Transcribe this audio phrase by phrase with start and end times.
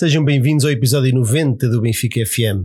[0.00, 2.64] Sejam bem-vindos ao episódio 90 do Benfica FM.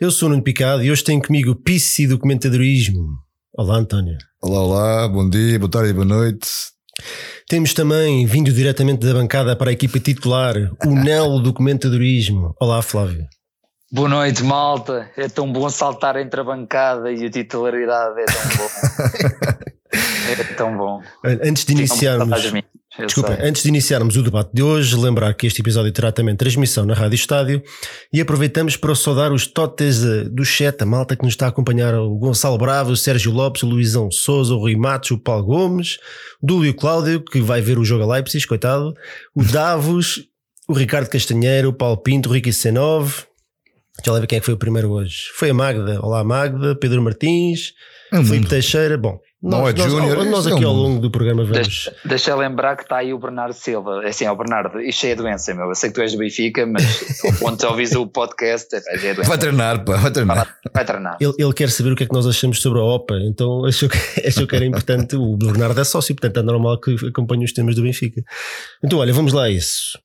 [0.00, 3.08] Eu sou o Nuno Picado e hoje tenho comigo o Pissi do Comentadorismo.
[3.52, 4.16] Olá, António.
[4.40, 6.48] Olá, olá, bom dia, boa tarde e boa noite.
[7.48, 10.54] Temos também, vindo diretamente da bancada para a equipa titular,
[10.86, 12.54] o Nelo do Comentadorismo.
[12.60, 13.26] Olá, Flávio.
[13.90, 15.10] Boa noite, malta.
[15.16, 18.20] É tão bom saltar entre a bancada e a titularidade.
[18.20, 19.58] É tão bom.
[20.28, 21.00] é tão bom.
[21.24, 22.52] Antes de iniciarmos.
[22.98, 26.86] Desculpa, antes de iniciarmos o debate de hoje, lembrar que este episódio terá também transmissão
[26.86, 27.62] na Rádio Estádio
[28.10, 31.48] e aproveitamos para saudar os totes eh, do chat, a malta que nos está a
[31.50, 35.44] acompanhar, o Gonçalo Bravo, o Sérgio Lopes, o Luizão Souza, o Rui Matos, o Paulo
[35.44, 35.98] Gomes,
[36.42, 38.94] o Dúlio Cláudio, que vai ver o jogo a Leipzig, coitado,
[39.34, 40.22] o Davos,
[40.66, 43.26] o Ricardo Castanheiro, o Paulo Pinto, o Ricky C9,
[44.04, 45.30] já lá ver quem é que foi o primeiro hoje.
[45.34, 46.00] Foi a Magda.
[46.02, 46.74] Olá, Magda.
[46.76, 47.72] Pedro Martins.
[48.12, 48.96] É Felipe Teixeira.
[48.96, 50.16] Bom, não nós, é Júnior.
[50.16, 51.58] Nós, nós aqui é ao longo do programa vamos.
[51.58, 54.00] Deixa, deixa lembrar que está aí o Bernardo Silva.
[54.02, 55.68] É assim, é o Bernardo, isto é doença, meu.
[55.68, 56.82] Eu sei que tu és do Benfica, mas
[57.38, 59.28] quando ouvis o podcast, é, é doença.
[59.28, 60.56] Vai treinar, pá, vai treinar.
[60.72, 61.18] Vai, treinar.
[61.20, 63.88] Ele, ele, quer saber o que é que nós achamos sobre a OPA, então achou
[63.88, 65.16] que, achou que era importante.
[65.16, 68.22] o Bernardo é sócio, portanto é normal que acompanhe os temas do Benfica.
[68.82, 69.98] Então, olha, vamos lá a isso.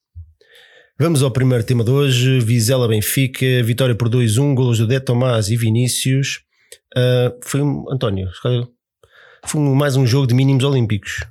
[1.00, 5.50] Vamos ao primeiro tema de hoje: Vizela Benfica, vitória por 2-1, golos do De Tomás
[5.50, 6.42] e Vinícius.
[6.96, 8.30] Uh, foi um, António,
[9.46, 11.26] foi mais um jogo de mínimos olímpicos.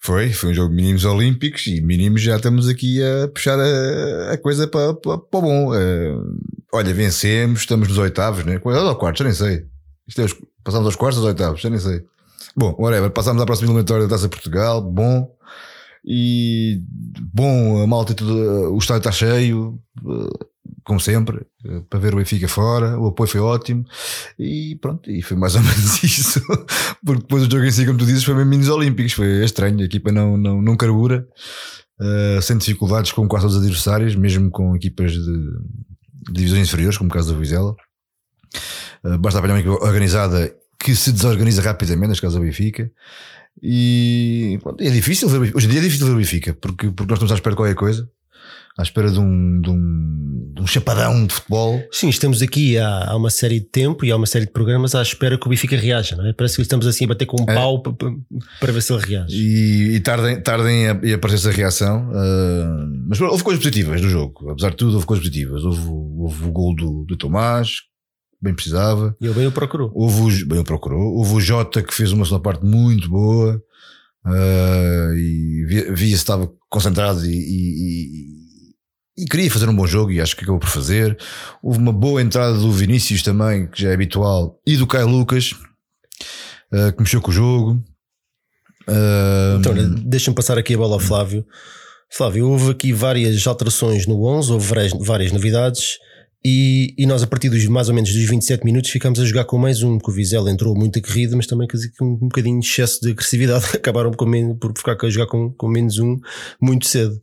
[0.00, 4.32] Foi, foi um jogo de mínimos olímpicos e mínimos já estamos aqui a puxar a,
[4.32, 5.72] a coisa para, para, para o bom.
[5.72, 6.36] Uh,
[6.72, 8.54] olha, vencemos, estamos nos oitavos, né?
[8.54, 9.18] É o quarto?
[9.18, 9.64] Já nem sei.
[10.08, 12.02] Isto é os, passamos aos quartos, aos oitavos, já nem sei.
[12.56, 15.32] Bom, whatever, passamos à próxima eliminatória da Taça Portugal, bom.
[16.04, 16.82] E
[17.32, 20.46] bom, a malta, tudo, o estádio está cheio, eh,
[20.84, 21.46] como sempre, eh,
[21.88, 22.98] para ver o Benfica fora.
[22.98, 23.84] O apoio foi ótimo
[24.38, 26.40] e pronto, e foi mais ou menos isso.
[27.04, 29.12] Porque depois o jogo em si, como tu dizes, foi bem minis olímpicos.
[29.12, 31.26] Foi estranho, a equipa não, não, não carbura,
[32.00, 36.98] uh, sem dificuldades com quase todos os adversários, mesmo com equipas de, de divisões inferiores,
[36.98, 37.74] como o caso da Vizela.
[39.04, 42.90] Uh, basta apanhar uma equipa organizada que se desorganiza rapidamente, neste caso da Benfica.
[43.62, 47.10] E pronto, é difícil ver, hoje em dia é difícil ver o Benfica, porque, porque
[47.10, 48.10] nós estamos à espera de qualquer coisa,
[48.78, 51.82] à espera de um, de um, de um chapadão de futebol.
[51.90, 54.94] Sim, estamos aqui há, há, uma série de tempo e há uma série de programas
[54.94, 56.32] à espera que o Benfica reaja, não é?
[56.32, 57.54] Parece que estamos assim a bater com um é.
[57.54, 57.94] pau para,
[58.60, 59.36] para ver se ele reage.
[59.36, 64.08] E, e tardem, tardem a, a aparecer essa reação, uh, mas houve coisas positivas no
[64.08, 65.64] jogo, apesar de tudo, houve coisas positivas.
[65.64, 67.82] Houve, houve o gol do, do Tomás,
[68.40, 69.14] bem precisava.
[69.20, 69.92] E ele bem o procurou.
[69.94, 71.14] Houve o, bem o procurou.
[71.14, 73.62] Houve o Jota que fez uma segunda parte muito boa.
[74.24, 78.41] Uh, e via-se estava concentrado e, e,
[79.16, 81.16] e, queria fazer um bom jogo e acho que acabou por fazer.
[81.62, 85.52] Houve uma boa entrada do Vinícius também, que já é habitual, e do Caio Lucas,
[86.72, 87.82] uh, que mexeu com o jogo.
[88.88, 89.74] Uh, então,
[90.04, 91.46] deixa-me passar aqui a bola ao Flávio.
[92.10, 95.98] Flávio, houve aqui várias alterações no 11, houve várias, várias novidades.
[96.44, 99.44] E, e, nós, a partir dos mais ou menos dos 27 minutos, ficámos a jogar
[99.44, 102.58] com mais um, que o Vizela entrou muito corrida, mas também com um, um bocadinho
[102.58, 103.64] de excesso de agressividade.
[103.76, 106.18] Acabaram menos, por ficar a jogar com, com menos um
[106.60, 107.14] muito cedo.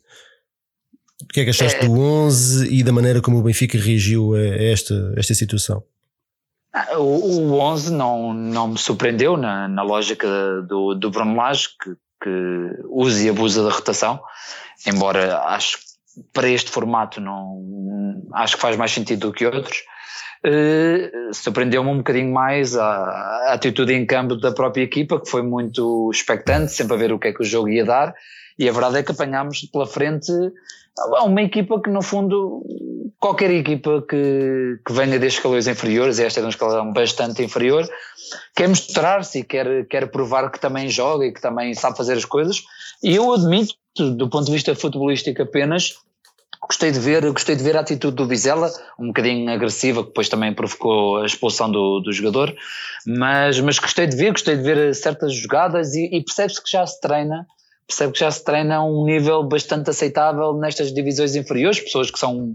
[1.24, 1.86] O que é que achaste é...
[1.86, 5.84] do 11 e da maneira como o Benfica reagiu a esta, esta situação?
[6.74, 10.28] Ah, o, o 11 não, não me surpreendeu na, na lógica
[10.68, 14.22] do, do Bruno Lage, que, que usa e abusa da rotação,
[14.88, 15.78] embora acho
[16.34, 17.64] para este formato não
[18.34, 19.84] acho que faz mais sentido do que outros.
[20.46, 25.42] Uh, surpreendeu-me um bocadinho mais a, a, atitude em campo da própria equipa, que foi
[25.42, 28.16] muito expectante, sempre a ver o que é que o jogo ia dar,
[28.58, 30.32] e a verdade é que apanhámos pela frente
[31.24, 32.64] uma equipa que no fundo
[33.20, 37.44] qualquer equipa que, que venha destes escalões inferiores, e esta é de um escalão bastante
[37.44, 37.88] inferior,
[38.56, 42.26] quer mostrar-se e quer, quer provar que também joga e que também sabe fazer as
[42.26, 42.64] coisas,
[43.04, 45.96] e eu admito, do ponto de vista futebolístico apenas,
[46.62, 48.70] Gostei de ver, gostei de ver a atitude do Vizela,
[49.00, 52.54] um bocadinho agressiva, que depois também provocou a expulsão do, do jogador,
[53.08, 56.86] mas, mas gostei de ver, gostei de ver certas jogadas e, e percebe-se que já
[56.86, 57.48] se treina,
[57.90, 62.20] percebe que já se treina a um nível bastante aceitável nestas divisões inferiores, pessoas que
[62.20, 62.54] são,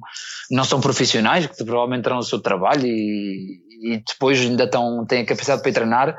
[0.48, 5.22] não são profissionais, que provavelmente terão o seu trabalho e, e depois ainda estão, têm
[5.22, 6.16] a capacidade para ir treinar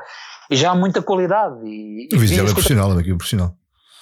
[0.50, 1.56] e já há muita qualidade.
[1.64, 3.56] E, o Vizela é profissional, é profissional.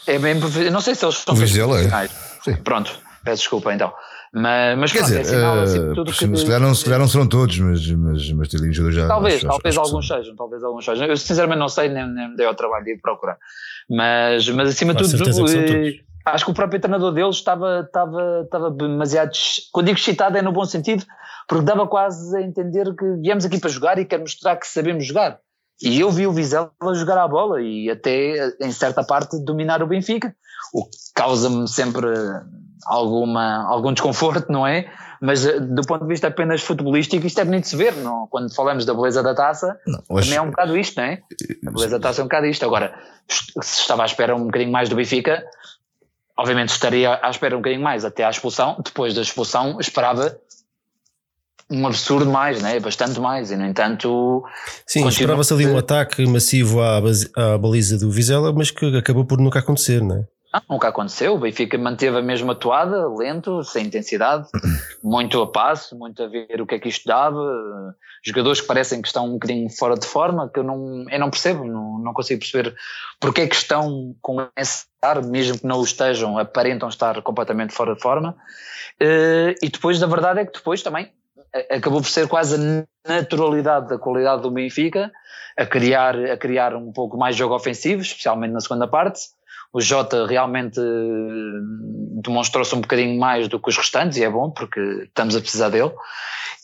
[0.06, 0.34] É bem
[0.70, 2.08] Não sei se eles são o Vizela é.
[2.43, 2.56] Sim.
[2.56, 2.99] Pronto.
[3.25, 3.93] Peço desculpa então.
[4.35, 6.75] Mas, mas Quer pronto, dizer, é sinal, assim, eh, tudo se, que, se, calhar não,
[6.75, 9.07] se calhar não serão todos, mas, mas, mas tem jogadores já.
[9.07, 11.07] Talvez, acho, talvez acho alguns sejam, talvez alguns sejam.
[11.07, 13.39] Eu sinceramente não sei, nem, nem me dei ao trabalho de ir procurar.
[13.89, 18.71] Mas, mas acima de tudo, eh, acho que o próprio treinador deles estava, estava, estava
[18.73, 19.31] demasiado.
[19.71, 21.05] Quando digo excitado é no bom sentido,
[21.49, 25.07] porque dava quase a entender que viemos aqui para jogar e quer mostrar que sabemos
[25.07, 25.39] jogar.
[25.81, 29.87] E eu vi o Vizela jogar a bola e até em certa parte dominar o
[29.87, 30.35] Benfica,
[30.73, 32.07] o que causa-me sempre
[32.87, 34.91] alguma, algum desconforto, não é?
[35.21, 38.27] Mas eh, do ponto de vista apenas futebolístico, isto é bonito de se ver, não?
[38.27, 40.29] quando falamos da beleza da taça, não, hoje...
[40.29, 41.23] também é um bocado isto, não é?
[41.67, 42.65] A beleza da taça é um bocado isto.
[42.65, 42.95] Agora,
[43.29, 45.45] se estava à espera um bocadinho mais do Benfica,
[46.37, 50.37] obviamente estaria à espera um bocadinho mais até à expulsão, depois da expulsão esperava
[51.71, 52.79] um absurdo mais, né?
[52.79, 54.45] bastante mais, e no entanto.
[54.87, 59.41] Sim, esperava-se ali um ataque massivo à, à, baliza do Vizela, mas que acabou por
[59.41, 60.34] nunca acontecer, não é?
[60.55, 61.35] Não, nunca aconteceu.
[61.35, 64.49] O Benfica manteve a mesma atuada, lento, sem intensidade,
[65.03, 67.97] muito a passo, muito a ver o que é que isto dava.
[68.25, 71.29] Jogadores que parecem que estão um bocadinho fora de forma, que eu não, eu não
[71.29, 72.73] percebo, não, não consigo perceber
[73.19, 77.75] porque é que estão com esse ar, mesmo que não o estejam, aparentam estar completamente
[77.75, 78.37] fora de forma.
[79.00, 81.11] Eh, e depois, a verdade é que depois também
[81.71, 85.11] acabou por ser quase a naturalidade da qualidade do Benfica
[85.57, 89.21] a criar, a criar um pouco mais jogo ofensivo, especialmente na segunda parte.
[89.75, 94.49] O Jota realmente eh, demonstrou-se um bocadinho mais do que os restantes e é bom
[94.49, 95.91] porque estamos a precisar dele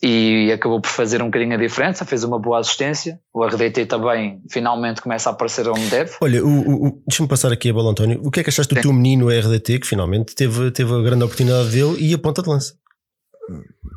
[0.01, 3.19] e acabou por fazer um bocadinho a diferença, fez uma boa assistência.
[3.33, 6.13] O RDT também finalmente começa a aparecer onde deve.
[6.21, 8.21] Olha, o, o, deixa-me passar aqui a bola, António.
[8.23, 11.23] O que é que achaste do teu menino RDT que finalmente teve, teve a grande
[11.25, 12.73] oportunidade dele e a ponta de lança?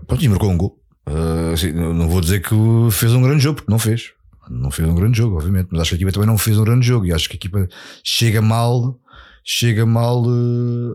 [0.09, 0.77] Pronto, e marcou um gol.
[1.09, 2.55] Uh, assim, não vou dizer que
[2.91, 4.13] fez um grande jogo, porque não fez.
[4.51, 6.65] Não fez um grande jogo, obviamente, mas acho que a equipa também não fez um
[6.65, 7.67] grande jogo e acho que a equipa
[8.03, 8.99] chega mal,
[9.45, 10.93] chega mal uh,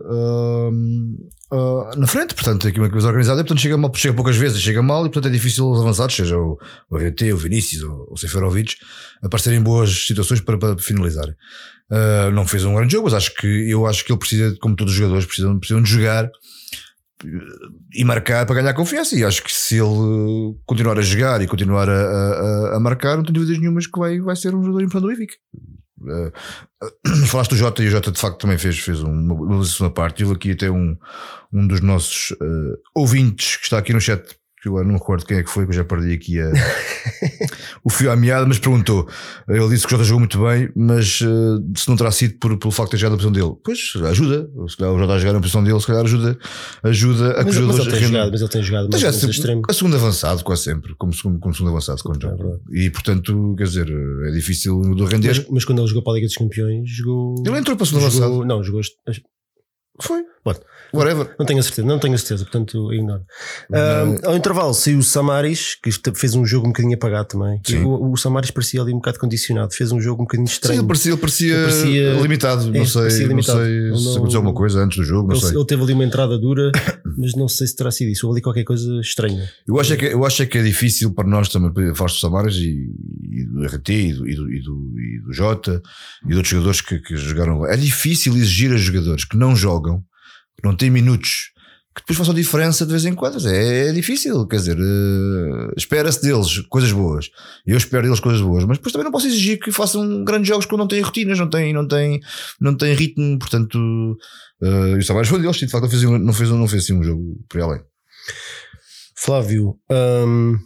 [1.52, 4.82] uh, na frente, portanto, aqui uma coisa organizada, portanto, chega mal, chega poucas vezes, chega
[4.82, 6.58] mal e, portanto, é difícil os avançados, seja o,
[6.90, 8.76] o o Vinícius ou o Seferovic,
[9.22, 11.28] aparecerem em boas situações para, para finalizar.
[12.34, 14.94] não fez um grande jogo, mas acho que eu acho que ele precisa, como todos
[14.94, 16.30] os jogadores, precisam, precisam de jogar
[17.94, 19.16] e marcar para ganhar confiança.
[19.16, 23.24] E acho que se ele continuar a jogar e continuar a, a, a marcar, não
[23.24, 25.36] tenho dúvidas nenhumas que vai, vai ser um jogador importante do Benfica.
[26.02, 26.32] Uh,
[27.28, 30.18] falaste do Jota e o Jota de facto também fez, fez uma, segunda parte.
[30.18, 30.98] Tive aqui até um,
[31.52, 35.38] um dos nossos uh, ouvintes que está aqui no chat que eu não recordo quem
[35.38, 36.52] é que foi, que eu já perdi aqui a,
[37.84, 39.08] o fio à meada, mas perguntou.
[39.48, 42.58] Ele disse que o Jota jogou muito bem, mas uh, se não terá sido por,
[42.58, 43.58] pelo facto de ter jogado a posição dele.
[43.64, 44.50] Pois, ajuda.
[44.68, 46.38] Se calhar o Jota a jogar na posição dele, se calhar ajuda,
[46.84, 47.86] ajuda a que os jogadores.
[47.86, 49.62] Mas ele, tem jogado, mas ele tem jogado mais extremo.
[49.70, 52.04] A segundo avançado, quase sempre, como segundo, como segundo avançado.
[52.04, 53.88] Quando é e portanto, quer dizer,
[54.28, 55.30] é difícil do render.
[55.30, 57.36] Mas, mas, quando ele jogou para a Liga dos Campeões, jogou.
[57.46, 58.46] Ele entrou para o segundo jogou, avançado.
[58.46, 58.82] Não, jogou.
[60.02, 60.24] Foi.
[60.44, 60.54] Bom,
[60.94, 61.36] Whatever.
[61.38, 63.22] Não tenho a certeza, não tenho a certeza, portanto ignoro.
[63.70, 67.62] Uh, ao intervalo saiu o Samaris, que fez um jogo um bocadinho apagado também.
[67.86, 70.76] O, o, Samaris parecia ali um bocado condicionado, fez um jogo um bocadinho estranho.
[70.76, 72.76] Sim, ele parecia, ele parecia, ele parecia limitado.
[72.76, 73.60] É, não sei, limitado.
[73.60, 75.30] não sei se aconteceu alguma coisa antes do jogo.
[75.30, 75.56] Não ele, sei.
[75.56, 76.72] ele teve ali uma entrada dura,
[77.18, 78.26] mas não sei se terá sido isso.
[78.28, 79.50] Houve ali qualquer coisa estranha.
[79.68, 82.16] Eu acho, é que, eu acho é que é difícil para nós também, falar do
[82.16, 82.90] Samaris e,
[83.32, 85.82] e, do RT e do, e do, e do, e do Jota
[86.26, 87.66] e de outros jogadores que, que jogaram.
[87.66, 90.04] É difícil exigir a jogadores que não jogam,
[90.64, 91.52] não têm minutos
[91.96, 93.46] que depois façam diferença de vez em quando.
[93.48, 97.30] É, é difícil, quer dizer, uh, espera-se deles coisas boas.
[97.66, 100.66] Eu espero deles coisas boas, mas depois também não posso exigir que façam grandes jogos
[100.66, 102.20] quando não têm rotinas, não têm, não têm,
[102.62, 103.38] não têm ritmo.
[103.40, 103.78] Portanto,
[104.62, 107.04] uh, o Tavares foi deles, de facto, não fez, não fez, não fez assim um
[107.04, 107.82] jogo por além.
[109.16, 110.58] Flávio, hum,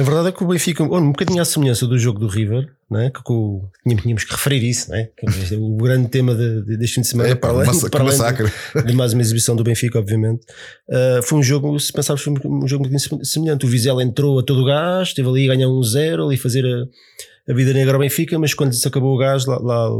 [0.00, 3.10] a verdade é que o Benfica, um bocadinho à semelhança do jogo do River, né?
[3.10, 5.10] que o, tínhamos que referir isso, né?
[5.16, 7.90] que é o grande tema de, de, deste fim de semana, é, para além, massa,
[7.90, 10.40] para além de, de, mais uma exibição do Benfica, obviamente.
[10.88, 13.66] Uh, foi um jogo, se pensarmos, foi um jogo muito semelhante.
[13.66, 16.38] O Vizela entrou a todo o gás, esteve ali a ganhar um zero, ali a
[16.38, 19.90] fazer a, a vida negra ao Benfica, mas quando se acabou o gás, lá, lá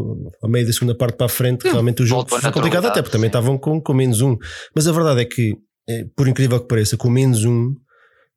[0.43, 3.03] a meio da segunda parte para a frente, hum, realmente o jogo foi complicado, até
[3.03, 4.37] porque também estavam com, com menos um.
[4.75, 5.55] Mas a verdade é que,
[5.89, 7.75] eh, por incrível que pareça, com menos um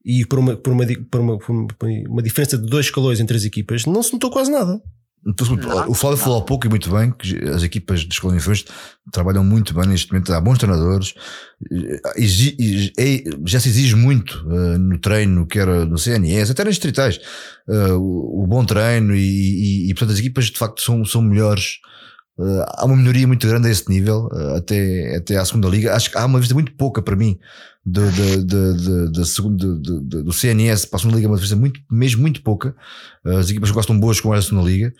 [0.04, 3.46] e por uma, por uma, por uma, por uma diferença de dois escalões entre as
[3.46, 4.82] equipas, não se notou quase nada.
[5.88, 8.66] O Flávio falou há pouco e muito bem que as equipas de escola inferiores
[9.10, 10.34] trabalham muito bem neste momento.
[10.34, 11.14] Há bons treinadores,
[12.98, 17.22] é, já se exige muito uh, no treino, quer no CNS, até nas distritais,
[17.68, 21.80] o, o, bom treino e, e, e, portanto as equipas de facto são, são melhores.
[22.38, 25.96] Uh, há uma melhoria muito grande a esse nível, até, até à segunda liga.
[25.96, 27.40] Acho que há uma vista muito pouca para mim
[27.86, 32.22] do, do, do, do, segundo, do, CNS para a segunda liga, uma diferença muito, mesmo
[32.22, 32.74] muito pouca.
[33.26, 34.94] As equipas gostam boas com a segunda liga.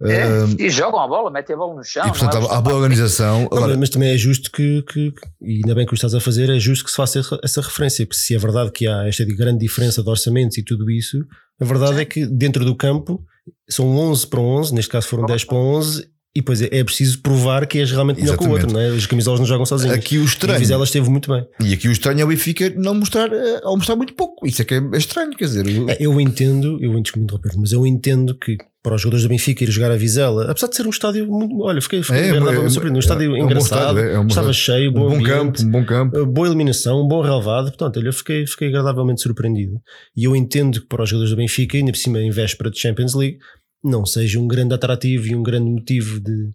[0.00, 2.06] É, uh, e jogam a bola, metem a bola no chão.
[2.06, 3.40] E portanto há, há boa organização.
[3.40, 5.12] Não, Agora, mas também é justo que, que,
[5.42, 8.06] e ainda bem que o estás a fazer, é justo que se faça essa referência,
[8.06, 11.18] porque se é verdade que há esta grande diferença de orçamentos e tudo isso,
[11.60, 13.22] a verdade é que dentro do campo
[13.68, 17.20] são 11 para 11, neste caso foram 10 para 11, E depois é, é preciso
[17.20, 18.88] provar que és realmente melhor que o outro, não é?
[18.88, 19.96] As camisolas não jogam sozinhas.
[19.96, 20.54] Aqui o estranho.
[20.54, 21.46] E a Vizela esteve muito bem.
[21.60, 24.46] E aqui o estranho é o Benfica não mostrar, eh, ao mostrar muito pouco.
[24.46, 25.66] Isso é que é estranho, quer dizer.
[25.68, 29.62] Eu, é, eu entendo, eu interromper, mas eu entendo que para os jogadores do Benfica
[29.62, 31.60] ir jogar a Vizela, apesar de ser um estádio muito.
[31.60, 32.96] Olha, fiquei, fiquei é, é, surpreendido.
[32.96, 36.18] Um estádio é, engraçado, é um estava cheio, um bom, ambiente, campo, um bom campo,
[36.18, 37.66] eh, boa iluminação, um bom relevado.
[37.66, 39.80] Portanto, eu fiquei, fiquei agradavelmente surpreendido.
[40.16, 42.78] E eu entendo que para os jogadores do Benfica, ainda por cima em véspera de
[42.80, 43.38] Champions League,
[43.82, 46.50] não seja um grande atrativo e um grande motivo de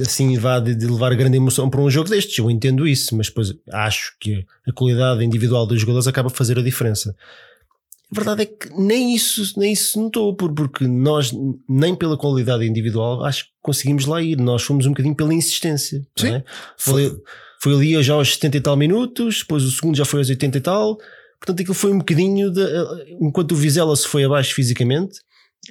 [0.00, 2.38] assim vá de, de, levar grande emoção para um jogo destes.
[2.38, 6.58] Eu entendo isso, mas depois acho que a qualidade individual dos jogadores acaba a fazer
[6.58, 7.14] a diferença.
[8.10, 11.32] A verdade é que nem isso, nem isso notou, porque nós,
[11.68, 14.36] nem pela qualidade individual, acho que conseguimos lá ir.
[14.36, 16.06] Nós fomos um bocadinho pela insistência.
[16.16, 16.34] Sim.
[16.34, 16.44] É?
[16.76, 17.18] Foi,
[17.58, 20.58] foi ali já aos 70 e tal minutos, depois o segundo já foi aos 80
[20.58, 20.98] e tal.
[21.40, 22.62] Portanto, aquilo foi um bocadinho de,
[23.20, 25.18] enquanto o Vizela se foi abaixo fisicamente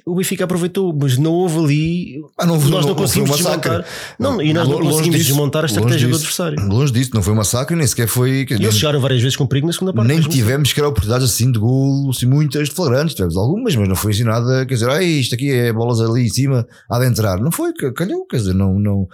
[0.06, 2.24] o Benfica aproveitou, mas não houve ali.
[2.38, 3.84] Ah, não, nós não, não conseguimos desmontar.
[4.18, 6.66] Não, e nós não conseguimos disso, desmontar a estratégia do adversário.
[6.66, 8.46] Longe disso, não foi um massacre, nem sequer foi.
[8.48, 10.08] E eles chegaram várias vezes com perigo na segunda parte.
[10.08, 13.14] Nem tivemos sequer oportunidades assim de gol, assim, muitas flagrantes.
[13.14, 14.64] Tivemos algumas, mas não foi assim nada.
[14.64, 17.38] Quer dizer, ah, isto aqui é bolas ali em cima, há de entrar.
[17.38, 18.78] Não foi, calhou, quer dizer, não.
[18.78, 19.06] não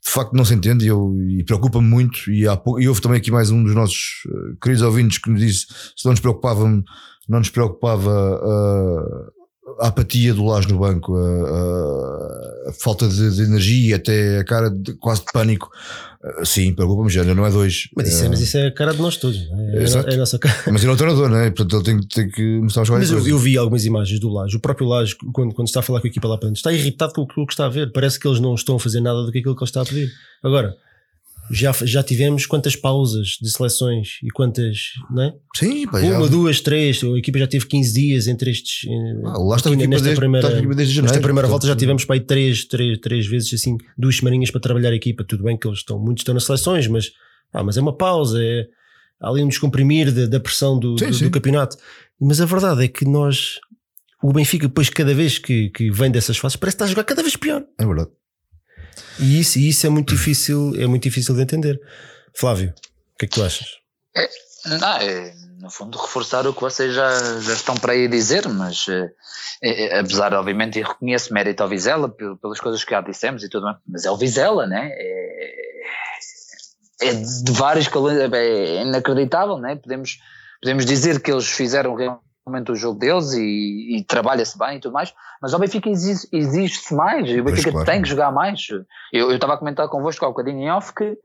[0.00, 2.30] de facto não se entende e, eu, e preocupa-me muito.
[2.30, 5.40] E, há, e houve também aqui mais um dos nossos uh, queridos ouvintes que nos
[5.40, 5.66] disse
[5.96, 6.64] se não nos preocupava,
[7.28, 9.37] não nos preocupava uh,
[9.80, 14.70] a apatia do Lage no banco, a, a, falta de, de, energia, até a cara
[14.70, 15.70] de, quase de pânico.
[16.22, 17.88] Uh, sim, preocupa-me já, não é dois.
[17.96, 19.84] Mas isso, é, mas isso é a cara de nós todos, é?
[19.84, 20.54] É, é, a nossa cara.
[20.72, 21.50] Mas ele é o treinador, não é?
[21.50, 23.10] Portanto, ele tem, tem que mostrar as coisas.
[23.10, 25.82] Mas eu, eu, vi algumas imagens do Lage, o próprio Lage, quando, quando está a
[25.82, 27.92] falar com a equipa lá para dentro, está irritado com o que está a ver.
[27.92, 29.84] Parece que eles não estão a fazer nada do que aquilo que ele está a
[29.84, 30.10] pedir.
[30.42, 30.74] Agora,
[31.50, 35.34] já, já tivemos quantas pausas de seleções e quantas, não é?
[35.56, 36.26] Sim, pá, Uma, já...
[36.26, 37.02] duas, três.
[37.02, 38.88] A equipa já teve 15 dias entre estes.
[38.88, 42.20] Eh, ah, lá está nesta desde, primeira, janeiro, nesta primeira volta já tivemos para aí
[42.20, 45.24] três, três, três vezes assim, duas semaninhas para trabalhar a equipa.
[45.24, 47.10] Tudo bem que eles estão, muitos estão nas seleções, mas,
[47.52, 48.66] ah, mas é uma pausa, é
[49.20, 51.24] ali um descomprimir da, da pressão do, sim, do, sim.
[51.24, 51.76] do campeonato.
[52.20, 53.58] Mas a verdade é que nós,
[54.22, 57.04] o Benfica, depois, cada vez que, que vem dessas fases, parece que está a jogar
[57.04, 57.64] cada vez pior.
[57.78, 58.10] É verdade.
[59.18, 61.80] E isso, e isso é muito difícil, é muito difícil de entender.
[62.34, 63.78] Flávio, o que é que tu achas?
[64.16, 64.28] É,
[64.78, 68.86] não, é, no fundo, reforçar o que vocês já, já estão para aí dizer, mas
[68.88, 69.10] é,
[69.62, 73.64] é, apesar, obviamente, e reconheço mérito ao Vizela pelas coisas que já dissemos e tudo
[73.64, 74.90] mais, mas é o Vizela, né?
[74.92, 75.58] É,
[77.00, 79.76] é de vários é inacreditável, né?
[79.76, 80.18] Podemos,
[80.60, 82.27] podemos dizer que eles fizeram realmente
[82.72, 87.28] o jogo deles e, e trabalha-se bem e tudo mais, mas ao Benfica exige-se mais,
[87.28, 87.86] e o Benfica claro.
[87.86, 88.66] tem que jogar mais.
[89.12, 91.16] Eu estava a comentar convosco há um bocadinho em off que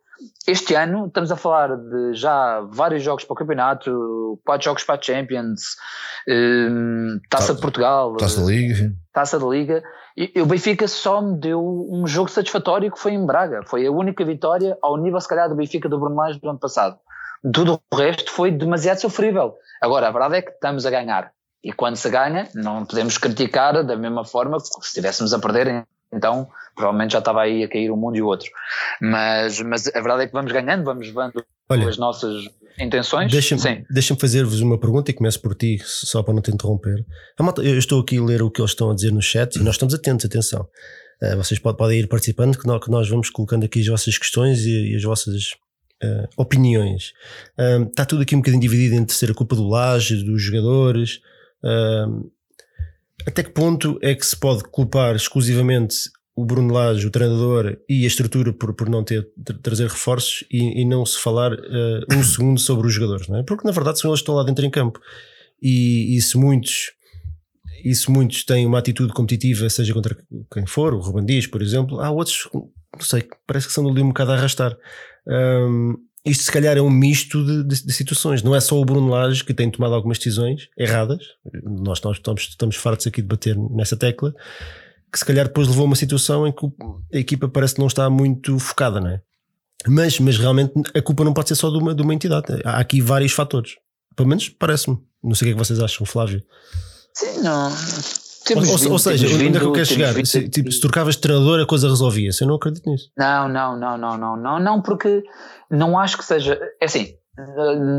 [0.48, 4.96] este ano estamos a falar de já vários jogos para o campeonato, quatro jogos para
[4.96, 5.76] a Champions,
[6.28, 9.84] um, Taça de Portugal, Taça da Liga, Taça da Liga.
[10.16, 13.62] E o Benfica só me deu um jogo satisfatório que foi em Braga.
[13.66, 16.60] Foi a única vitória ao nível, se calhar, do Benfica do Bruno Lage do ano
[16.60, 17.00] passado.
[17.52, 19.56] Tudo o resto foi demasiado sofrível.
[19.82, 21.32] Agora, a verdade é que estamos a ganhar.
[21.64, 25.86] E quando se ganha, não podemos criticar da mesma forma que se estivéssemos a perder,
[26.12, 28.50] então provavelmente já estava aí a cair um mundo e o outro.
[29.02, 33.32] Mas, mas a verdade é que vamos ganhando, vamos levando Olha, as nossas intenções.
[33.32, 37.06] Deixa-me deixa fazer-vos uma pergunta e começo por ti, só para não te interromper.
[37.64, 39.76] Eu estou aqui a ler o que eles estão a dizer no chat e nós
[39.76, 40.68] estamos atentos, atenção.
[41.22, 45.04] Eh, vocês podem ir participando, que nós vamos colocando aqui as vossas questões e as
[45.04, 45.56] vossas
[46.04, 47.14] uh, opiniões.
[47.58, 51.22] Uh, está tudo aqui um bocadinho dividido entre ser a culpa do laje, dos jogadores.
[51.64, 52.32] Uh,
[53.26, 55.96] até que ponto é que se pode culpar exclusivamente
[56.36, 59.28] o Bruno Lage, o treinador e a estrutura por, por não ter
[59.62, 61.52] trazer reforços e, e não se falar
[62.12, 63.44] um segundo sobre os jogadores, não é?
[63.44, 65.00] Porque na verdade são eles que estão lá dentro em campo
[65.62, 66.92] e, e se muitos
[67.84, 70.16] e se muitos têm uma atitude competitiva, seja contra
[70.52, 74.02] quem for, o Ruben Dias, por exemplo, há outros, não sei, parece que são ali
[74.02, 74.78] um bocado a arrastar.
[75.28, 78.42] Um, isto se calhar é um misto de, de, de, situações.
[78.42, 81.24] Não é só o Bruno Lage que tem tomado algumas decisões erradas.
[81.64, 84.34] Nós, estamos, estamos fartos aqui de bater nessa tecla.
[85.12, 86.66] Que se calhar depois levou a uma situação em que
[87.14, 89.22] a equipa parece que não está muito focada, não é?
[89.86, 92.48] Mas, mas realmente a culpa não pode ser só de uma, de uma entidade.
[92.64, 93.74] Há aqui vários fatores.
[94.16, 94.98] Pelo menos parece-me.
[95.22, 96.42] Não sei o que é que vocês acham, Flávio.
[97.14, 97.70] Sim, não.
[98.46, 100.26] Temos ou, vindo, ou seja, onde é que eu quero chegar?
[100.26, 102.44] Se, tipo, se trocavas de treinador, a coisa resolvia-se.
[102.44, 103.10] Eu não acredito nisso.
[103.18, 105.24] Não, não, não, não, não, não, não, porque
[105.70, 106.60] não acho que seja.
[106.82, 107.16] É assim,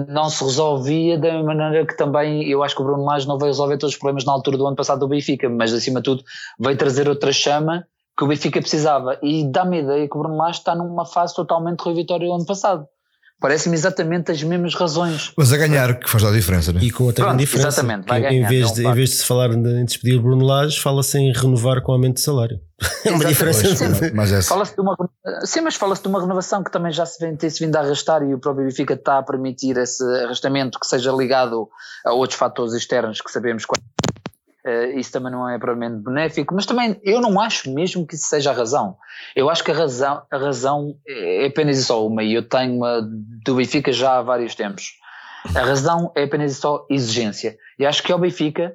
[0.08, 3.50] não se resolvia da maneira que também eu acho que o Bruno Lage não veio
[3.50, 6.22] resolver todos os problemas na altura do ano passado do Benfica, mas acima de tudo
[6.58, 7.84] veio trazer outra chama
[8.16, 9.18] que o Benfica precisava.
[9.22, 12.34] E dá-me a ideia que o Bruno Lage está numa fase totalmente Rui Vitória do
[12.34, 12.86] ano passado.
[13.40, 15.32] Parece-me exatamente as mesmas razões.
[15.36, 16.80] Mas a ganhar, que faz a diferença, né?
[16.82, 17.68] E com outra grande diferença.
[17.68, 20.80] Exatamente, vai ganhar, em, vez de, em vez de se falar em despedir Bruno Lage,
[20.80, 22.58] fala-se em renovar com aumento de salário.
[23.04, 23.74] É uma diferença.
[23.76, 24.96] Sim, mas é fala de uma,
[25.44, 28.22] sim, mas fala-se de uma renovação que também já se vem, tem-se vindo a arrastar
[28.22, 31.68] e o próprio Benfica está a permitir esse arrastamento que seja ligado
[32.04, 33.82] a outros fatores externos que sabemos quais
[34.94, 38.50] isso também não é propriamente benéfico, mas também eu não acho mesmo que isso seja
[38.50, 38.96] a razão.
[39.36, 42.76] Eu acho que a razão, a razão é apenas e só uma, e eu tenho
[42.76, 44.98] uma do Benfica já há vários tempos.
[45.54, 47.58] A razão é apenas e só exigência.
[47.78, 48.74] E acho que ao Benfica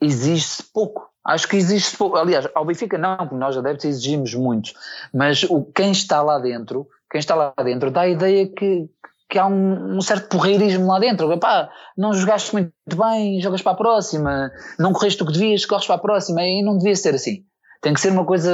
[0.00, 1.08] exige-se pouco.
[1.24, 2.16] Acho que exige pouco.
[2.16, 4.72] Aliás, ao Benfica não, porque nós adeptos exigimos muito.
[5.12, 8.88] Mas o, quem está lá dentro, quem está lá dentro dá a ideia que,
[9.28, 11.30] que há um, um, certo porreirismo lá dentro.
[11.32, 15.86] Epá, não jogaste muito bem, jogas para a próxima, não correste o que devias, corres
[15.86, 17.44] para a próxima, e não devia ser assim.
[17.82, 18.52] Tem que ser uma coisa.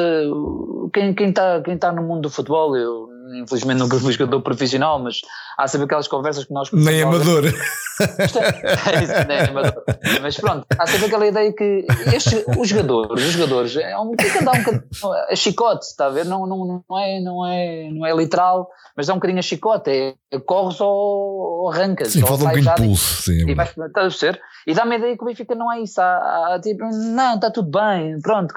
[0.93, 5.21] Quem, está quem tá no mundo do futebol, eu infelizmente nunca fui jogador profissional, mas
[5.57, 6.71] há sempre aquelas conversas que nós.
[6.73, 7.45] Nem amador.
[7.47, 9.85] É, isso, nem amador.
[10.21, 14.31] Mas pronto, há sempre aquela ideia que estes, os jogadores, os jogadores, é um, tem
[14.31, 14.85] que andar um bocadinho
[15.31, 16.25] a chicote, está a ver?
[16.25, 19.91] Não, não, não, é, não, é, não é literal, mas é um bocadinho a chicote,
[19.91, 22.09] é, corres ou, arrancas.
[22.09, 23.23] Sim, falta um bocadinho de pulso.
[23.23, 24.41] Sim, e, vai, está a ser?
[24.67, 26.01] e dá-me a ideia que o Benfica não é isso.
[26.01, 28.53] Há, há, tipo, não, está tudo bem, pronto.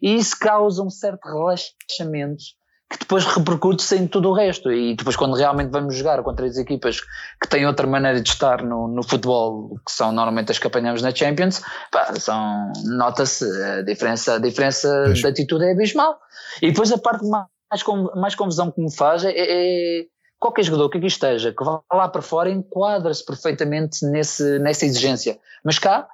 [0.00, 2.44] E isso causa um certo relaxamento
[2.88, 4.70] que depois repercute-se em tudo o resto.
[4.70, 7.00] E depois, quando realmente vamos jogar contra as equipas
[7.40, 11.02] que têm outra maneira de estar no, no futebol, que são normalmente as que apanhamos
[11.02, 11.62] na Champions,
[12.20, 16.18] são, nota-se a diferença, a diferença de atitude é abismal.
[16.62, 17.82] E depois a parte mais,
[18.14, 20.04] mais confusão que me faz é, é
[20.38, 25.38] qualquer jogador que aqui esteja, que vá lá para fora, enquadra-se perfeitamente nesse, nessa exigência.
[25.64, 26.06] Mas cá,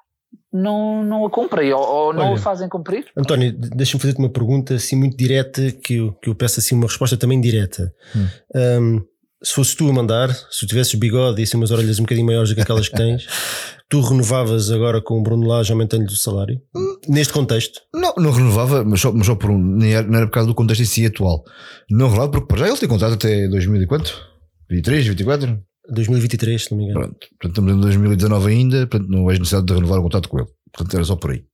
[0.52, 3.06] não, não a cumprem ou, ou não Olha, a fazem cumprir.
[3.16, 6.86] António, deixa-me fazer-te uma pergunta assim muito direta que eu, que eu peço assim uma
[6.86, 7.92] resposta também direta.
[8.14, 8.26] Hum.
[8.54, 9.00] Um,
[9.42, 12.26] se fosse tu a mandar, se tu tivesses bigode e assim umas orelhas um bocadinho
[12.26, 13.26] maiores do que aquelas que tens,
[13.88, 16.60] tu renovavas agora com o Bruno Lage aumentando-lhe o salário?
[16.76, 16.96] Hum.
[17.08, 17.80] Neste contexto?
[17.92, 20.48] Não, não renovava, mas só, mas só por um, não era, não era por causa
[20.48, 21.42] do contexto em si atual.
[21.90, 24.32] Não renovava porque para já ele tem contrato até 2000 e quanto?
[24.70, 25.58] 23, 24?
[25.92, 27.00] 2023, se não me engano.
[27.00, 30.38] Pronto, portanto estamos em 2019 ainda, portanto não vejo necessidade de renovar o contrato com
[30.38, 30.48] ele.
[30.72, 31.44] Portanto era só por aí.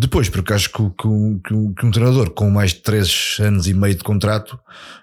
[0.00, 1.08] Depois, porque acho que, que,
[1.44, 4.58] que, que, um treinador com mais de 3 anos e meio de contrato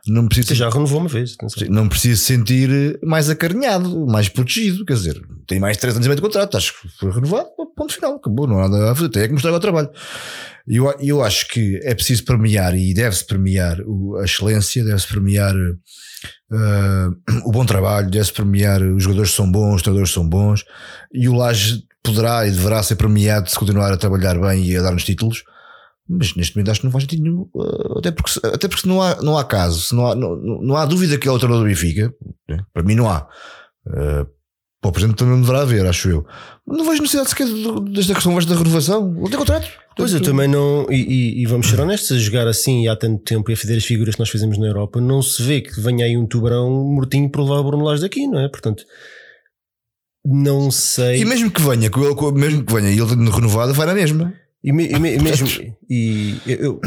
[0.06, 0.50] não precisa.
[0.50, 1.38] Você já renovou uma vez,
[1.70, 4.86] não precisa se sentir mais acarinhado, mais protegido.
[4.86, 7.48] Quer dizer, tem mais de 3 anos e meio de contrato, acho que foi renovado,
[7.76, 9.90] ponto final, acabou, não há nada a fazer, tem é que mostrar o trabalho.
[10.68, 13.78] Eu, eu acho que é preciso premiar e deve-se premiar
[14.20, 19.76] a excelência, deve-se premiar uh, o bom trabalho, deve-se premiar os jogadores que são bons,
[19.76, 20.64] os treinadores são bons,
[21.14, 24.82] e o Laje poderá e deverá ser premiado se continuar a trabalhar bem e a
[24.82, 25.44] dar-nos títulos.
[26.08, 29.02] Mas neste momento acho que não faz sentido nenhum, uh, até porque, até porque não,
[29.02, 31.70] há, não há caso, não, há, não, não há dúvida que é o treinador do
[31.70, 32.14] Benfica,
[32.50, 32.60] né?
[32.74, 33.26] para mim não há.
[33.88, 34.28] Uh,
[34.84, 36.26] para o Presidente também deverá haver, acho eu.
[36.68, 37.48] Não vejo necessidade sequer
[37.90, 39.16] desta questão da renovação.
[39.18, 39.66] Ele tem contrato.
[39.96, 43.50] Pois eu também não, e, e, vamos ser honestos, a jogar assim há tanto tempo
[43.50, 46.06] e a fazer as figuras que nós fizemos na Europa, não se vê que venha
[46.06, 48.50] aí um tubarão mortinho por levar o Bruno Lage daqui, não é?
[48.50, 48.84] Portanto,
[50.26, 51.22] não sei.
[51.22, 51.90] E mesmo que venha,
[52.34, 54.34] mesmo que venha e ele renovado, vai na mesma.
[54.64, 55.48] E, me, e me, mesmo,
[55.90, 56.80] e eu,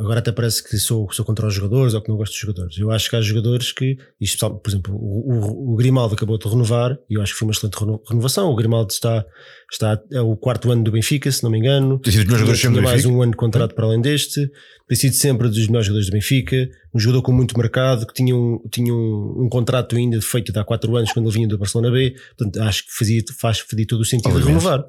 [0.00, 2.78] agora até parece que sou, sou contra os jogadores ou que não gosto dos jogadores.
[2.78, 6.48] Eu acho que há jogadores que, isto, por exemplo, o, o, o Grimaldo acabou de
[6.48, 7.76] renovar e eu acho que foi uma excelente
[8.08, 8.50] renovação.
[8.50, 9.24] O Grimaldo está,
[9.70, 11.98] está é o quarto ano do Benfica, se não me engano.
[11.98, 14.50] Tem sido jogadores tinha mais um ano de contrato para além deste.
[14.86, 16.68] Tem sido sempre dos melhores jogadores do Benfica.
[16.94, 20.58] Um jogador com muito mercado, que tinha um, tinha um, um contrato ainda feito de
[20.58, 22.14] há quatro anos quando ele vinha do Barcelona B.
[22.36, 24.84] Portanto, acho que fazia, faz, fazia todo o sentido de renovar.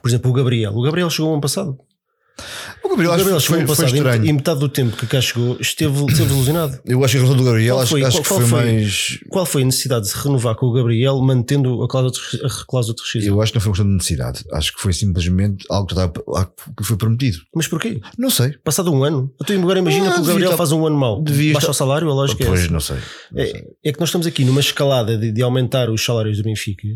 [0.00, 0.72] Por exemplo, o Gabriel.
[0.72, 1.76] O Gabriel chegou ano passado.
[2.82, 5.56] O Gabriel, o Gabriel chegou ano passado e, e metade do tempo que cá chegou
[5.60, 6.80] esteve, esteve ilusionado.
[6.84, 9.18] Eu acho que a relação do Gabriel qual foi, acho, qual, que foi, foi, mais.
[9.28, 12.64] Qual foi a necessidade de se renovar com o Gabriel mantendo a cláusula de, a
[12.66, 13.34] cláusula de rescisão?
[13.34, 14.44] Eu acho que não foi uma questão de necessidade.
[14.52, 16.12] Acho que foi simplesmente algo que, estava,
[16.76, 17.38] que foi prometido.
[17.54, 18.00] Mas porquê?
[18.18, 18.52] Não sei.
[18.64, 19.32] Passado um ano.
[19.40, 21.22] Então agora imagina ah, que o Gabriel faz um ano mau.
[21.22, 21.70] Baixa estar...
[21.70, 22.96] o salário, a lógica pois, é Pois, não sei.
[23.32, 23.64] Não é, sei.
[23.84, 26.88] É, que nós estamos aqui numa escalada de, de aumentar os salários do Benfica.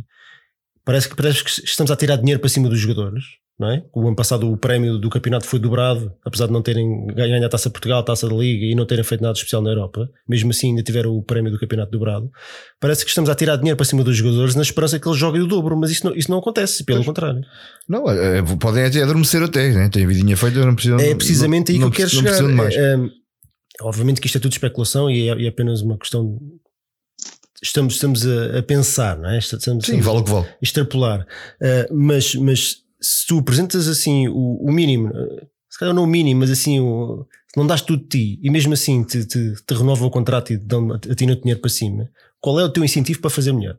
[0.85, 3.25] Parece que, parece que estamos a tirar dinheiro para cima dos jogadores
[3.59, 3.85] não é?
[3.95, 7.49] O ano passado o prémio do campeonato foi dobrado, apesar de não terem ganho a
[7.49, 10.09] Taça Portugal, a Taça da Liga e não terem feito nada especial na Europa.
[10.29, 12.31] Mesmo assim, ainda tiveram o prémio do campeonato dobrado.
[12.81, 15.41] Parece que estamos a tirar dinheiro para cima dos jogadores na esperança que eles joguem
[15.41, 17.07] o dobro, mas isso não, isso não acontece, pelo pois.
[17.07, 17.43] contrário.
[17.89, 19.89] Não, é, é, podem até adormecer até, né?
[19.89, 20.99] tem a vidinha feita, não precisam.
[20.99, 22.73] É precisamente não, aí que eu quero chegar.
[22.73, 22.99] É, é,
[23.83, 26.39] obviamente que isto é tudo especulação e é, é apenas uma questão
[27.63, 29.39] estamos, estamos a, a, pensar, não é?
[29.39, 30.47] Estamos, Sim, vale o que vale.
[30.61, 31.27] Extrapolar.
[31.61, 35.13] Uh, mas, mas se tu apresentas assim o, o mínimo,
[35.69, 38.73] se calhar não o mínimo, mas assim, o, não dás tudo de ti e mesmo
[38.73, 42.09] assim te, te, te renovam o contrato e dão a, ti no dinheiro para cima,
[42.41, 43.77] qual é o teu incentivo para fazer melhor?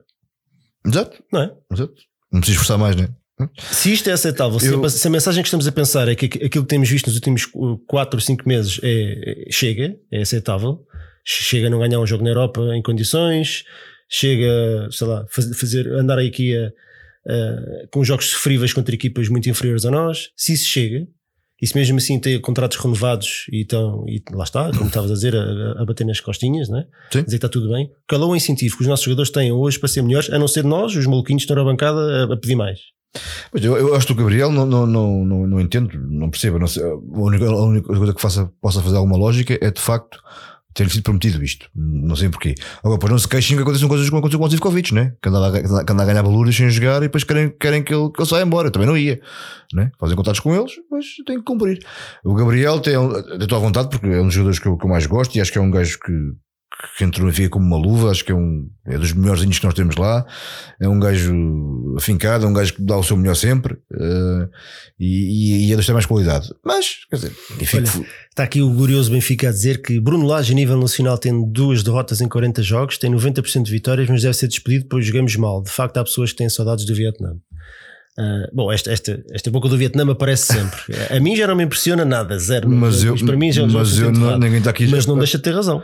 [0.85, 1.23] Exato.
[1.31, 1.53] Não é?
[1.71, 1.93] Exato.
[2.31, 3.09] Não precisas esforçar mais, não é?
[3.57, 4.89] Se isto é aceitável, eu...
[4.89, 7.45] se, a, mensagem que estamos a pensar é que aquilo que temos visto nos últimos
[7.87, 10.85] 4 ou 5 meses é, é, chega, é aceitável,
[11.25, 13.65] chega a não ganhar um jogo na Europa em condições,
[14.09, 16.71] chega, sei lá, fazer, andar aqui a,
[17.27, 21.07] a, com jogos sofríveis contra equipas muito inferiores a nós, se isso chega,
[21.61, 25.13] e se mesmo assim tem contratos renovados e, estão, e lá está, como estavas a
[25.13, 26.85] dizer, a, a, bater nas costinhas, né?
[27.11, 27.23] Sim.
[27.23, 29.79] dizer que está tudo bem, qual é o incentivo que os nossos jogadores têm hoje
[29.79, 32.37] para ser melhores, a não ser nós, os maluquinhos que estão na bancada a, a
[32.37, 32.79] pedir mais?
[33.53, 36.59] Mas eu, eu acho que o Gabriel não, não, não, não, não entendo, não percebo.
[36.59, 39.79] Não sei, a, única, a única coisa que faça, possa fazer alguma lógica é de
[39.79, 40.19] facto
[40.75, 41.69] ter sido prometido isto.
[41.73, 42.53] Não sei porquê.
[42.79, 45.13] Agora, depois não se queixem que acontecem coisas como aconteceu com o Zivkovic, né?
[45.21, 47.93] Que anda, a, que anda a ganhar valores sem jogar e depois querem, querem que,
[47.93, 48.67] ele, que ele saia embora.
[48.67, 49.19] Eu também não ia.
[49.73, 49.89] Né?
[49.97, 51.79] Fazem contatos com eles, mas tem que cumprir.
[52.25, 52.93] O Gabriel tem,
[53.39, 55.41] estou à vontade porque é um dos jogadores que eu, que eu mais gosto e
[55.41, 56.11] acho que é um gajo que,
[56.97, 59.59] que entrou na FIA como uma luva, acho que é um é dos melhores índios
[59.59, 60.25] que nós temos lá.
[60.79, 61.33] É um gajo
[61.97, 64.49] afincado, é um gajo que dá o seu melhor sempre uh,
[64.99, 66.49] e, e, é dos que mais qualidade.
[66.63, 67.77] Mas, quer dizer, enfim.
[67.77, 71.49] Olha, está aqui o glorioso Benfica a dizer que Bruno Lage, a nível nacional, tem
[71.51, 75.35] duas derrotas em 40 jogos, tem 90% de vitórias, mas deve ser despedido pois jogamos
[75.37, 75.63] mal.
[75.63, 77.35] De facto, há pessoas que têm saudades do Vietnã.
[78.17, 80.79] Uh, bom, esta, esta, esta boca do Vietnã aparece sempre.
[81.13, 82.69] a mim já não me impressiona nada, zero.
[82.69, 84.87] Mas, eu, para mim já, mas eu não, ninguém está aqui.
[84.87, 85.83] Mas não deixa de ter razão.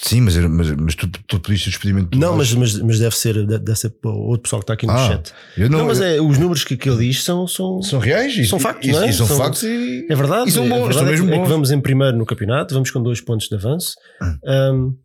[0.00, 3.44] Sim, mas, mas, mas tu, tu pediste o despedimento Não, mas, mas, mas deve ser,
[3.44, 5.32] deve ser outro pessoal que está aqui no ah, chat.
[5.56, 8.46] Não, não mas é, os números que, que ele diz são, são, são reais e
[8.46, 8.88] são factos.
[8.88, 9.10] E, não é?
[9.10, 10.50] são, são, factos e, é verdade.
[10.50, 11.40] E são bons, é, são mesmo é, bons.
[11.40, 13.96] É que vamos em primeiro no campeonato, vamos com dois pontos de avanço.
[14.22, 14.38] Hum.
[14.46, 14.96] Um,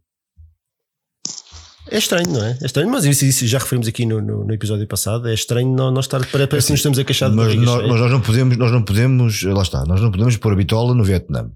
[1.89, 2.57] é estranho, não é?
[2.61, 5.27] É estranho, mas isso, isso já referimos aqui no, no, no, episódio passado.
[5.27, 7.87] É estranho não, nós estar para parece que nos estamos a queixar de Mas nós,
[7.87, 11.03] nós, não podemos, nós não podemos, lá está, nós não podemos pôr a bitola no
[11.03, 11.49] Vietnã.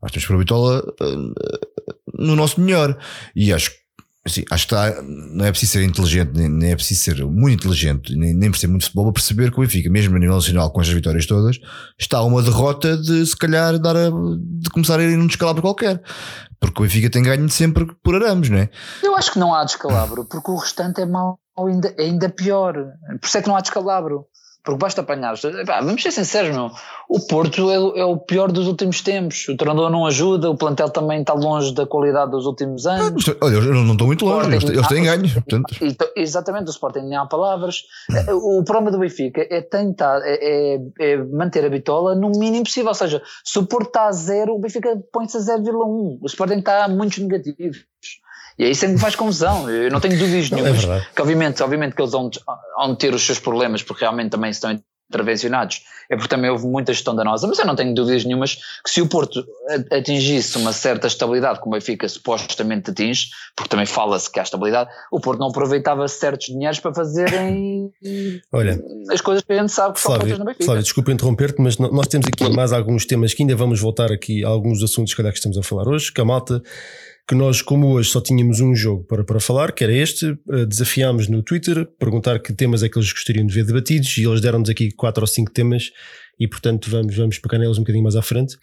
[0.00, 1.34] Nós temos que pôr a bitola uh,
[2.18, 2.96] no nosso melhor.
[3.34, 3.70] E acho
[4.24, 7.62] Assim, acho que está, não é preciso ser inteligente, nem, nem é preciso ser muito
[7.62, 10.70] inteligente, nem, nem perceber muito futebol para perceber que o Benfica, mesmo a nível nacional,
[10.70, 11.58] com as vitórias todas,
[11.98, 16.00] está uma derrota de se calhar dar a, de começar a ir num descalabro qualquer.
[16.60, 18.70] Porque o Benfica tem ganho sempre por arames, não é?
[19.02, 22.74] Eu acho que não há descalabro, porque o restante é mau ainda, é ainda pior.
[23.20, 24.26] Por isso é que não há descalabro.
[24.64, 25.34] Porque basta apanhar.
[25.82, 26.70] Vamos ser sinceros, meu.
[27.08, 29.48] O Porto é, é, o pior dos últimos tempos.
[29.48, 33.28] O treinador não ajuda, o plantel também está longe da qualidade dos últimos anos.
[33.28, 35.28] Ah, olha, eu não estou muito longe, eles, eles têm ganho.
[35.32, 35.74] Portanto.
[36.14, 37.82] Exatamente, o Sporting nem há palavras.
[38.30, 42.90] O problema do Benfica é tentar, é, é, é, manter a bitola no mínimo possível.
[42.90, 46.18] Ou seja, se o Porto está a zero, o Benfica põe-se a 0,1.
[46.22, 47.84] O Sporting está a muitos negativos.
[48.58, 49.68] E aí sempre me faz confusão.
[49.70, 50.96] Eu não tenho dúvidas nenhuma.
[50.96, 52.30] É que obviamente, obviamente que eles vão,
[52.76, 54.78] vão ter os seus problemas, porque realmente também estão
[55.12, 55.82] intervencionados.
[56.10, 59.00] É porque também houve muita gestão danosa, mas eu não tenho dúvidas nenhumas que se
[59.00, 59.44] o Porto
[59.90, 64.90] atingisse uma certa estabilidade, como o Benfica supostamente atinge, porque também fala-se que há estabilidade,
[65.10, 67.90] o Porto não aproveitava certos dinheiros para fazerem
[68.52, 68.78] Olha,
[69.10, 70.64] as coisas que a gente sabe que Flávio, são feitas no Benfica.
[70.64, 74.44] Flávio, desculpa interromper-te, mas nós temos aqui mais alguns temas que ainda vamos voltar aqui
[74.44, 76.62] a alguns assuntos que estamos a falar hoje, que a malta
[77.32, 80.66] que nós, como hoje, só tínhamos um jogo para, para falar, que era este, eh,
[80.66, 84.42] desafiámos no Twitter, perguntar que temas é que eles gostariam de ver debatidos e eles
[84.42, 85.92] deram-nos aqui quatro ou cinco temas
[86.38, 88.58] e, portanto, vamos, vamos pegar neles um bocadinho mais à frente.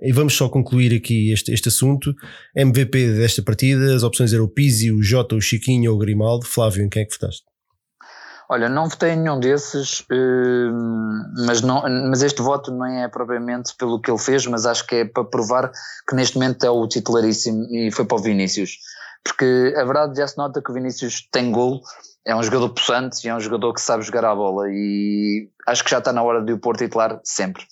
[0.00, 2.14] E vamos só concluir aqui este, este assunto.
[2.56, 6.46] MVP desta partida, as opções eram o Pizzi, o Jota, o Chiquinho ou o Grimaldo.
[6.46, 7.51] Flávio, em quem é que votaste?
[8.52, 13.74] Olha, não votei em nenhum desses, hum, mas, não, mas este voto não é propriamente
[13.76, 15.72] pelo que ele fez, mas acho que é para provar
[16.06, 18.76] que neste momento é o titularíssimo e foi para o Vinícius.
[19.24, 21.80] Porque a verdade já se nota que o Vinícius tem gol,
[22.26, 25.82] é um jogador possante e é um jogador que sabe jogar a bola e acho
[25.82, 27.64] que já está na hora de o pôr titular sempre.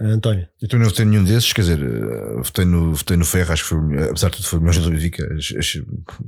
[0.00, 0.48] António.
[0.62, 1.78] Eu também não votei nenhum desses, quer dizer,
[2.36, 4.90] votei no, votei no Ferro, acho que foi, apesar de tudo, foi o melhor jogador
[4.90, 5.28] do Benfica.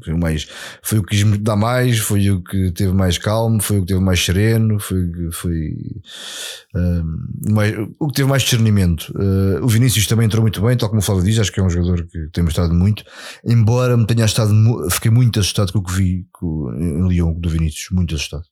[0.05, 0.49] Foi o, mais,
[0.83, 3.81] foi o que quis me dar mais, foi o que teve mais calmo, foi o
[3.81, 5.77] que teve mais sereno, foi, foi
[6.75, 9.11] um, mais, o que teve mais discernimento.
[9.17, 11.63] Uh, o Vinícius também entrou muito bem, tal como o Flávio diz, acho que é
[11.63, 13.05] um jogador que tem mostrado muito,
[13.45, 14.53] embora me tenha estado,
[14.91, 18.52] fiquei muito assustado com o que vi com, em Lyon do Vinícius, muito assustado.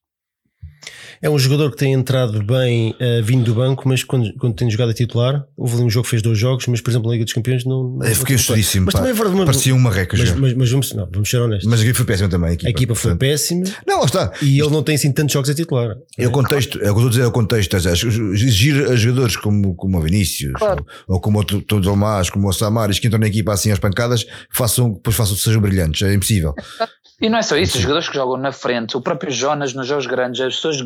[1.22, 4.70] É um jogador que tem entrado bem uh, vindo do banco, mas quando, quando tem
[4.70, 7.12] jogado a titular, houve ali um jogo que fez dois jogos, mas por exemplo na
[7.12, 7.98] Liga dos Campeões não.
[7.98, 8.86] não eu fiquei assustadíssimo.
[8.86, 11.38] Mas pá, também é verdade, parecia uma reca mas, mas, mas, vamos, não, vamos ser
[11.38, 11.68] honestos.
[11.68, 12.50] Mas a equipa foi péssima também.
[12.50, 13.20] A equipa, a equipa foi portanto.
[13.20, 13.64] péssima.
[13.86, 14.32] Não, lá está.
[14.40, 15.94] E ele não tem assim tantos jogos a titular.
[16.16, 17.76] É o contexto, é o que eu estou a dizer, é o contexto.
[17.76, 20.86] Exigir a jogadores como, como o Vinícius, claro.
[21.06, 24.24] ou, ou, como o Tomás, como o Samaris, que entram na equipa assim às pancadas,
[24.50, 26.00] façam, depois façam, sejam brilhantes.
[26.00, 26.54] É impossível.
[27.20, 29.86] E não é só isso, os jogadores que jogam na frente, o próprio Jonas nos
[29.86, 30.76] jogos grandes, as pessoas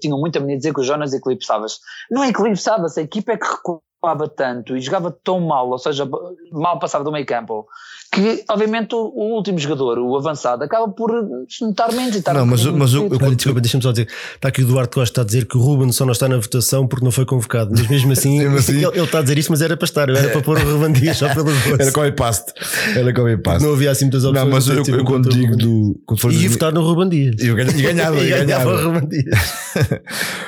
[0.00, 1.78] tinham muita mania de dizer que o Jonas eclipsava-se.
[2.10, 6.08] Não eclipsava-se, a equipa é que recuava tanto e jogava tão mal, ou seja,
[6.52, 7.66] mal passava do meio campo,
[8.10, 11.10] que obviamente o, o, último jogador, o avançado, acaba por
[11.48, 14.48] se notar menos e estar Não, mas, mas eu, eu, desculpa, deixa-me só dizer, está
[14.48, 17.04] aqui o Duarte Costa a dizer que o Ruben só não está na votação porque
[17.04, 19.76] não foi convocado, mas mesmo assim, assim ele, ele, está a dizer isto, mas era
[19.76, 21.80] para estar, era para pôr o Ruben Dias só pelo gosto.
[21.80, 22.52] Era como e paste,
[22.96, 23.64] era e paste.
[23.64, 24.44] Não havia assim muitas opções.
[24.44, 26.00] Não, mas eu, eu, eu quando digo do.
[26.06, 27.42] Quando e ia votar no Ruben Dias.
[27.42, 28.72] E, ganhava, e ganhava.
[28.72, 29.38] o Ruben Dias.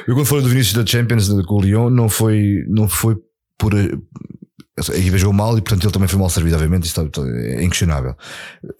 [0.08, 3.16] eu quando falei do Vinícius da Champions com o Lyon, não foi, não foi
[3.58, 3.74] por
[4.88, 8.14] a equipa jogou mal e portanto ele também foi mal servido, obviamente, isso é inquestionável.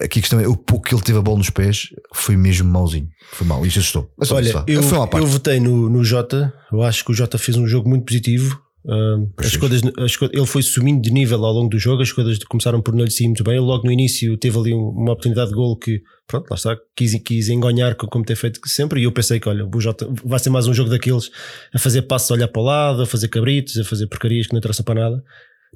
[0.01, 2.71] Aqui a questão é o pouco que ele teve a bola nos pés foi mesmo
[2.71, 4.11] mauzinho, foi mal, isso assustou.
[4.31, 7.89] Olha, eu, eu votei no, no Jota, eu acho que o Jota fez um jogo
[7.89, 8.61] muito positivo.
[8.83, 12.39] Uh, as coisas, as, ele foi subindo de nível ao longo do jogo, as coisas
[12.45, 13.55] começaram por não lhe sair muito bem.
[13.55, 17.15] Ele logo no início teve ali uma oportunidade de gol que, pronto, lá está, quis,
[17.23, 19.01] quis enganhar como tem feito sempre.
[19.01, 21.31] E eu pensei que, olha, o Jota vai ser mais um jogo daqueles
[21.75, 24.55] a fazer passos a olhar para o lado, a fazer cabritos, a fazer porcarias que
[24.55, 25.23] não interessa para nada.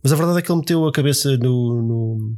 [0.02, 2.36] Mas a verdade é que ele meteu a cabeça no, no,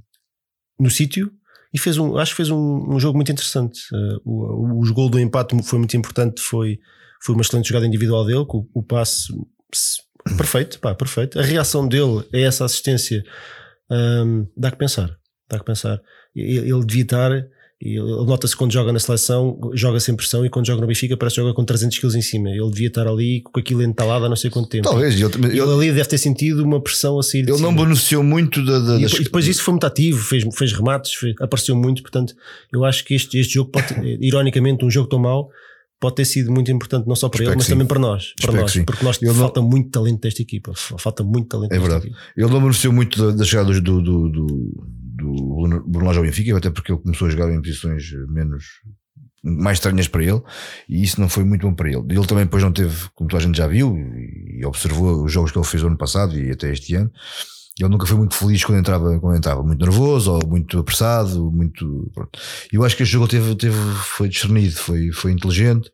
[0.79, 1.33] no sítio
[1.73, 3.81] e fez um, acho que fez um, um jogo muito interessante.
[3.92, 6.79] Uh, o, gol do empate foi muito importante, foi,
[7.23, 9.33] foi uma excelente jogada individual dele, com o, passe
[10.37, 11.38] perfeito, pá, perfeito.
[11.38, 13.25] A reação dele a essa assistência
[13.90, 15.16] um, dá que pensar,
[15.49, 16.01] dá que pensar.
[16.35, 17.47] Ele, ele devia estar
[17.81, 21.15] e ele nota-se quando joga na seleção, joga sem pressão e quando joga no Benfica
[21.15, 22.49] parece que joga com 300 kg em cima.
[22.49, 24.85] Ele devia estar ali com aquilo entalado há não sei quanto tempo.
[24.85, 25.15] Talvez.
[25.15, 27.47] Ele, ele, ele ali deve ter sentido uma pressão a sair.
[27.47, 28.79] Ele não beneficiou muito da.
[28.79, 29.12] da e, das...
[29.12, 32.01] e, depois isso foi muito ativo, fez, fez remates, fez, apareceu muito.
[32.01, 32.35] Portanto,
[32.73, 35.51] eu acho que este, este jogo pode, ironicamente, um jogo tão mau,
[36.01, 38.33] pode ter sido muito importante, não só para Espero ele, mas também para nós.
[38.41, 39.69] Para nós porque nós ele falta não...
[39.69, 40.73] muito talento desta equipa.
[40.75, 41.73] Falta muito talento.
[41.73, 42.11] É verdade.
[42.35, 44.87] Ele não beneficiou muito das chegadas do, do, do
[45.27, 48.65] do Bruno Lage ao Benfica, até porque ele começou a jogar em posições menos
[49.43, 50.43] mais estranhas para ele
[50.89, 52.05] e isso não foi muito bom para ele.
[52.11, 55.53] Ele também depois não teve, como toda a gente já viu e observou os jogos
[55.53, 57.11] que ele fez no ano passado e até este ano,
[57.79, 62.11] ele nunca foi muito feliz quando entrava, quando entrava muito nervoso ou muito apressado, muito.
[62.15, 62.39] Pronto.
[62.73, 65.93] Eu acho que este jogo teve, teve, foi discernido, foi, foi inteligente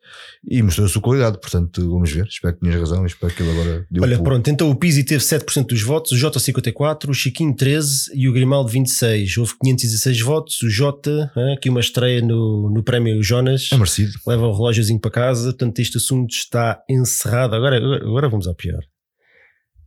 [0.49, 1.41] e mostrou a sua qualidade.
[1.41, 2.25] Portanto, vamos ver.
[2.25, 3.05] Espero que tenhas razão.
[3.05, 4.49] Espero que ele agora Olha, pronto.
[4.49, 8.33] Então o Pizzi teve 7% dos votos, o J 54, o Chiquinho 13 e o
[8.33, 9.37] Grimaldo 26.
[9.37, 10.61] Houve 516 votos.
[10.61, 13.67] O J, aqui uma estreia no, no prémio Jonas.
[13.73, 14.13] É merecido.
[14.25, 15.49] Leva o relógiozinho para casa.
[15.49, 17.55] Portanto, este assunto está encerrado.
[17.55, 18.85] Agora, agora, agora vamos ao pior.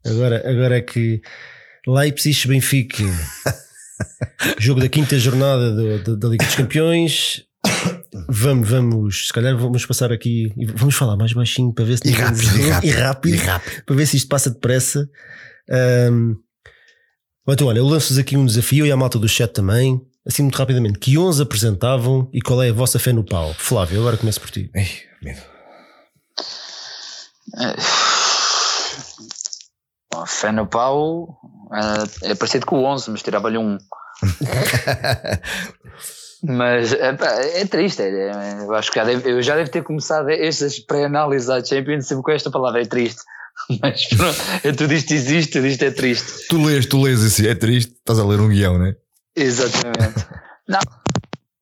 [0.05, 1.23] Agora, agora é que
[1.87, 3.05] Leipzig-Benfica.
[4.59, 7.45] Jogo da quinta jornada do, do, da Liga dos Campeões.
[8.29, 12.09] Vamos, vamos, se calhar vamos passar aqui e vamos falar mais baixinho para ver se
[12.09, 15.09] e rápido, e, rápido, e, rápido, e rápido, para ver se isto passa depressa.
[16.11, 16.37] Um,
[17.49, 20.57] então, olha, eu lanço-vos aqui um desafio e a malta do chat também, assim muito
[20.57, 20.99] rapidamente.
[20.99, 23.55] Que 11 apresentavam e qual é a vossa fé no pau?
[23.55, 24.71] Flávio, agora começo por ti.
[24.75, 24.89] Ei,
[25.23, 25.41] medo.
[27.59, 27.75] É
[30.27, 31.39] fé no pau
[32.23, 33.79] é parecido com o 11, mas tirava-lhe um.
[36.43, 37.17] mas é,
[37.61, 40.79] é triste, é, é, eu acho que já deve, eu já devo ter começado estas
[40.79, 43.23] pré-análises à Champions sempre com esta palavra, é triste.
[43.83, 46.47] Mas pronto, é tudo isto existe, tudo isto é triste.
[46.49, 48.97] Tu lês, tu lês assim, é triste, estás a ler um guião, não é?
[49.35, 50.27] Exatamente.
[50.69, 50.81] Não,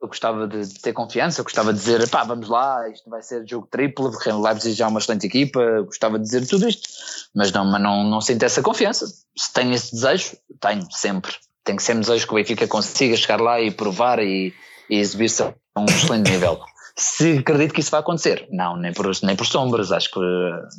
[0.04, 3.48] eu gostava de, ter confiança, eu gostava de dizer, pá, vamos lá, isto vai ser
[3.48, 6.68] jogo triplo, porque o Leipzig já é uma excelente equipa, eu gostava de dizer tudo
[6.68, 6.86] isto,
[7.34, 9.06] mas não, mas não, não sinto essa confiança.
[9.36, 11.32] Se tenho esse desejo, tenho, sempre.
[11.64, 14.52] Tenho sempre desejo que o Benfica consiga chegar lá e provar e,
[14.90, 16.60] e exibir-se a um excelente nível.
[16.96, 20.20] Se acredito que isso vai acontecer, não, nem por, nem por sombras, acho que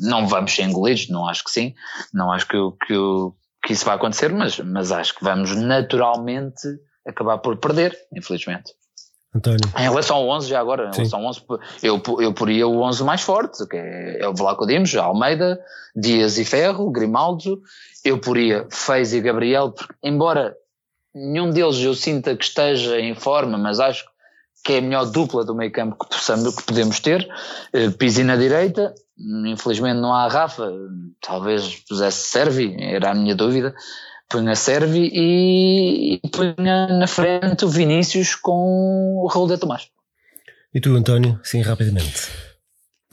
[0.02, 1.74] não vamos ser engolidos, não acho que sim,
[2.14, 2.94] não acho que, que,
[3.66, 6.62] que isso vai acontecer, mas, mas acho que vamos naturalmente
[7.06, 8.72] acabar por perder, infelizmente.
[9.36, 9.60] António.
[9.78, 10.98] Em relação ao 11, já agora, em Sim.
[11.00, 11.42] relação ao 11,
[11.84, 15.60] eu, eu poria o 11 mais forte, que é, é o Vlaco Dimos, Almeida,
[15.96, 17.62] Dias e Ferro, Grimaldo,
[18.04, 20.56] eu poria Fez e Gabriel, porque embora
[21.14, 24.06] nenhum deles eu sinta que esteja em forma, mas acho
[24.64, 27.28] que é a melhor dupla do meio campo que, possamos, que podemos ter,
[27.72, 28.96] eh, Pisi na direita,
[29.46, 30.72] infelizmente não há Rafa,
[31.22, 33.76] talvez pusesse Servi, era a minha dúvida,
[34.30, 39.90] punha Servi e, e punha na frente o Vinícius com o Raul de Tomás.
[40.74, 42.30] E tu, António, sim, rapidamente.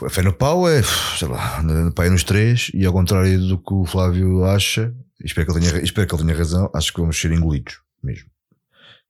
[0.03, 1.63] A fé no pau é, sei lá,
[1.95, 4.93] pai nos três, e ao contrário do que o Flávio acha,
[5.25, 8.29] espero que ele tenha, espero que ele tenha razão, acho que vamos ser engolidos mesmo.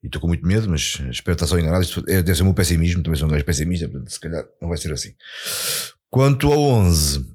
[0.03, 1.83] E estou com muito medo, mas espero estar só enganado.
[1.83, 4.43] Isto é, deve ser o meu pessimismo, também sou um gajo pessimista, portanto, se calhar
[4.61, 5.15] não vai ser assim.
[6.09, 7.25] Quanto ao 11,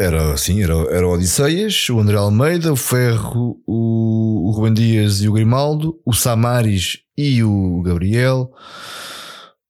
[0.00, 5.20] era assim, era, era o Odisseias, o André Almeida, o Ferro, o, o Rubem Dias
[5.20, 8.50] e o Grimaldo, o Samaris e o Gabriel,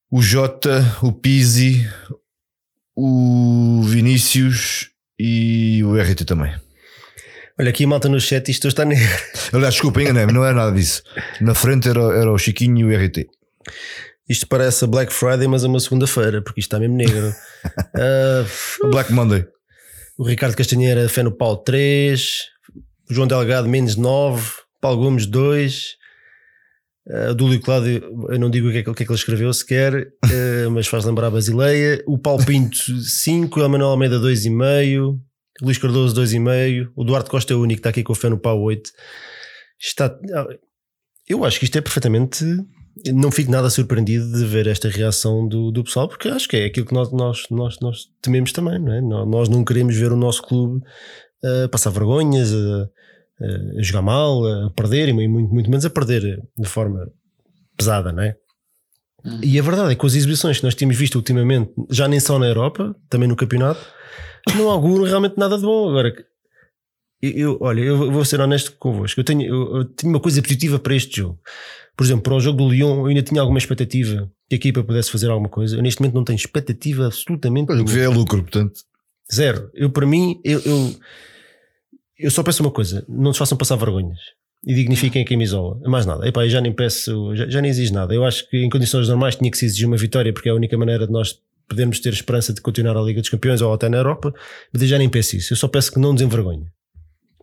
[0.08, 1.84] o Jota, o Pizzi,
[2.96, 6.54] o Vinícius e o RT também.
[7.58, 9.08] Olha, aqui malta no chat, isto está negro.
[9.52, 11.02] Aliás, desculpa, enganei-me, não é nada disso.
[11.40, 13.26] Na frente era, era o Chiquinho e o RT.
[14.28, 17.34] Isto parece a Black Friday, mas é uma segunda-feira, porque isto está mesmo negro.
[18.84, 19.44] uh, Black Monday.
[20.20, 22.42] O Ricardo Castanheira, fé no Paulo 3,
[23.10, 25.98] o João Delgado, menos 9, Paulo Gomes 2,
[27.06, 29.52] Uh, do Lio Cláudio, eu não digo o que, é que, que, é ele escreveu
[29.52, 32.04] sequer, uh, mas faz lembrar a Basileia.
[32.06, 35.18] O Paulo Pinto 5, o Manuel Almeida 2,5,
[35.62, 38.28] Luís Cardoso 2,5, o Duarte Costa é o único que está aqui com o fé
[38.28, 38.90] no pau 8.
[39.80, 40.14] Está,
[41.26, 42.44] eu acho que isto é perfeitamente.
[43.14, 46.64] Não fico nada surpreendido de ver esta reação do, do pessoal, porque acho que é
[46.66, 49.00] aquilo que nós, nós, nós, nós tememos também, não é?
[49.00, 50.84] Nós não queremos ver o nosso clube
[51.44, 56.68] uh, passar vergonhas, a jogar mal, a perder e muito, muito menos a perder de
[56.68, 57.10] forma
[57.76, 58.36] pesada, não é?
[59.24, 59.40] Uhum.
[59.42, 62.20] E a verdade é que com as exibições que nós tínhamos visto ultimamente, já nem
[62.20, 63.80] só na Europa, também no campeonato,
[64.56, 65.90] não auguram realmente nada de bom.
[65.90, 66.14] Agora,
[67.22, 69.20] eu, eu, olha, eu vou ser honesto convosco.
[69.20, 71.38] Eu tenho, eu, eu tenho uma coisa positiva para este jogo.
[72.00, 74.82] Por exemplo, para o jogo do Lyon, eu ainda tinha alguma expectativa que a equipa
[74.82, 75.76] pudesse fazer alguma coisa.
[75.76, 77.70] Eu neste momento não tenho expectativa absolutamente.
[77.70, 78.80] O que vê é lucro, portanto.
[79.30, 79.70] Zero.
[79.74, 80.94] Eu, para mim, eu, eu
[82.18, 84.18] eu só peço uma coisa: não nos façam passar vergonhas
[84.64, 85.78] e dignifiquem a camisola.
[85.90, 86.26] Mais nada.
[86.26, 88.14] Epá, eu já nem peço, já, já nem exijo nada.
[88.14, 90.54] Eu acho que em condições normais tinha que se exigir uma vitória porque é a
[90.54, 93.90] única maneira de nós podermos ter esperança de continuar a Liga dos Campeões ou até
[93.90, 94.32] na Europa.
[94.72, 95.52] Mas eu já nem peço isso.
[95.52, 96.64] Eu só peço que não nos envergonhem.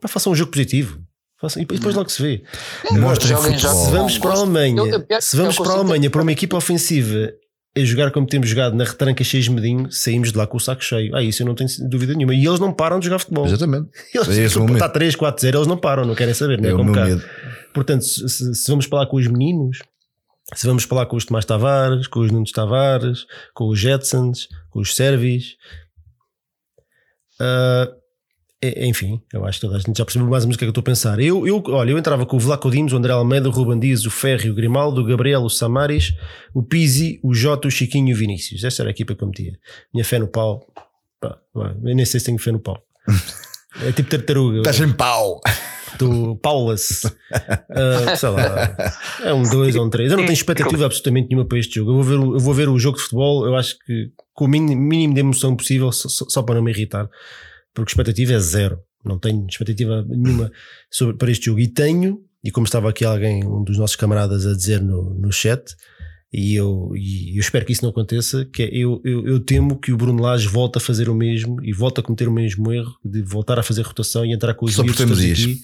[0.02, 1.00] Pá, façam um jogo positivo.
[1.40, 2.44] Façam, e depois logo se vê.
[2.92, 4.84] Mostrem Se vamos para a Alemanha,
[5.22, 7.32] se vamos para a Alemanha para uma equipa ofensiva
[7.76, 10.84] a jogar como temos jogado na retranca cheio medinho, saímos de lá com o saco
[10.84, 11.16] cheio.
[11.16, 12.34] Ah, isso eu não tenho dúvida nenhuma.
[12.34, 13.46] E eles não param de jogar futebol.
[13.46, 13.90] Exatamente.
[14.14, 16.60] Eles, é tipo, está 3, 4, 0, eles não param, não querem saber.
[16.60, 17.06] Não é, é como cá.
[17.74, 19.80] Portanto, se, se, vamos falar com os meninos,
[20.56, 24.80] se vamos falar com os Tomás Tavares, com os Nunes Tavares, com os Jetsons, com
[24.80, 25.56] os Servis,
[27.40, 27.94] uh,
[28.64, 30.66] enfim, eu acho que toda a gente já percebeu mais ou menos o que é
[30.66, 31.20] que eu estou a pensar.
[31.20, 34.06] Eu, eu, olha, eu entrava com o Vlaco Dimos, o André Almeida, o Ruben Dias,
[34.06, 36.14] o Ferri, o Grimaldo, o Gabriel, o Samaris,
[36.56, 38.64] o Pizzi, o Jota, o Chiquinho e o Vinícius.
[38.64, 39.54] Esta era a equipa que eu metia.
[39.94, 40.66] Minha fé no pau.
[41.22, 42.82] Pá, eu nem sei se tenho fé no pau.
[43.80, 44.58] É tipo tartaruga.
[44.58, 45.40] Estás em pau.
[46.00, 47.04] Do Paulas.
[47.04, 48.76] Uh, sei lá.
[49.24, 50.12] É um 2 ou um 3.
[50.12, 51.92] Eu não tenho expectativa absolutamente nenhuma para este jogo.
[51.92, 54.48] Eu vou ver, eu vou ver o jogo de futebol, eu acho que com o
[54.48, 57.08] mínimo de emoção possível, só, só para não me irritar
[57.78, 58.80] porque expectativa é zero.
[59.06, 60.52] Não tenho expectativa nenhuma
[60.92, 61.60] sobre, para este jogo.
[61.60, 65.32] E tenho, e como estava aqui alguém, um dos nossos camaradas, a dizer no, no
[65.32, 65.76] chat,
[66.34, 69.80] e eu, e eu espero que isso não aconteça, que é, eu, eu, eu, temo
[69.80, 72.74] que o Bruno Lage volte a fazer o mesmo e volte a cometer o mesmo
[72.74, 75.62] erro de voltar a fazer rotação e entrar com os Só aqui.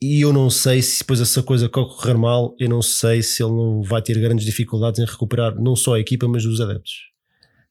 [0.00, 3.52] E eu não sei se depois essa coisa correr mal, eu não sei se ele
[3.52, 7.08] não vai ter grandes dificuldades em recuperar não só a equipa, mas os adeptos.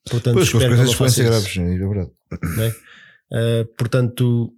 [0.10, 2.12] Portanto, pois, espero que as coisas graves, é verdade.
[2.60, 2.87] É?
[3.32, 4.54] Uh, portanto,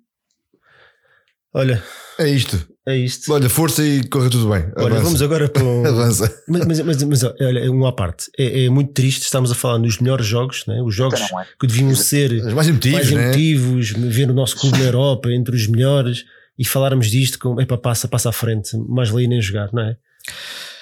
[1.53, 1.83] olha.
[2.17, 2.67] É isto.
[2.87, 3.31] É isto.
[3.31, 4.63] Olha, força e corre tudo bem.
[4.75, 5.03] Olha, Avança.
[5.03, 5.63] vamos agora para.
[5.63, 5.85] Um...
[5.85, 6.43] Avança.
[6.47, 8.31] Mas, mas, mas, mas, olha, uma à parte.
[8.37, 10.81] É, é, muito triste, estamos a falar nos melhores jogos, né?
[10.81, 11.47] os jogos então é.
[11.59, 14.09] que deviam ser os mais emotivos, mais emotivos né?
[14.09, 16.25] ver o nosso clube na Europa entre os melhores
[16.57, 19.95] e falarmos disto com epá, passa, passa à frente, mais ler nem jogar, não é?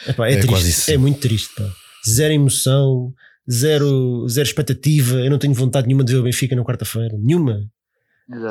[0.07, 1.53] Epá, é, é triste, é muito triste.
[1.55, 1.69] Pá.
[2.09, 3.13] Zero emoção,
[3.51, 5.17] zero, zero expectativa.
[5.17, 7.69] Eu não tenho vontade nenhuma de ver o Benfica na quarta-feira, nenhuma.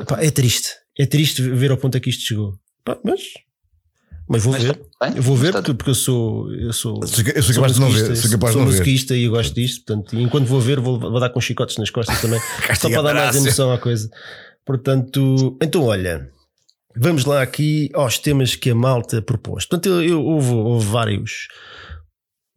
[0.06, 0.70] Pá, é triste.
[0.98, 2.58] É triste ver ao ponto a que isto chegou.
[2.84, 3.20] Pá, mas.
[4.28, 4.80] Mas vou mas ver.
[5.14, 6.52] eu vou ver porque, porque eu sou.
[6.52, 8.16] Eu sou, eu sou, eu sou capaz de não ver.
[8.16, 9.20] Sou, capaz sou não musiquista ver.
[9.20, 9.84] e eu gosto disto.
[9.84, 12.40] Portanto, enquanto vou ver, vou, vou dar com chicotes nas costas também.
[12.74, 14.10] só para dar mais emoção à coisa.
[14.64, 16.30] Portanto, então olha.
[16.98, 19.66] Vamos lá aqui aos temas que a malta propôs.
[19.66, 21.46] Portanto, eu, eu houve, houve vários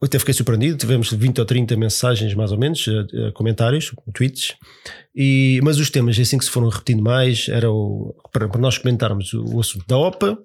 [0.01, 4.55] até fiquei surpreendido, tivemos 20 ou 30 mensagens mais ou menos, eh, eh, comentários, tweets,
[5.13, 8.77] e, mas os temas assim que se foram repetindo mais era o, para, para nós
[8.77, 10.38] comentarmos o, o, assunto da OPA,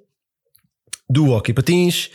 [1.08, 2.10] do Hockey Patins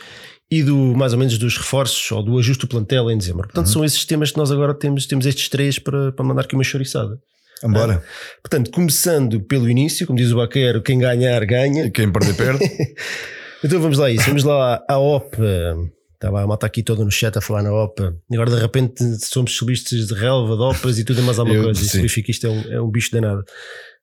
[0.50, 3.44] e do mais ou menos dos reforços ou do ajuste do plantel em dezembro.
[3.44, 3.72] Portanto, uhum.
[3.72, 6.64] são esses temas que nós agora temos, temos estes três para, para mandar aqui uma
[6.64, 7.18] choriçada.
[7.64, 8.02] Embora.
[8.04, 11.86] Ah, portanto, começando pelo início, como diz o Baquero, quem ganhar, ganha.
[11.86, 12.64] E quem perder, perde.
[13.64, 15.76] então vamos lá isso, vamos lá à OPA
[16.20, 18.14] Estava a malta aqui toda no chat a falar na OPA.
[18.30, 21.80] E agora de repente somos subistas de relva, de OPAs e tudo mais alguma coisa.
[21.80, 23.42] Isso Benfica isto é um, é um bicho danado.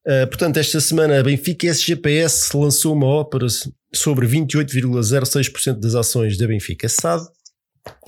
[0.04, 3.46] Uh, portanto, esta semana a Benfica SGPS lançou uma ópera
[3.94, 7.24] sobre 28,06% das ações da Benfica SAD.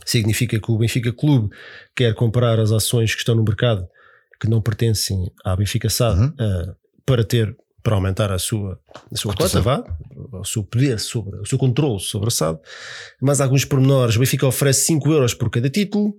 [0.07, 1.55] Significa que o Benfica Clube
[1.95, 3.87] quer comprar as ações que estão no mercado
[4.41, 6.27] que não pertencem à Benfica SAD uhum.
[6.29, 8.79] uh, para ter para aumentar a sua,
[9.11, 9.83] a sua cota, vá,
[10.33, 12.59] o seu poder sobre, o seu controle sobre a SAD.
[13.21, 16.13] Mas alguns pormenores, o Benfica oferece 5 euros por cada título,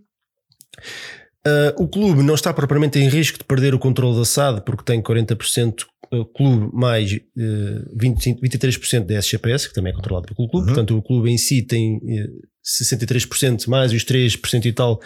[1.46, 4.84] Uh, o clube não está propriamente em risco de perder o controle da SAD porque
[4.84, 10.48] tem 40% uh, clube mais uh, 25, 23% da SGPS, que também é controlado pelo
[10.48, 10.68] clube.
[10.68, 10.74] Uhum.
[10.74, 15.00] Portanto, o clube em si tem uh, 63% mais os 3% e tal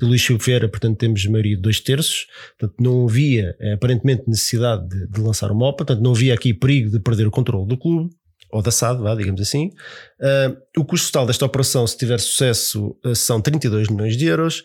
[0.00, 2.26] de Luís Silveira, portanto temos maioria de dois terços.
[2.58, 6.54] Portanto, não havia eh, aparentemente necessidade de, de lançar uma OPA, portanto, não havia aqui
[6.54, 8.10] perigo de perder o controle do clube
[8.52, 9.70] ou da SAD, vá, digamos assim.
[10.20, 14.62] Uh, o custo total desta operação, se tiver sucesso, uh, são 32 milhões de euros.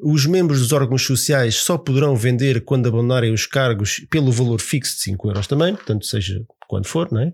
[0.00, 4.96] Os membros dos órgãos sociais só poderão vender quando abandonarem os cargos pelo valor fixo
[4.96, 7.32] de 5 euros também, portanto, seja quando for, não é?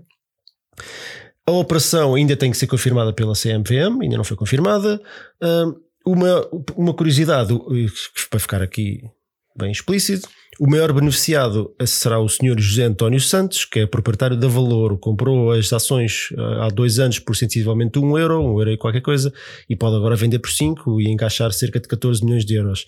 [1.46, 5.00] A operação ainda tem que ser confirmada pela CMVM, ainda não foi confirmada.
[5.42, 7.52] Uh, uma, uma curiosidade,
[8.30, 9.02] para ficar aqui
[9.56, 10.28] bem explícito,
[10.60, 15.50] o maior beneficiado será o senhor José António Santos, que é proprietário da Valor, comprou
[15.52, 19.32] as ações ah, há dois anos por sensivelmente um euro, um euro e qualquer coisa,
[19.70, 22.84] e pode agora vender por cinco e encaixar cerca de 14 milhões de euros.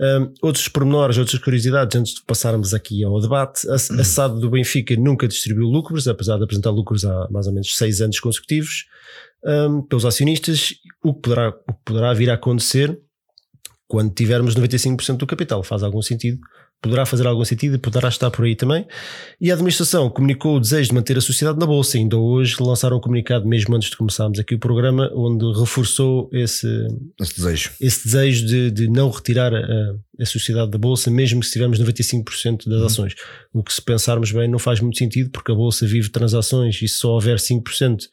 [0.00, 4.48] Um, outros pormenores, outras curiosidades, antes de passarmos aqui ao debate, a, a SAD do
[4.48, 8.84] Benfica nunca distribuiu lucros, apesar de apresentar lucros há mais ou menos seis anos consecutivos,
[9.88, 12.96] pelos acionistas, o que, poderá, o que poderá vir a acontecer
[13.88, 15.62] quando tivermos 95% do capital.
[15.62, 16.38] Faz algum sentido
[16.80, 18.86] poderá fazer algum sentido e poderá estar por aí também.
[19.40, 21.98] E a administração comunicou o desejo de manter a sociedade na bolsa.
[21.98, 26.68] Ainda hoje lançaram um comunicado, mesmo antes de começarmos aqui o programa, onde reforçou esse,
[27.20, 31.46] esse desejo, esse desejo de, de não retirar a, a, sociedade da bolsa, mesmo que
[31.46, 32.86] se tivermos 95% das uhum.
[32.86, 33.14] ações.
[33.52, 36.88] O que, se pensarmos bem, não faz muito sentido, porque a bolsa vive transações e
[36.88, 38.06] se só houver 5%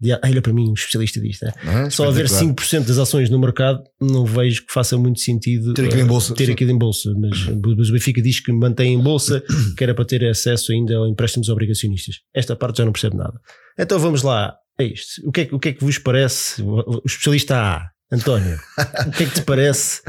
[0.00, 1.44] de, olha para mim, um especialista disto.
[1.44, 1.84] Né?
[1.86, 5.86] É, Só haver 5% das ações no mercado, não vejo que faça muito sentido ter
[5.86, 6.34] aquilo em bolsa.
[6.34, 7.14] Ter aquilo em bolsa.
[7.18, 7.38] Mas,
[7.76, 9.42] mas o Benfica diz que mantém em bolsa,
[9.76, 12.16] que era para ter acesso ainda a empréstimos obrigacionistas.
[12.34, 13.40] Esta parte já não percebe nada.
[13.78, 15.26] Então vamos lá é isto.
[15.26, 16.62] O que é, o que, é que vos parece?
[16.62, 18.56] O especialista A, António,
[19.06, 20.00] o que é que te parece?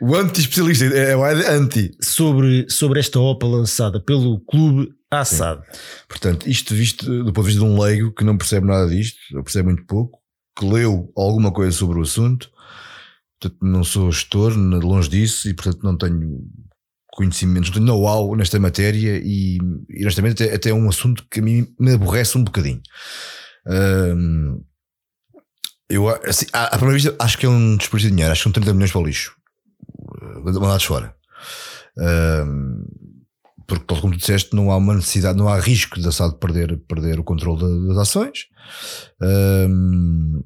[0.00, 1.96] o anti-especialista é o anti.
[2.00, 5.62] Sobre, sobre esta OPA lançada pelo clube Assad.
[6.08, 9.18] Portanto, isto visto do ponto de vista de um leigo que não percebe nada disto,
[9.44, 10.18] percebe muito pouco,
[10.58, 12.50] que leu alguma coisa sobre o assunto,
[13.40, 16.40] portanto, não sou gestor, longe disso, e portanto não tenho
[17.12, 21.38] conhecimentos, não tenho know-how nesta matéria e, e honestamente até, até é um assunto que
[21.38, 22.82] a mim me aborrece um bocadinho.
[23.66, 24.62] Um,
[25.88, 28.44] eu, assim, à, à primeira vista, acho que é um desperdício de dinheiro, acho que
[28.44, 29.36] são 30 milhões para o lixo,
[30.44, 31.14] mandados fora.
[31.98, 32.84] Um,
[33.66, 36.76] porque, tal como tu disseste, não há uma necessidade, não há risco da SAD perder,
[36.88, 38.46] perder o controle das ações.
[39.20, 40.42] Um,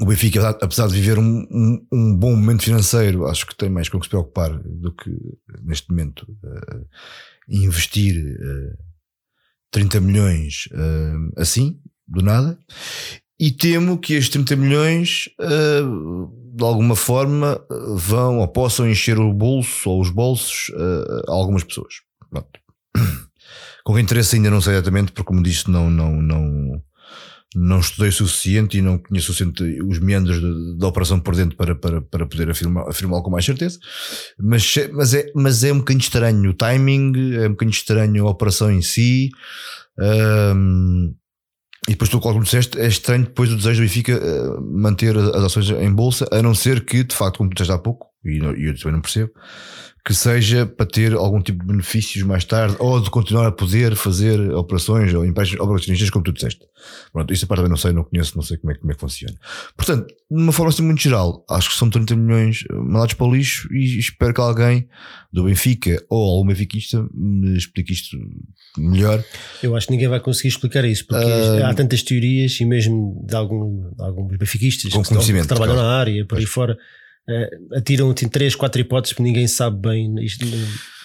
[0.00, 3.88] o Benfica, apesar de viver um, um, um, bom momento financeiro, acho que tem mais
[3.88, 5.10] com que se preocupar do que
[5.62, 6.86] neste momento uh,
[7.48, 8.78] investir uh,
[9.70, 12.58] 30 milhões uh, assim, do nada.
[13.38, 17.60] E temo que estes 30 milhões, uh, de alguma forma,
[17.96, 21.94] vão ou possam encher o bolso ou os bolsos uh, a algumas pessoas.
[22.30, 22.60] Pronto.
[23.84, 26.82] Com que interesse ainda não sei exatamente, porque, como disse, não, não, não,
[27.54, 30.40] não estudei o suficiente e não conheço suficiente os meandros
[30.78, 33.78] da operação por dentro para, para, para poder afirmar, afirmá-lo com mais certeza.
[34.38, 38.30] Mas, mas, é, mas é um bocadinho estranho o timing, é um bocadinho estranho a
[38.30, 39.30] operação em si.
[39.98, 41.14] Um,
[41.88, 45.44] e depois tu, como disseste, é estranho depois o desejo do Benfica uh, manter as
[45.44, 48.38] ações em bolsa, a não ser que, de facto, como tu disseste há pouco, e
[48.38, 49.32] eu também não percebo,
[50.04, 53.94] que seja para ter algum tipo de benefícios mais tarde ou de continuar a poder
[53.94, 56.66] fazer operações ou empréstimos operacionistas como tu disseste.
[57.12, 59.00] Pronto, isto a parte não sei, não conheço, não sei como é, como é que
[59.00, 59.34] funciona.
[59.76, 63.32] Portanto, de uma forma assim muito geral, acho que são 30 milhões mandados para o
[63.32, 64.88] lixo e espero que alguém
[65.32, 68.16] do Benfica ou algum benfiquista me explique isto
[68.76, 69.22] melhor.
[69.62, 73.24] Eu acho que ninguém vai conseguir explicar isso, porque uh, há tantas teorias e mesmo
[73.24, 75.88] de, algum, de alguns benfiquistas que, que trabalham claro.
[75.88, 76.76] na área, por aí fora
[77.28, 80.44] uh, atiram assim, três, quatro hipóteses porque ninguém sabe bem isto,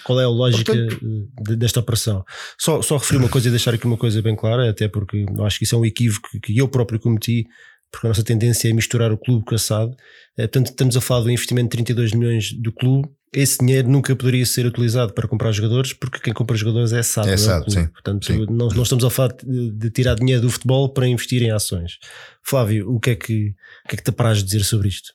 [0.04, 2.24] qual é a lógica Portanto, desta operação.
[2.58, 5.44] Só, só referir uma coisa e deixar aqui uma coisa bem clara, até porque eu
[5.44, 7.46] acho que isso é um equívoco que eu próprio cometi,
[7.90, 9.94] porque a nossa tendência é misturar o clube com a SAD.
[10.36, 13.08] Portanto, estamos a falar do investimento de 32 milhões do clube.
[13.34, 17.28] Esse dinheiro nunca poderia ser utilizado para comprar jogadores, porque quem compra jogadores é SAD.
[17.28, 17.86] É, é SAD, sim.
[17.88, 18.46] Portanto, sim.
[18.46, 21.98] Não, não estamos a falar de, de, tirar dinheiro do futebol para investir em ações.
[22.42, 23.54] Flávio, o que é que,
[23.84, 25.12] o que, é que te apraz dizer sobre isto?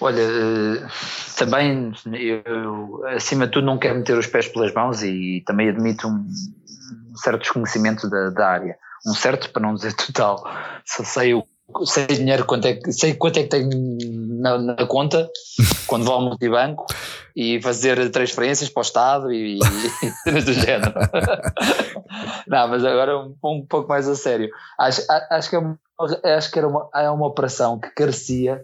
[0.00, 0.86] Olha, eh,
[1.36, 6.08] também eu, acima de tudo, não quero meter os pés pelas mãos e também admito
[6.08, 6.26] um,
[7.16, 8.76] certo desconhecimento da, da, área.
[9.06, 10.44] Um certo, para não dizer total.
[10.84, 11.44] Só sei o
[11.86, 13.70] sei dinheiro quanto é que sei quanto é que tenho
[14.40, 15.30] na, na conta
[15.86, 16.84] quando vou ao multibanco
[17.34, 19.58] e fazer transferências para o Estado e,
[20.26, 20.92] e do género.
[22.46, 24.50] não, mas agora um, um pouco mais a sério.
[24.78, 25.78] Acho, acho, que, é uma,
[26.36, 28.62] acho que era uma, é uma operação que carecia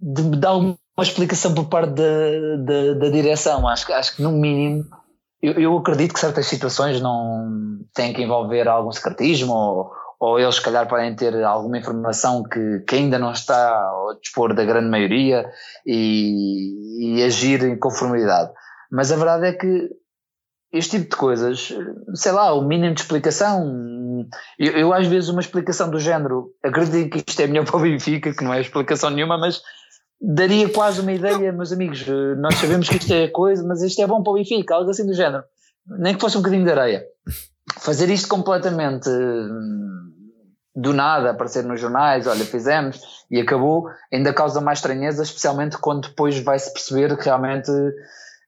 [0.00, 3.66] de dar uma explicação por parte da, da, da direção.
[3.68, 4.84] Acho, acho que, no mínimo,
[5.42, 10.56] eu, eu, acredito que certas situações não têm que envolver algum secretismo ou, ou eles,
[10.56, 14.88] se calhar, podem ter alguma informação que, que ainda não está ao dispor da grande
[14.88, 15.46] maioria
[15.86, 18.50] e, e agir em conformidade.
[18.90, 19.90] Mas a verdade é que
[20.72, 21.72] este tipo de coisas,
[22.14, 24.26] sei lá, o mínimo de explicação.
[24.58, 27.82] Eu, eu, às vezes uma explicação do género, acredito que isto é melhor para o
[27.82, 29.62] Benfica, que não é explicação nenhuma, mas
[30.20, 32.04] daria quase uma ideia, meus amigos,
[32.38, 35.06] nós sabemos que isto é coisa, mas isto é bom para o Benfica, algo assim
[35.06, 35.44] do género.
[35.86, 37.04] Nem que fosse um bocadinho de areia.
[37.78, 39.86] Fazer isto completamente hum,
[40.74, 43.00] do nada, aparecer nos jornais, olha, fizemos
[43.30, 47.70] e acabou, ainda causa mais estranheza, especialmente quando depois vai-se perceber que realmente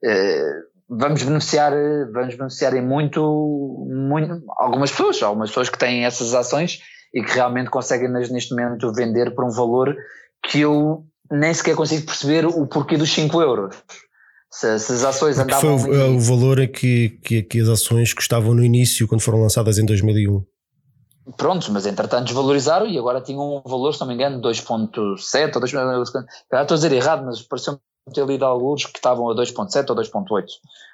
[0.05, 1.73] eh, vamos beneficiar,
[2.13, 6.81] vamos beneficiar em muito, muito, algumas pessoas, algumas pessoas que têm essas ações
[7.15, 9.97] e que realmente conseguem neste momento vender por um valor
[10.43, 13.77] que eu nem sequer consigo perceber o porquê dos 5 euros.
[14.51, 15.79] Se, se, as ações andavam.
[15.79, 19.43] Foi o, o valor a que, que, que, as ações custavam no início, quando foram
[19.43, 20.43] lançadas em 2001.
[21.37, 25.61] Prontos, mas entretanto desvalorizaram e agora tinham um valor, se não me engano, 2,7 ou
[25.61, 25.71] 2.
[25.75, 27.79] Estou a dizer errado, mas pareceu
[28.15, 30.47] ter lido alguns que estavam a 2.7 ou 2.8.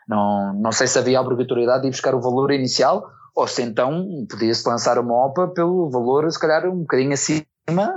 [0.09, 3.63] Não, não sei se havia a obrigatoriedade de ir buscar o valor inicial ou se
[3.63, 7.45] então podia-se lançar uma OPA pelo valor, se calhar, um bocadinho acima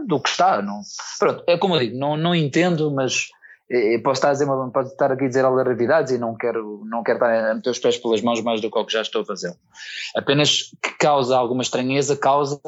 [0.05, 0.61] do que está.
[0.61, 0.81] Não,
[1.19, 3.27] pronto, é como eu digo, não, não entendo, mas
[3.69, 7.03] eu posso estar, a dizer, posso estar aqui a dizer alarvidades e não quero, não
[7.03, 9.21] quero estar a meter os pés pelas mãos mais do que o que já estou
[9.21, 9.53] a fazer.
[10.15, 12.59] Apenas que causa alguma estranheza, causa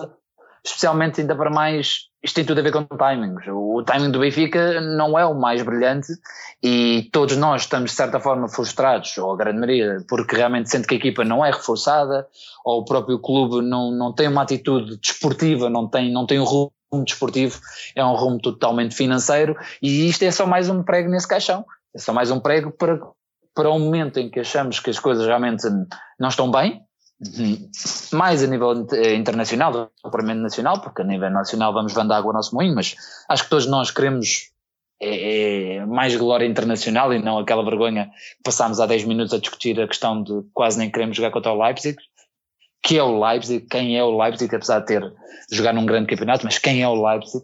[0.63, 3.45] especialmente ainda para mais, isto tem tudo a ver com timings.
[3.47, 6.13] O timing do Benfica não é o mais brilhante
[6.61, 10.87] e todos nós estamos de certa forma frustrados, ou a grande maioria, porque realmente sente
[10.87, 12.27] que a equipa não é reforçada,
[12.65, 16.43] ou o próprio clube não, não tem uma atitude desportiva, não tem, não tem um
[16.43, 16.71] rumo
[17.03, 17.59] desportivo,
[17.95, 21.65] é um rumo totalmente financeiro e isto é só mais um prego nesse caixão.
[21.93, 22.99] É só mais um prego para,
[23.53, 25.67] para um momento em que achamos que as coisas realmente
[26.19, 26.83] não estão bem,
[28.13, 32.35] mais a nível eh, internacional propriamente nacional, porque a nível nacional vamos vendo água ao
[32.35, 32.95] nosso moinho, mas
[33.27, 34.51] acho que todos nós queremos
[35.01, 38.05] é, é mais glória internacional e não aquela vergonha
[38.37, 41.51] que passámos há 10 minutos a discutir a questão de quase nem queremos jogar contra
[41.51, 41.97] o Leipzig,
[42.81, 45.13] que é o Leipzig, quem é o Leipzig, apesar de ter
[45.51, 47.43] jogar num grande campeonato, mas quem é o Leipzig?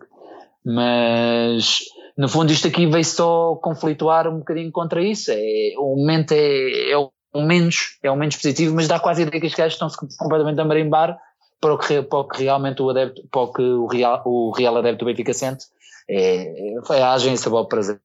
[0.64, 1.80] Mas
[2.18, 5.32] no fundo isto aqui veio só conflituar um bocadinho contra isso.
[5.32, 9.26] É, o momento é, é o menos, é o menos positivo, mas dá quase a
[9.28, 11.20] ideia que os gajos estão-se completamente a marimbar
[11.60, 14.52] para o que, para o que realmente o adepto, para o que o real, o
[14.52, 15.66] real adepto do Benfica sente.
[16.10, 18.00] É, é a agência o prazer.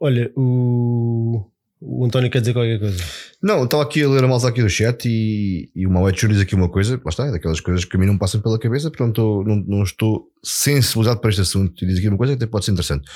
[0.00, 1.44] Olha, o,
[1.86, 3.04] o António quer dizer qualquer coisa.
[3.42, 6.40] Não, estava aqui a ler a malta aqui do chat e, e o Mauete diz
[6.40, 8.90] aqui uma coisa, lá está, é daquelas coisas que a mim não passam pela cabeça,
[8.90, 12.50] portanto não, não, estou sensibilizado para este assunto e diz aqui uma coisa que até
[12.50, 13.06] pode ser interessante.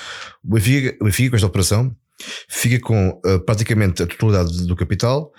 [0.43, 1.95] O Benfica, o Benfica com esta operação
[2.47, 5.31] fica com uh, praticamente a totalidade do capital,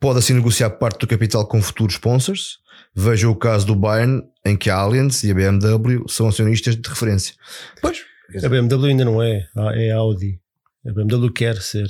[0.00, 2.58] pode assim negociar parte do capital com futuros sponsors.
[2.94, 6.88] Veja o caso do Bayern, em que a Allianz e a BMW são acionistas de
[6.88, 7.34] referência.
[7.82, 7.98] Pois.
[8.42, 10.40] A BMW ainda não é, é Audi.
[10.86, 11.88] A BMW quer ser.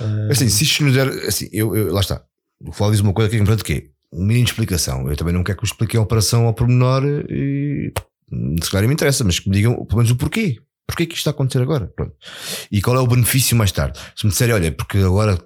[0.00, 0.30] Uh...
[0.30, 1.08] Assim, se isto nos der.
[1.26, 2.22] Assim, eu, eu, lá está.
[2.60, 3.82] O Flávio diz uma coisa que é importante que é
[4.12, 5.08] um mínimo de explicação.
[5.08, 7.92] Eu também não quero que me expliquem a operação ao pormenor e
[8.62, 10.58] se calhar me interessa, mas que me digam pelo menos o porquê.
[10.86, 11.86] Porquê que isto está a acontecer agora?
[11.86, 12.14] Pronto.
[12.70, 13.98] E qual é o benefício mais tarde?
[14.16, 15.38] Se me disserem, olha, porque agora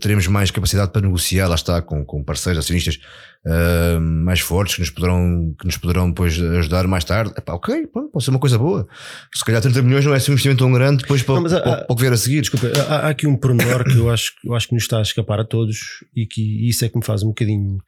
[0.00, 2.98] teremos mais capacidade para negociar, lá está, com, com parceiros acionistas
[3.46, 7.32] uh, mais fortes que nos poderão, que nos poderão depois ajudar mais tarde.
[7.36, 8.86] Epá, ok, pode ser uma coisa boa.
[9.34, 11.58] Se calhar 30 milhões não é assim um investimento tão grande depois para, não, para,
[11.58, 12.40] há, para, o que vier a seguir.
[12.40, 15.02] Desculpa, há, há, aqui um pormenor que eu acho, eu acho que nos está a
[15.02, 17.78] escapar a todos e que isso é que me faz um bocadinho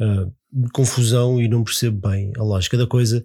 [0.00, 3.24] uh, confusão e não percebo bem a lógica da coisa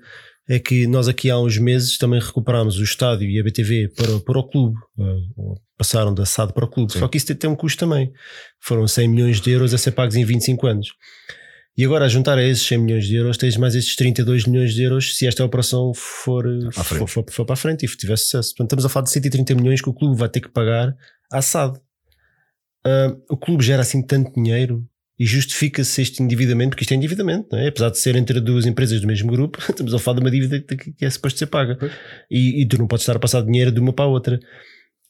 [0.49, 4.19] é que nós aqui há uns meses também recuperámos o estádio e a BTV para,
[4.19, 6.99] para o clube, uh, passaram da SAD para o clube, Sim.
[6.99, 8.11] só que isso tem um custo também.
[8.59, 10.89] Foram 100 milhões de euros a ser pagos em 25 anos.
[11.77, 14.73] E agora, a juntar a esses 100 milhões de euros, tens mais estes 32 milhões
[14.73, 16.43] de euros se esta operação for,
[16.73, 18.49] for, for, for, para a frente e tiver sucesso.
[18.49, 20.93] Portanto, estamos a falar de 130 milhões que o clube vai ter que pagar
[21.31, 21.77] à SAD.
[22.85, 24.88] Uh, o clube gera assim tanto dinheiro
[25.19, 27.67] e justifica-se este endividamento, porque isto é endividamento, é?
[27.67, 30.61] apesar de ser entre duas empresas do mesmo grupo, estamos a falar de uma dívida
[30.61, 31.77] que é suposto ser paga
[32.31, 34.39] e, e, tu não podes estar a passar dinheiro de uma para a outra.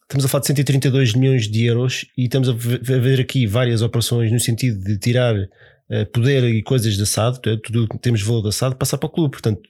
[0.03, 4.31] Estamos a falar de 132 milhões de euros e estamos a ver aqui várias operações
[4.31, 8.51] no sentido de tirar uh, poder e coisas da SAD, tudo que temos valor da
[8.51, 9.33] SAD, passar para o clube.
[9.33, 9.61] Portanto,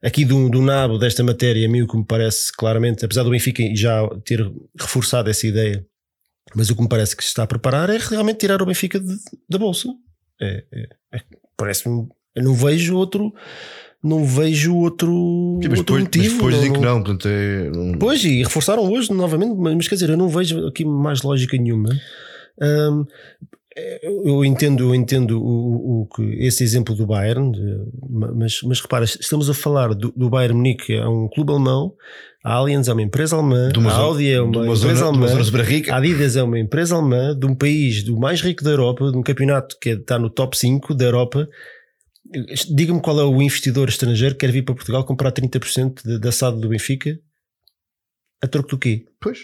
[0.00, 3.30] aqui do, do nabo desta matéria, a mim o que me parece claramente, apesar do
[3.30, 4.48] Benfica já ter
[4.78, 5.84] reforçado essa ideia
[6.54, 9.00] mas o que me parece que se está a preparar é realmente tirar o Benfica
[9.00, 9.16] de,
[9.48, 9.88] da bolsa.
[10.40, 11.20] É, é, é,
[11.56, 12.06] Parece-me.
[12.34, 13.32] Eu não vejo outro.
[14.02, 15.08] não vejo outro,
[15.62, 16.24] Sim, mas outro depois, motivo.
[16.24, 17.98] Mas depois dizem que não, portanto é, não...
[17.98, 21.88] Pois, e reforçaram hoje novamente, mas, quer dizer, eu não vejo aqui mais lógica nenhuma.
[22.60, 23.04] Um,
[24.24, 27.52] eu entendo, eu entendo o, o, esse exemplo do Bayern,
[28.34, 31.92] mas, mas repara, estamos a falar do, do Bayern Munique, é um clube alemão,
[32.46, 35.26] a Allianz é uma empresa alemã, uma, a Audi é uma, uma empresa zona, alemã,
[35.90, 39.18] a Adidas é uma empresa alemã, de um país do mais rico da Europa, de
[39.18, 41.48] um campeonato que está no top 5 da Europa.
[42.72, 46.60] Diga-me qual é o investidor estrangeiro que quer vir para Portugal comprar 30% da SAD
[46.60, 47.18] do Benfica
[48.40, 49.04] a troco do quê?
[49.20, 49.40] Pois.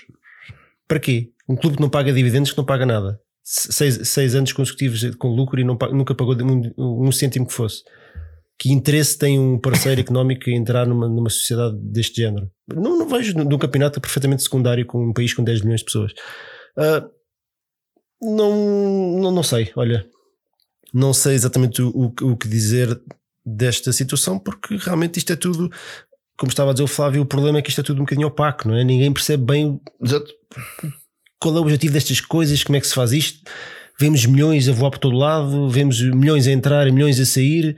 [0.87, 1.31] Para quê?
[1.49, 5.29] Um clube que não paga dividendos, que não paga nada seis, seis anos consecutivos com
[5.29, 7.83] lucro e nunca pagou um, um cêntimo que fosse.
[8.63, 12.51] Que interesse tem um parceiro económico em entrar numa, numa sociedade deste género?
[12.69, 16.13] Não, não vejo num campeonato perfeitamente secundário com um país com 10 milhões de pessoas.
[16.77, 17.11] Uh,
[18.23, 20.07] não, não, não sei, olha,
[20.95, 23.01] não sei exatamente o, o, o que dizer
[23.45, 25.69] desta situação, porque realmente isto é tudo
[26.39, 28.27] como estava a dizer o Flávio, o problema é que isto é tudo um bocadinho
[28.27, 28.83] opaco, não é?
[28.83, 30.33] Ninguém percebe bem Exato
[31.43, 33.41] qual é o objetivo destas coisas, como é que se faz isto.
[33.99, 37.77] Vemos milhões a voar por todo lado, vemos milhões a entrar e milhões a sair,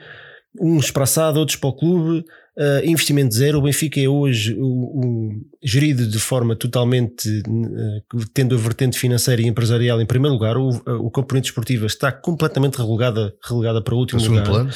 [0.60, 2.24] uns para a SAD, outros para o clube.
[2.56, 3.58] Uh, investimento zero.
[3.58, 9.46] O Benfica é hoje o, gerido de forma totalmente uh, tendo a vertente financeira e
[9.46, 10.56] empresarial em primeiro lugar.
[10.56, 14.44] O, uh, o componente esportivo está completamente relegada, relegada para o último lugar.
[14.44, 14.70] Plano,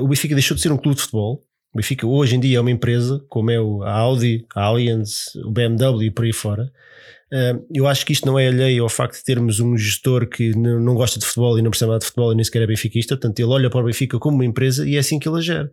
[0.00, 1.40] o Benfica deixou de ser um clube de futebol.
[1.72, 5.50] O Benfica hoje em dia é uma empresa, como é a Audi, a Allianz, o
[5.50, 6.70] BMW e por aí fora.
[7.72, 10.94] Eu acho que isto não é alheio ao facto de termos um gestor que não
[10.94, 13.38] gosta de futebol e não percebe nada de futebol e nem sequer é benfiquista, portanto
[13.40, 15.72] ele olha para o Benfica como uma empresa e é assim que ele a gera.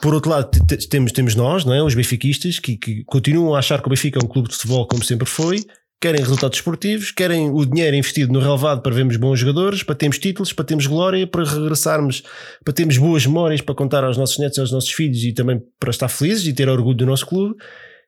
[0.00, 0.50] Por outro lado,
[0.90, 1.82] temos, temos nós, não é?
[1.82, 4.86] os benfiquistas, que, que continuam a achar que o Benfica é um clube de futebol
[4.86, 5.64] como sempre foi,
[6.00, 10.18] querem resultados esportivos, querem o dinheiro investido no relevado para vermos bons jogadores, para termos
[10.18, 12.22] títulos, para termos glória, para regressarmos,
[12.64, 15.90] para termos boas memórias para contar aos nossos netos aos nossos filhos e também para
[15.90, 17.56] estar felizes e ter orgulho do nosso clube.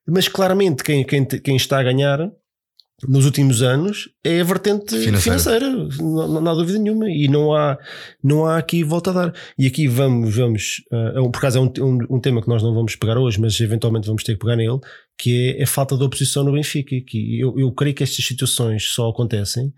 [0.09, 2.30] Mas claramente quem, quem, quem está a ganhar
[3.06, 7.54] nos últimos anos é a vertente financeira, financeira não, não, há dúvida nenhuma, e não
[7.54, 7.78] há,
[8.22, 9.34] não há aqui volta a dar.
[9.56, 12.74] E aqui vamos, vamos uh, por acaso é um, um, um, tema que nós não
[12.74, 14.80] vamos pegar hoje, mas eventualmente vamos ter que pegar nele,
[15.16, 16.96] que é a falta de oposição no Benfica.
[17.06, 19.72] Que eu, eu creio que estas situações só acontecem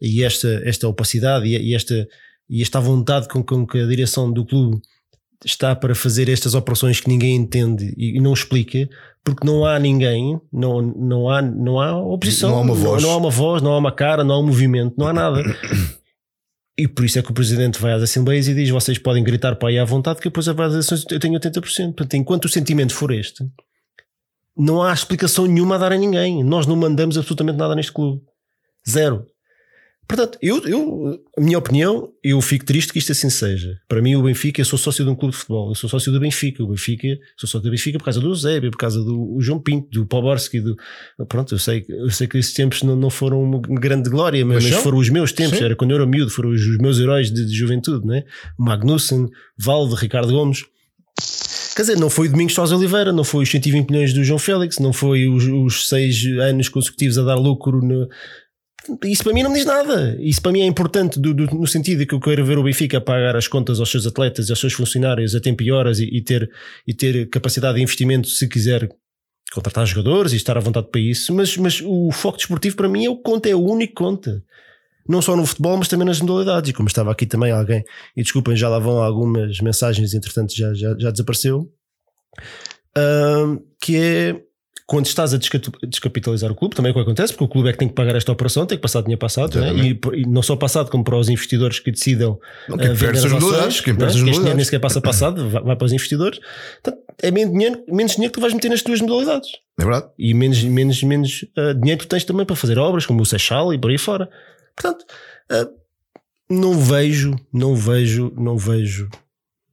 [0.00, 2.08] e esta, esta opacidade e, e esta,
[2.48, 4.80] e esta vontade com, com que a direção do clube
[5.44, 8.88] está para fazer estas operações que ninguém entende e não explica,
[9.24, 13.08] porque não há ninguém, não, não, há, não há oposição, não há uma voz, não,
[13.08, 15.42] não há uma voz, não há uma cara, não há um movimento, não há nada.
[16.78, 19.56] E por isso é que o presidente vai às assembleias e diz: vocês podem gritar
[19.56, 21.60] para aí à vontade, que depois as eleições eu tenho 80%.
[21.94, 23.46] Portanto, enquanto o sentimento for este,
[24.56, 26.42] não há explicação nenhuma a dar a ninguém.
[26.42, 28.22] Nós não mandamos absolutamente nada neste clube.
[28.88, 29.26] Zero.
[30.06, 33.78] Portanto, eu, eu, a minha opinião, eu fico triste que isto assim seja.
[33.88, 36.12] Para mim, o Benfica, eu sou sócio de um clube de futebol, eu sou sócio
[36.12, 36.62] do Benfica.
[36.62, 39.88] O Benfica, sou sócio do Benfica por causa do Eusébio, por causa do João Pinto,
[39.90, 40.60] do Poborski.
[40.60, 40.76] Do,
[41.28, 44.68] pronto, eu sei, eu sei que esses tempos não, não foram uma grande glória, mas,
[44.68, 45.58] mas foram os meus tempos.
[45.58, 45.64] Sim.
[45.64, 48.24] Era quando eu era miúdo, foram os, meus heróis de, de juventude, né?
[48.58, 50.64] Magnussen, Valde, Ricardo Gomes.
[51.74, 54.38] Quer dizer, não foi o Domingos Sousa Oliveira, não foi os 120 milhões do João
[54.38, 58.06] Félix, não foi os, os seis anos consecutivos a dar lucro no,
[59.04, 60.16] isso para mim não me diz nada.
[60.20, 62.62] Isso para mim é importante do, do, no sentido de que eu quero ver o
[62.62, 66.00] Benfica pagar as contas aos seus atletas e aos seus funcionários a tempo e horas
[66.00, 66.50] e, e, ter,
[66.86, 68.88] e ter capacidade de investimento se quiser
[69.52, 71.32] contratar jogadores e estar à vontade para isso.
[71.34, 74.42] Mas, mas o foco desportivo para mim é o conta, é o único conta.
[75.08, 76.70] Não só no futebol, mas também nas modalidades.
[76.70, 77.84] E como estava aqui também alguém,
[78.16, 81.70] e desculpem, já lá vão algumas mensagens, entretanto já, já, já desapareceu,
[82.96, 84.40] uh, que é
[84.86, 87.72] quando estás a descapitalizar o clube, também é o que acontece, porque o clube é
[87.72, 89.72] que tem que pagar esta operação, tem que passar dinheiro passado, né?
[89.74, 93.18] e, e, não só passado, como para os investidores que decidam não, quem uh, vender
[93.18, 94.06] as ações, quem né?
[94.06, 96.40] este dinheiro nem sequer passa passado, vai, vai, para os investidores.
[96.82, 99.50] Portanto, é menos dinheiro, menos dinheiro que tu vais meter nas tuas modalidades.
[99.78, 100.06] É verdade.
[100.18, 103.26] E menos, menos, menos uh, dinheiro que tu tens também para fazer obras, como o
[103.26, 104.28] Seixal e por aí fora.
[104.76, 105.04] Portanto,
[105.52, 105.70] uh,
[106.50, 109.08] não vejo, não vejo, não vejo,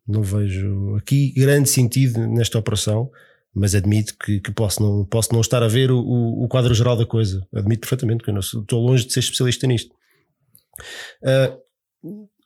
[0.08, 3.10] não vejo aqui grande sentido nesta operação
[3.54, 6.96] mas admito que, que, posso, não, posso não estar a ver o, o quadro geral
[6.96, 7.46] da coisa.
[7.54, 9.94] Admito perfeitamente que eu não sou, estou longe de ser especialista nisto.
[11.24, 11.58] Uh,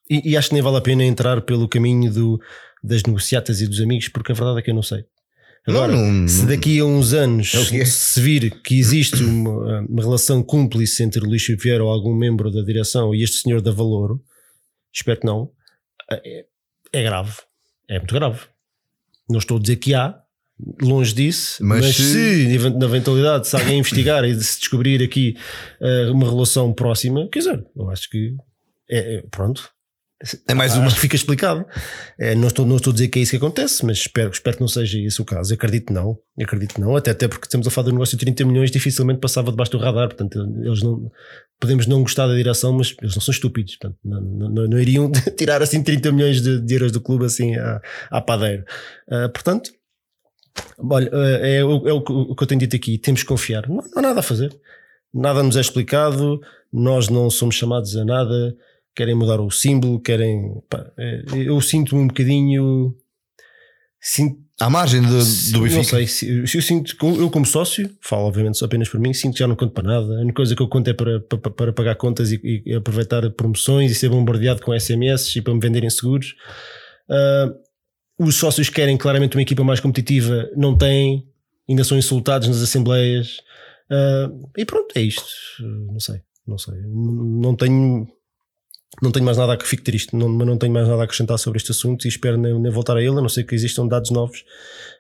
[0.10, 2.42] e, e, acho que nem vale a pena entrar pelo caminho do,
[2.84, 5.06] das negociatas e dos amigos, porque a verdade é que eu não sei.
[5.66, 10.02] Agora, não, não, se daqui a uns anos é se vir que existe uma, uma,
[10.02, 14.20] relação cúmplice entre Luís Vieira ou algum membro da direção e este senhor da Valor,
[14.92, 15.50] espero que não,
[16.12, 16.46] é,
[16.92, 17.38] é grave.
[17.88, 18.42] É muito grave.
[19.30, 20.22] Não estou a dizer que há,
[20.82, 22.58] longe disso, mas, mas se...
[22.60, 22.70] se...
[22.70, 25.36] na eventualidade se alguém investigar e se descobrir aqui
[25.82, 28.36] uh, uma relação próxima, quer dizer, eu acho que
[28.90, 29.70] é, é, pronto,
[30.48, 30.86] É mais uma.
[30.86, 31.66] Acho que fica explicado.
[32.18, 34.56] É, não, estou, não estou a dizer que é isso que acontece, mas espero, espero
[34.56, 35.52] que não seja esse o caso.
[35.52, 36.18] Eu acredito que não.
[36.38, 36.96] Eu acredito não.
[36.96, 39.72] Até, até porque estamos a falar de um negócio de 30 milhões, dificilmente passava debaixo
[39.72, 40.08] do radar.
[40.08, 41.12] Portanto, eles não.
[41.60, 43.76] Podemos não gostar da direção, mas eles não são estúpidos.
[43.76, 47.56] Portanto, não, não, não iriam tirar assim 30 milhões de, de, euros do clube assim
[47.56, 48.66] à, à padeira.
[49.08, 49.72] Uh, portanto,
[50.78, 52.98] olha, uh, é, é, o, é, o, que eu tenho dito aqui.
[52.98, 53.68] Temos que confiar.
[53.68, 54.56] Não, não há nada a fazer.
[55.14, 56.42] Nada nos é explicado.
[56.72, 58.56] Nós não somos chamados a nada
[58.96, 60.62] querem mudar o símbolo, querem.
[60.70, 62.96] Pá, é, eu sinto-me um bocadinho.
[64.00, 65.76] Sinto, à margem do, do Benfica.
[65.78, 69.40] Não sei, se, eu sinto, eu como sócio, falo obviamente apenas por mim, sinto que
[69.40, 70.18] já não conto para nada.
[70.18, 73.30] A única coisa que eu conto é para, para, para pagar contas e, e, aproveitar
[73.32, 76.36] promoções e ser bombardeado com SMS e para me venderem seguros.
[77.10, 77.54] Uh,
[78.20, 81.28] os sócios querem claramente uma equipa mais competitiva, não têm,
[81.68, 83.38] ainda são insultados nas assembleias.
[83.90, 85.24] Uh, e pronto, é isto.
[85.60, 86.76] Não sei, não sei.
[86.86, 88.08] Não tenho
[89.02, 91.40] não tenho mais nada a que fique triste, não, não tenho mais nada a acrescentar
[91.40, 93.88] sobre este assunto e espero nem, nem voltar a ele, a não ser que existam
[93.88, 94.44] dados novos.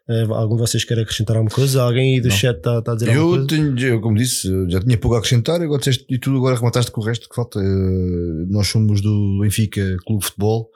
[0.09, 1.81] Uh, algum de vocês quer acrescentar alguma coisa?
[1.81, 2.35] Alguém aí do não.
[2.35, 3.47] chat está, está a dizer eu alguma coisa?
[3.47, 6.91] Tenho, eu, como disse, já tinha pouco a acrescentar, agora disseste, e tu agora remataste
[6.91, 7.59] com o resto que falta.
[7.59, 10.69] Uh, nós somos do Benfica Clube de Futebol,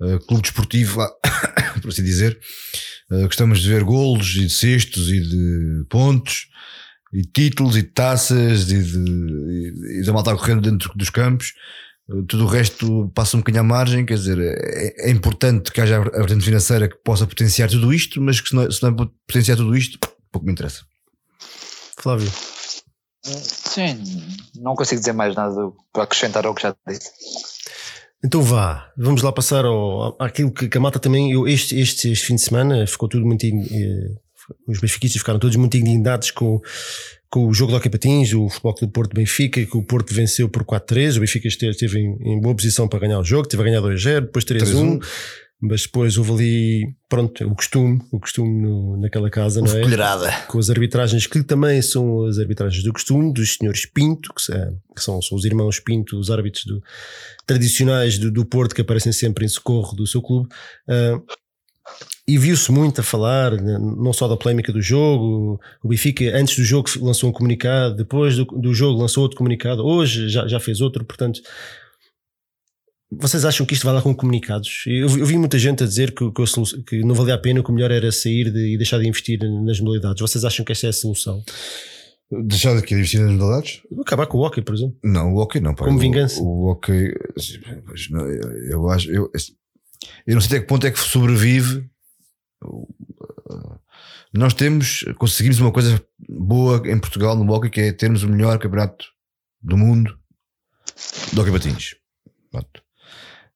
[0.00, 1.00] uh, clube desportivo,
[1.80, 2.38] por assim dizer.
[3.10, 6.48] gostamos de ver golos e de cestos e de pontos
[7.12, 11.52] e títulos e de taças e, de, e, da malta correndo dentro dos campos
[12.28, 15.96] tudo o resto passa um bocadinho à margem, quer dizer, é, é importante que haja
[15.96, 19.56] a vertente financeira que possa potenciar tudo isto, mas que se não, se não potenciar
[19.56, 19.98] tudo isto,
[20.30, 20.84] pouco me interessa.
[21.98, 22.30] Flávio.
[23.22, 24.02] Sim,
[24.56, 27.10] não consigo dizer mais nada para acrescentar ao que já disse.
[28.24, 32.10] Então vá, vamos lá passar ao, àquilo que, que a Mata também, eu, este, este,
[32.10, 33.44] este fim de semana ficou tudo muito.
[33.44, 34.14] Eh,
[34.66, 36.60] os benfiquistas ficaram todos muito indignados com
[37.34, 40.48] com o jogo do Hockey Patins, o Futebol Clube Porto Benfica, que o Porto venceu
[40.48, 41.16] por 4-3.
[41.16, 44.20] O Benfica esteve em, em, boa posição para ganhar o jogo, teve a ganhar 2-0,
[44.20, 45.04] depois 3-1.
[45.66, 49.80] Mas depois houve ali, pronto, o costume, o costume no, naquela casa, não é?
[49.80, 50.30] Colherada.
[50.46, 55.02] Com as arbitragens que também são as arbitragens do costume, dos senhores Pinto, que, que
[55.02, 56.82] são, são, os irmãos Pinto, os árbitros do,
[57.46, 60.50] tradicionais do, do Porto, que aparecem sempre em socorro do seu clube.
[60.86, 61.24] Uh,
[62.28, 66.56] e viu-se muito a falar, né, não só da polémica do jogo, o Benfica antes
[66.56, 70.60] do jogo lançou um comunicado, depois do, do jogo lançou outro comunicado, hoje já, já
[70.60, 71.40] fez outro, portanto
[73.18, 74.84] vocês acham que isto vai lá com comunicados?
[74.86, 76.44] Eu, eu vi muita gente a dizer que, que,
[76.86, 79.38] que, não valia a pena, que o melhor era sair de, e deixar de investir
[79.64, 80.20] nas modalidades.
[80.20, 81.42] Vocês acham que esta é a solução?
[82.30, 83.80] Deixar de investir nas modalidades?
[84.00, 84.96] Acabar com o hockey, por exemplo.
[85.02, 85.74] Não, o hockey não.
[85.74, 85.84] Pá.
[85.84, 86.40] Como vingança.
[86.40, 87.14] O, o hockey,
[88.70, 89.30] eu acho, eu,
[90.26, 91.88] eu não sei até que ponto é que sobrevive
[94.32, 98.58] nós temos, conseguimos uma coisa boa em Portugal no hockey que é termos o melhor
[98.58, 99.06] campeonato
[99.62, 100.18] do mundo
[101.32, 101.94] do hockey patins.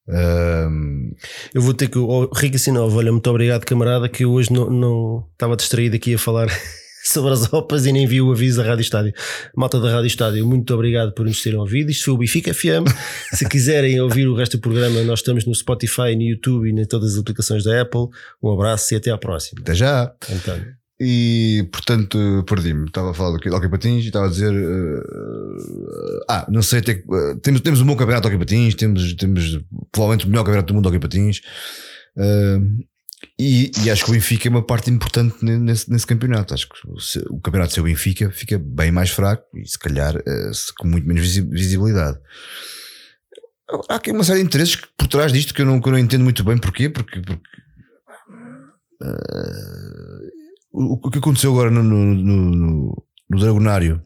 [0.09, 1.11] Um...
[1.53, 1.99] Eu vou ter que.
[1.99, 6.15] Oh, Rica Sinova, olha, muito obrigado, camarada, que eu hoje não, não estava distraído aqui
[6.15, 6.47] a falar
[7.05, 9.13] sobre as OPAs e nem vi o aviso da Rádio Estádio.
[9.55, 11.91] Malta da Rádio Estádio, muito obrigado por nos terem ouvido.
[11.91, 12.89] Isto foi o Bifica FM.
[13.33, 16.85] Se quiserem ouvir o resto do programa, nós estamos no Spotify, no YouTube e em
[16.85, 18.07] todas as aplicações da Apple.
[18.41, 19.61] Um abraço e até à próxima.
[19.61, 20.11] Até já.
[20.29, 20.78] Então.
[21.01, 22.85] E portanto perdi-me.
[22.85, 24.51] Estava a falar do Hockey Patins e estava a dizer.
[24.53, 27.01] Uh, ah, não sei até.
[27.07, 29.61] Uh, temos, temos um bom campeonato de Hockey Patins, temos, temos
[29.93, 31.41] provavelmente o melhor campeonato do mundo de Hockey Patins.
[32.17, 32.83] Uh,
[33.37, 36.53] e, e, acho que o Benfica é uma parte importante nesse, nesse campeonato.
[36.53, 40.13] Acho que o, o campeonato seu Benfica fica bem mais fraco e se calhar
[40.77, 42.17] com muito menos visibilidade.
[43.87, 45.99] Há aqui uma série de interesses por trás disto que eu não, que eu não
[45.99, 47.43] entendo muito bem porquê, porque, porque
[50.71, 54.01] o, o, que aconteceu agora no, no, no, no Dragonário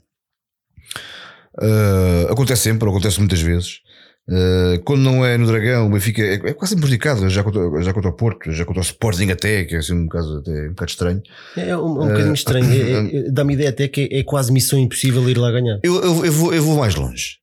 [1.61, 3.82] uh, acontece sempre, acontece muitas vezes.
[4.26, 7.93] Uh, quando não é no Dragão, o Benfica é, é quase prejudicado, já contra, já
[7.93, 10.70] contra o Porto, já contra o Sporting até, que é assim um caso até um
[10.70, 11.22] bocado estranho.
[11.57, 14.53] É, é um, um uh, bocadinho estranho, é, é, dá-me ideia até que é, quase
[14.53, 15.78] missão impossível ir lá ganhar.
[15.84, 17.39] Eu, eu, eu, vou, eu vou mais longe.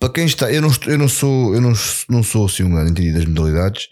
[0.00, 1.72] Para quem está, eu não, eu não sou, eu não,
[2.08, 3.88] não sou assim um grande entendido das modalidades.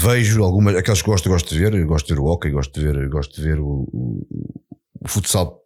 [0.00, 2.86] Vejo algumas, aquelas que gosto, gosto de ver, gosto de ver o hockey, gosto de
[2.86, 4.26] ver, gosto de ver o, o,
[5.00, 5.60] o futsal,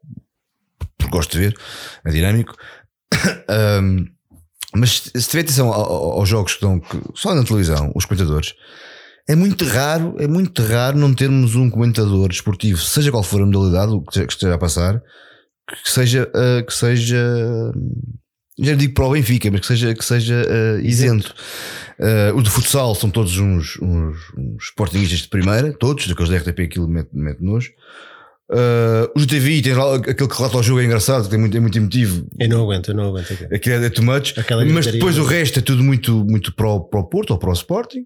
[0.96, 1.56] porque gosto de ver,
[2.02, 2.54] é dinâmico.
[3.82, 4.06] um,
[4.74, 6.80] Mas se tiver atenção aos jogos que estão
[7.14, 8.54] só na televisão, os comentadores,
[9.28, 13.46] é muito raro, é muito raro não termos um comentador esportivo, seja qual for a
[13.46, 15.02] modalidade que esteja a passar,
[15.84, 17.22] que seja, uh, que seja,
[18.58, 21.34] já digo para o Benfica, mas que seja, que seja uh, isento.
[21.98, 26.36] Uh, o de futsal são todos uns, uns, uns sportingistas de primeira, todos, daqueles da
[26.38, 27.70] RTP aquilo mete, mete nojo.
[28.52, 31.60] Uh, o GTV tem lá, aquele que relata o jogo é engraçado, tem muito, é
[31.60, 32.26] muito emotivo.
[32.38, 33.32] Eu não aguento, eu não aguento.
[33.50, 34.34] Aquilo é too much.
[34.70, 37.48] mas depois o resto é tudo muito, muito para, o, para o Porto ou para
[37.48, 38.04] o Sporting.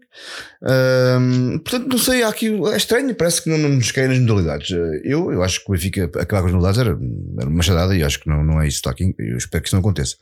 [0.62, 4.20] Uh, portanto, não sei, há aqui, é estranho, parece que não, não nos caem nas
[4.20, 4.70] modalidades.
[4.70, 7.96] Uh, eu, eu acho que o Benfica acabar com as modalidades era, era uma machadada
[7.96, 9.12] e acho que não, não é isso que está aqui.
[9.18, 10.14] Eu espero que isso não aconteça.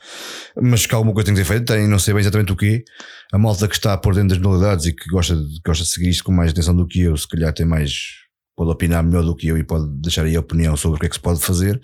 [0.56, 2.82] Mas que alguma coisa tem que ser feita, tem, não sei bem exatamente o quê.
[3.30, 6.24] A malta que está por dentro das modalidades e que gosta, gosta de seguir isto
[6.24, 8.23] com mais atenção do que eu, se calhar tem mais
[8.56, 11.06] pode opinar melhor do que eu e pode deixar aí a opinião sobre o que
[11.06, 11.80] é que se pode fazer,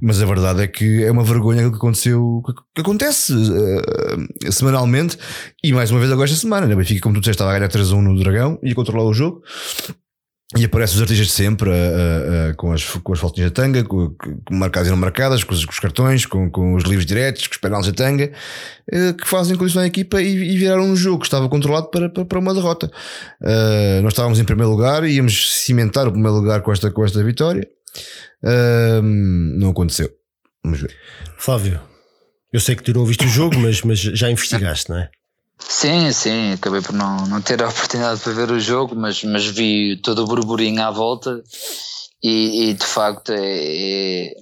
[0.00, 2.42] mas a verdade é que é uma vergonha o que aconteceu,
[2.74, 5.18] que acontece uh, semanalmente
[5.62, 6.74] e mais uma vez agora esta semana, né?
[6.74, 9.12] Benfica, como tu disseste, estava a ganhar 3 a 1 no Dragão e controlar o
[9.12, 9.42] jogo
[10.56, 13.82] e aparecem os artistas de sempre uh, uh, com, as, com as fotinhas da tanga,
[13.84, 17.06] com, com marcadas e não marcadas, com os, com os, cartões, com, com os livros
[17.06, 18.30] diretos, com os penais da tanga,
[18.92, 22.10] uh, que fazem condições à equipa e, e, viraram um jogo que estava controlado para,
[22.10, 22.90] para, para uma derrota.
[24.02, 27.66] nós estávamos em primeiro lugar íamos cimentar o primeiro lugar com esta, com esta vitória.
[29.02, 30.10] não aconteceu.
[30.62, 30.94] Vamos ver.
[31.38, 31.80] Flávio,
[32.52, 35.10] eu sei que tu não ouviste o jogo, mas, mas já investigaste, não é?
[35.58, 39.46] Sim, sim, acabei por não, não ter a oportunidade para ver o jogo, mas, mas
[39.46, 41.42] vi todo o burburinho à volta
[42.22, 44.34] e, e de facto é, é,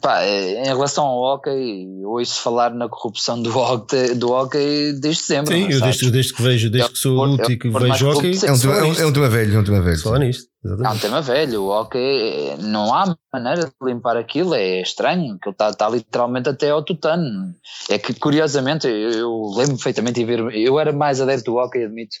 [0.00, 5.22] pá, é, em relação ao hockey, ouço falar na corrupção do hockey, do hockey desde
[5.22, 5.54] sempre.
[5.54, 8.32] Sim, eu desde, desde, que vejo, desde que sou adulto e que vejo hockey.
[8.44, 9.98] É um, tema, é um tema velho, é um tema velho.
[9.98, 10.44] Falar nisto.
[10.64, 15.48] É um tema velho, o hockey não há maneira de limpar aquilo, é estranho, que
[15.48, 17.54] ele está tá literalmente até ao tutano.
[17.88, 21.84] É que curiosamente, eu, eu lembro perfeitamente de ver, eu era mais adepto do hockey,
[21.84, 22.16] admito,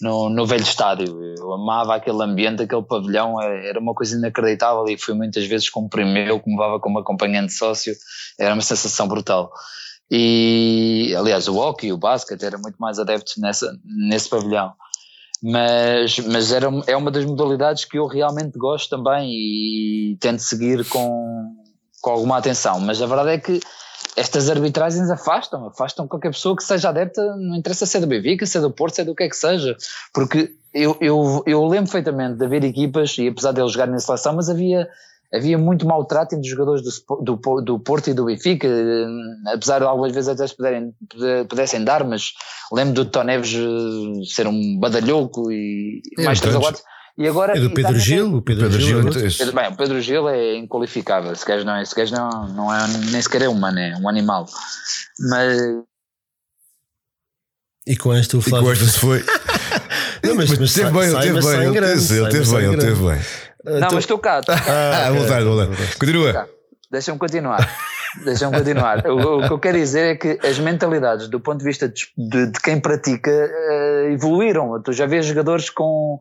[0.00, 4.84] no, no velho estádio, eu amava aquele ambiente, aquele pavilhão, é, era uma coisa inacreditável
[4.88, 7.94] e fui muitas vezes como primeiro, como levava como acompanhante sócio,
[8.38, 9.52] era uma sensação brutal.
[10.10, 14.72] E aliás, o hockey, o basquete era muito mais adepto nessa, nesse pavilhão
[15.42, 20.84] mas, mas era, é uma das modalidades que eu realmente gosto também e tento seguir
[20.88, 21.54] com,
[22.02, 22.80] com alguma atenção.
[22.80, 23.60] Mas a verdade é que
[24.18, 28.46] estas arbitragens afastam, afastam qualquer pessoa que seja adepta, não interessa se é do Benfica,
[28.46, 29.76] se é do Porto, se é do que é que seja,
[30.12, 34.00] porque eu, eu, eu lembro perfeitamente de haver equipas, e apesar de eles jogarem na
[34.00, 34.88] seleção, mas havia
[35.32, 39.06] havia muito maltrato entre os jogadores do, do, do Porto e do Benfica, eh,
[39.54, 40.94] apesar de algumas vezes até se puderem,
[41.48, 42.32] pudessem dar, mas
[42.72, 46.82] lembro do Toneves eh, ser um badalhoco e é, mais três ou quatro.
[47.18, 47.58] E agora.
[47.58, 48.36] E do Pedro Gil?
[48.36, 49.02] O Pedro, Pedro Gil.
[49.02, 51.32] Gil é Pedro, bem, o Pedro Gil é inqualificável.
[51.32, 54.08] Esse gajo não é, esse gajo não, não é nem sequer é humano, é um
[54.08, 54.46] animal.
[55.18, 55.58] Mas.
[57.84, 58.66] E com esta o Flávio.
[58.66, 59.24] E com esta se foi.
[60.22, 63.20] não, mas, mas, mas teve bem, ele teve bem, ele teve bem, ele teve bem.
[63.64, 63.88] Não, então...
[63.92, 64.40] mas estou cá.
[64.48, 65.18] Ah, okay.
[65.18, 65.98] voltar, voltar.
[65.98, 66.48] Continua.
[66.90, 67.58] Deixa-me continuar.
[68.24, 69.06] Deixa-me continuar.
[69.06, 72.06] O, o, que eu quero dizer é que as mentalidades, do ponto de vista de,
[72.16, 74.80] de, de quem pratica, uh, evoluíram.
[74.82, 76.18] Tu já vês jogadores com,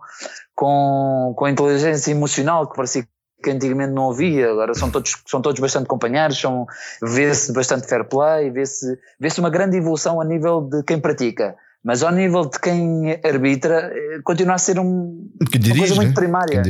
[0.54, 3.08] com, com inteligência emocional que parecia
[3.42, 6.66] que antigamente não havia, agora são todos, são todos bastante companheiros, são,
[7.04, 12.04] vê-se bastante fair play, vê-se vê uma grande evolução a nível de quem pratica mas
[12.04, 16.10] ao nível de quem arbitra, eh, continua a ser um, que dirige, uma coisa muito
[16.10, 16.14] né?
[16.14, 16.64] primária.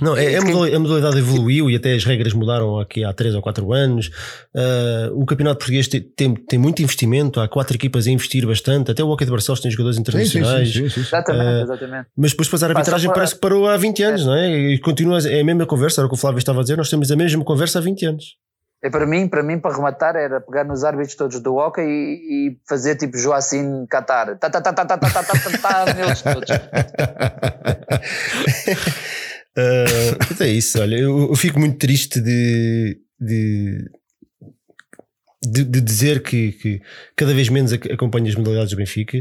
[0.00, 3.12] Não, é, é a, modalidade, a, modalidade, evoluiu e até as regras mudaram aqui há
[3.12, 4.08] 3 ou 4 anos.
[4.54, 8.90] Uh, o Campeonato Português tem, tem, tem, muito investimento, há quatro equipas a investir bastante,
[8.90, 10.72] até o Hockey de Barcelos tem jogadores internacionais.
[10.72, 12.08] Sim, sim, sim, exatamente, uh, exatamente.
[12.16, 14.24] Mas depois, depois a arbitragem Passa parece que parou há 20 anos, é.
[14.24, 14.50] não é?
[14.72, 16.90] E continua, é a mesma conversa, era o que o Flávio estava a dizer, nós
[16.90, 18.24] temos a mesma conversa há 20 anos.
[18.84, 22.50] É para mim, para mim, para rematar, era pegar nos árbitros todos do hockey e,
[22.50, 24.38] e fazer tipo Joacim Qatar.
[24.38, 26.50] Tá, tá, tá, tá, tá, tá, tá, tá, tá, neles todos.
[29.56, 33.90] uh, é isso, olha, eu, eu, fico muito triste de, de,
[35.42, 36.82] de, de dizer que, que,
[37.16, 39.16] cada vez menos acompanho as modalidades do Benfica.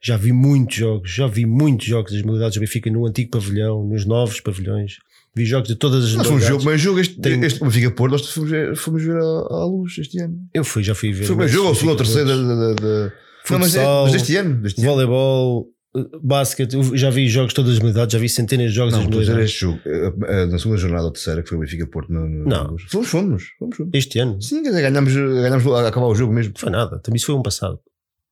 [0.00, 3.82] Já vi muitos jogos, já vi muitos jogos das modalidades do Benfica no antigo pavilhão,
[3.82, 4.98] nos novos pavilhões
[5.34, 7.42] vi jogos de todas as Nós um jogo, mas jogo este, Tem...
[7.44, 10.38] este Benfica Porto, nós fomos, fomos ver à, luz este ano.
[10.52, 11.24] Eu fui, já fui ver.
[11.24, 12.74] Foi o jogo, ou segundo ou terceiro da.
[12.74, 13.12] da,
[13.44, 15.68] Futsal, mas, é, mas deste ano, deste voleibol,
[16.22, 19.08] basquete, já vi jogos de todas as modalidades, já vi centenas de jogos não, das
[19.08, 19.44] modalidades.
[19.46, 22.12] Este jogo, eh, eh, na segunda jornada ou terceira, que foi o Benfica Porto.
[22.12, 24.40] No, no, não, fomos, fomos, fomos, Este ano?
[24.42, 26.52] Sim, ganhámos, ganhámos a acabar o jogo mesmo.
[26.54, 27.80] Não foi nada, também isso foi um passado.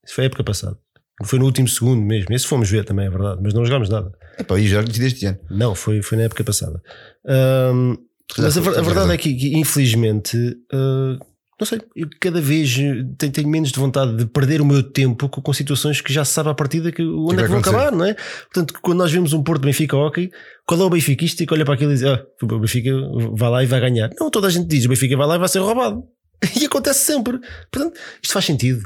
[0.04, 0.78] Isso foi a época passada.
[1.24, 2.34] Foi no último segundo mesmo.
[2.34, 4.12] Esse fomos ver também, é verdade, mas não jogámos nada.
[4.38, 5.38] É pá, e já este ano.
[5.50, 6.82] Não, foi, foi na época passada.
[7.24, 7.96] Um,
[8.36, 11.18] mas a, a, verdade é que, que infelizmente, uh,
[11.58, 12.74] não sei, eu cada vez
[13.16, 16.22] tenho, tenho, menos de vontade de perder o meu tempo com, com situações que já
[16.22, 18.14] se sabe à partida que onde que é que vão acabar, não é?
[18.52, 20.30] Portanto, quando nós vemos um Porto Benfica Hockey,
[20.66, 22.90] qual é o Benfiquista que olha para aquilo e diz: ah, o Benfica
[23.32, 24.10] vai lá e vai ganhar?
[24.20, 26.02] Não, toda a gente diz: o Benfica vai lá e vai ser roubado.
[26.60, 27.38] E acontece sempre.
[27.72, 28.82] Portanto, isto faz sentido.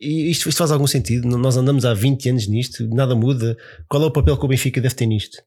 [0.00, 1.28] E isto, isto, faz algum sentido?
[1.36, 3.56] Nós andamos há 20 anos nisto, nada muda.
[3.88, 5.38] Qual é o papel que o Benfica deve ter nisto?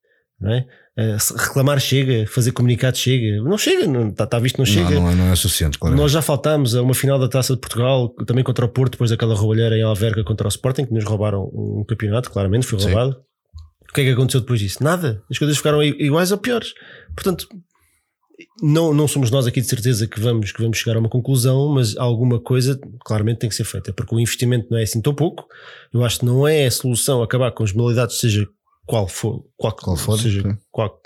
[0.46, 0.66] É?
[0.96, 3.42] Uh, reclamar chega, fazer comunicado chega.
[3.42, 4.92] Não chega, está, está visto, não chega.
[4.92, 5.96] Não, não, é, não é suficiente, claro.
[5.96, 9.10] Nós já faltámos a uma final da Taça de Portugal, também contra o Porto, depois
[9.10, 13.14] daquela roubalheira em Alverca contra o Sporting, que nos roubaram um campeonato, claramente, foi roubado.
[13.14, 13.20] Sim.
[13.90, 14.84] O que é que aconteceu depois disso?
[14.84, 15.24] Nada.
[15.30, 16.74] As coisas ficaram iguais ou piores.
[17.16, 17.48] Portanto,
[18.62, 21.70] não, não somos nós aqui de certeza que vamos, que vamos chegar a uma conclusão,
[21.70, 25.14] mas alguma coisa claramente tem que ser feita, porque o investimento não é assim tão
[25.14, 25.46] pouco.
[25.94, 28.48] Eu acho que não é a solução acabar com as modalidades, seja
[28.86, 31.00] qual for, qual, qual for, seja qual,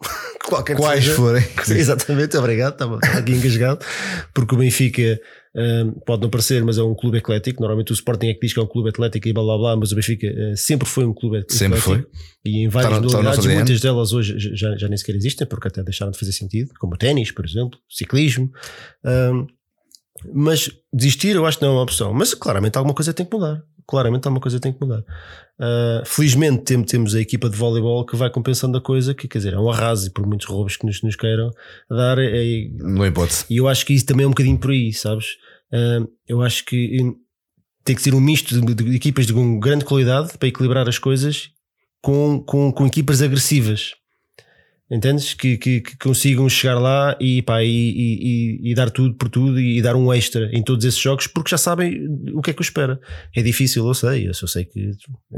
[0.48, 1.16] qualquer Quais seja.
[1.16, 1.44] forem.
[1.70, 3.84] Exatamente, obrigado, estava aqui engasgado,
[4.32, 5.18] porque o Benfica
[5.56, 7.62] um, pode não parecer, mas é um clube eclético.
[7.62, 9.76] Normalmente o Sporting é que diz que é um clube atlético e blá blá blá,
[9.76, 11.58] mas o Benfica uh, sempre foi um clube atlético.
[11.58, 12.06] Sempre foi.
[12.44, 16.12] E em várias modalidades, muitas delas hoje já, já nem sequer existem, porque até deixaram
[16.12, 18.50] de fazer sentido, como o ténis, por exemplo, ciclismo.
[19.04, 19.46] Um,
[20.32, 22.12] mas desistir eu acho que não é uma opção.
[22.12, 25.00] Mas claramente alguma coisa tem que mudar claramente alguma coisa tem que mudar.
[25.58, 29.54] Uh, felizmente temos a equipa de voleibol que vai compensando a coisa, que quer dizer,
[29.54, 31.50] é um arraso e por muitos roubos que nos, nos queiram
[31.88, 32.18] dar.
[32.18, 33.44] É, é, não é hipótese.
[33.48, 35.26] E eu acho que isso também é um bocadinho por aí, sabes?
[35.72, 36.98] Uh, eu acho que
[37.84, 41.50] tem que ser um misto de, de, equipas de grande qualidade para equilibrar as coisas
[42.02, 43.92] com, com, com equipas agressivas.
[44.90, 45.34] Entendes?
[45.34, 49.58] Que, que, que, consigam chegar lá e, pá, e, e, e, dar tudo por tudo
[49.58, 52.60] e, dar um extra em todos esses jogos porque já sabem o que é que
[52.60, 53.00] os espera.
[53.34, 54.92] É difícil, eu sei, eu sei que,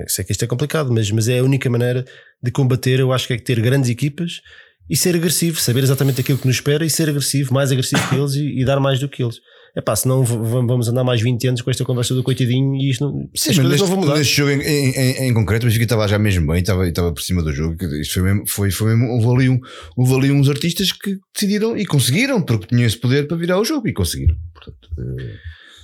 [0.06, 2.04] sei que isto é complicado, mas, mas é a única maneira
[2.42, 3.00] de combater.
[3.00, 4.42] Eu acho que é ter grandes equipas
[4.88, 8.16] e ser agressivo, saber exatamente aquilo que nos espera e ser agressivo, mais agressivo que
[8.16, 9.40] eles e, dar mais do que eles
[9.78, 13.04] é pá, senão vamos andar mais 20 anos com esta conversa do coitadinho e isto
[13.04, 14.16] não, Sim, as coisas não vão mudar.
[14.16, 17.22] Neste jogo em, em, em concreto, o Benfica estava já mesmo bem, estava, estava por
[17.22, 17.76] cima do jogo.
[17.94, 19.60] Isto foi mesmo, foi, foi mesmo, houve ali, um,
[19.96, 23.64] houve ali uns artistas que decidiram e conseguiram, porque tinham esse poder para virar o
[23.64, 24.34] jogo e conseguiram.
[24.52, 25.38] Portanto, uh...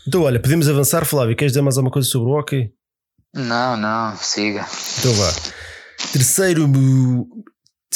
[0.08, 1.36] Então, olha, podemos avançar, Flávio.
[1.36, 2.70] Queres dizer mais alguma coisa sobre o hockey?
[3.32, 4.66] Não, não, siga.
[4.98, 5.32] Então vá.
[6.12, 6.66] Terceiro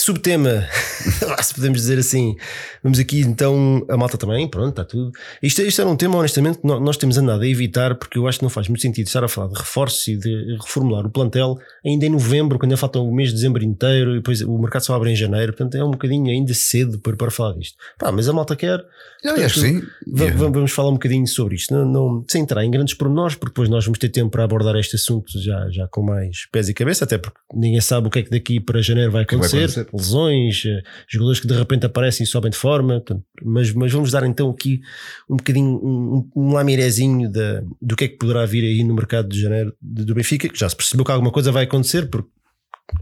[0.03, 0.67] subtema,
[1.43, 2.37] se podemos dizer assim.
[2.83, 5.13] Vamos aqui então, a malta também, pronto, está tudo.
[5.43, 8.39] Isto, isto era um tema, honestamente, que nós temos andado a evitar, porque eu acho
[8.39, 11.59] que não faz muito sentido estar a falar de reforços e de reformular o plantel
[11.85, 14.83] ainda em novembro, quando ainda falta o mês de dezembro inteiro, e depois o mercado
[14.83, 17.77] só abre em janeiro, portanto é um bocadinho ainda cedo para, para falar disto.
[17.99, 18.79] Pá, mas a malta quer.
[18.79, 19.83] Eu portanto, acho sim.
[20.07, 23.69] Vamos falar um bocadinho sobre isto, não, não, sem entrar em grandes pormenores, porque depois
[23.69, 27.05] nós vamos ter tempo para abordar este assunto já, já com mais pés e cabeça,
[27.05, 29.88] até porque ninguém sabe o que é que daqui para janeiro vai acontecer.
[29.93, 33.03] Lesões, eh, jogadores que de repente aparecem e sobem de forma.
[33.43, 34.81] Mas, mas vamos dar então aqui
[35.29, 39.29] um bocadinho, um, um lamirezinho da, do que é que poderá vir aí no mercado
[39.29, 42.31] de janeiro do Benfica, que já se percebeu que alguma coisa vai acontecer, porque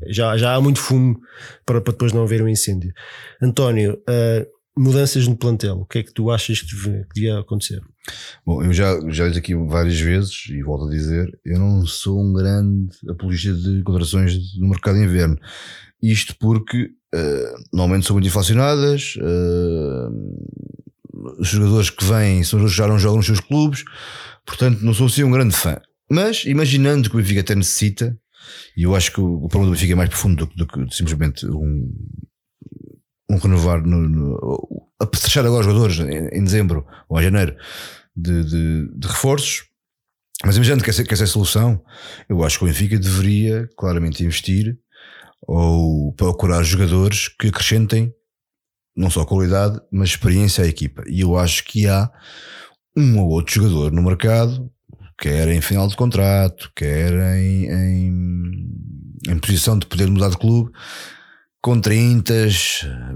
[0.08, 1.20] já, já há muito fumo
[1.64, 2.92] para, para depois não haver um incêndio.
[3.40, 6.74] António, uh, mudanças no plantel, o que é que tu achas que
[7.14, 7.80] devia acontecer?
[8.44, 12.22] Bom, eu já, já disse aqui várias vezes e volto a dizer, eu não sou
[12.22, 15.38] um grande apologista de contratações no mercado de inverno.
[16.02, 20.10] Isto porque uh, normalmente são muito inflacionadas, uh,
[21.38, 23.84] os jogadores que vêm são os que já não jogam nos seus clubes,
[24.44, 25.80] portanto não sou assim um grande fã.
[26.10, 28.16] Mas imaginando que o Benfica até necessita,
[28.76, 30.94] e eu acho que o, o problema do Benfica é mais profundo do, do que
[30.94, 31.90] simplesmente um,
[33.30, 37.56] um renovar no, no, a fechar agora os jogadores em, em dezembro ou em janeiro
[38.14, 39.64] de, de, de reforços.
[40.44, 41.82] Mas imaginando que essa, que essa é a solução,
[42.28, 44.78] eu acho que o Benfica deveria claramente investir
[45.42, 48.12] ou procurar jogadores que acrescentem
[48.96, 51.04] não só qualidade, mas experiência à equipa.
[51.06, 52.10] E eu acho que há
[52.96, 54.70] um ou outro jogador no mercado,
[55.18, 58.68] quer em final de contrato, quer em, em,
[59.28, 60.72] em posição de poder mudar de clube,
[61.60, 62.32] com 30,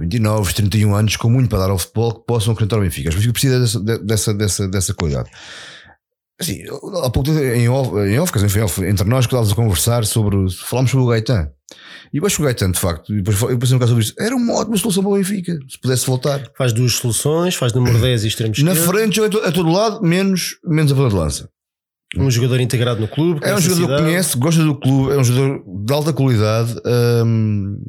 [0.00, 3.08] 29, 31 anos, com muito para dar ao futebol, que possam acrescentar o Benfica.
[3.08, 5.30] Mas Benfica precisa dessa, dessa, dessa, dessa qualidade.
[6.40, 6.62] Assim,
[7.04, 10.50] há pouco em off, em off, em off entre nós, que estávamos a conversar sobre.
[10.50, 11.50] Falámos sobre o Gaetan.
[12.12, 14.14] E eu acho que o Gaetan, de facto, depois eu pensei um bocado sobre isso,
[14.18, 16.42] era uma ótima solução para o Benfica, se pudesse voltar.
[16.56, 20.90] Faz duas soluções, faz número 10 e extremos Na frente, a todo lado, menos, menos
[20.90, 21.48] a ponta de lança.
[22.16, 23.40] Um jogador integrado no clube.
[23.44, 24.02] É um jogador cidade.
[24.02, 26.74] que conhece, gosta do clube, é um jogador de alta qualidade.
[27.24, 27.80] Hum,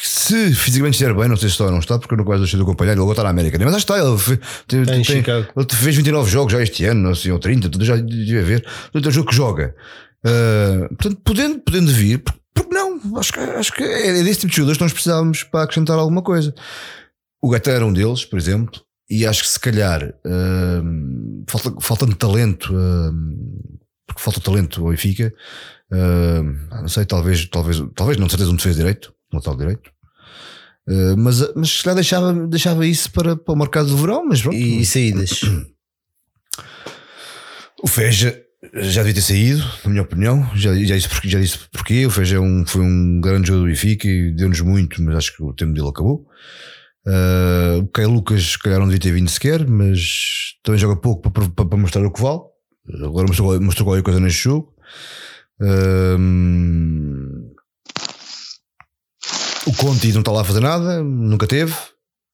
[0.00, 2.42] se fisicamente estiver bem, não sei se está ou não está, porque eu não quase
[2.42, 4.84] deixei de acompanhar, ele agora está na América, mas acho que está, ele, fez, tem,
[4.84, 9.06] tem, ele fez 29 jogos já este ano, assim, ou 30, já devia ver, portanto
[9.06, 9.74] é um jogo que joga.
[10.24, 12.22] Uh, portanto, podendo, podendo vir,
[12.52, 13.00] porque não?
[13.16, 16.22] Acho que, acho que é desse tipo de jogadores que nós precisávamos para acrescentar alguma
[16.22, 16.52] coisa.
[17.40, 22.16] O Gata era um deles, por exemplo, e acho que se calhar uh, falta, faltando
[22.16, 23.12] talento, uh,
[24.06, 25.32] porque falta talento ao Benfica,
[25.92, 26.42] uh,
[26.82, 29.90] não sei, talvez, talvez, talvez não de certeza um defesa direito, lateral direito.
[30.88, 34.40] Uh, mas, mas se calhar deixava, deixava isso para, para o mercado de verão, mas
[34.40, 34.56] pronto.
[34.56, 35.40] E, e saídas?
[37.80, 38.36] O Feja
[38.74, 40.50] já devia ter saído, na minha opinião.
[40.56, 42.06] Já, já, disse, porque, já disse porquê.
[42.06, 45.42] O Feijão um, foi um grande jogador do Benfica e deu-nos muito, mas acho que
[45.42, 46.26] o tempo dele acabou.
[47.06, 51.30] Uh, o Caio Lucas, se calhar, não devia ter vindo sequer, mas também joga pouco
[51.30, 52.40] para, para, para mostrar o que vale.
[53.04, 54.74] Agora mostrou, mostrou qualquer coisa neste jogo.
[55.60, 56.18] Uh,
[59.68, 61.74] o Conti não está lá a fazer nada, nunca teve.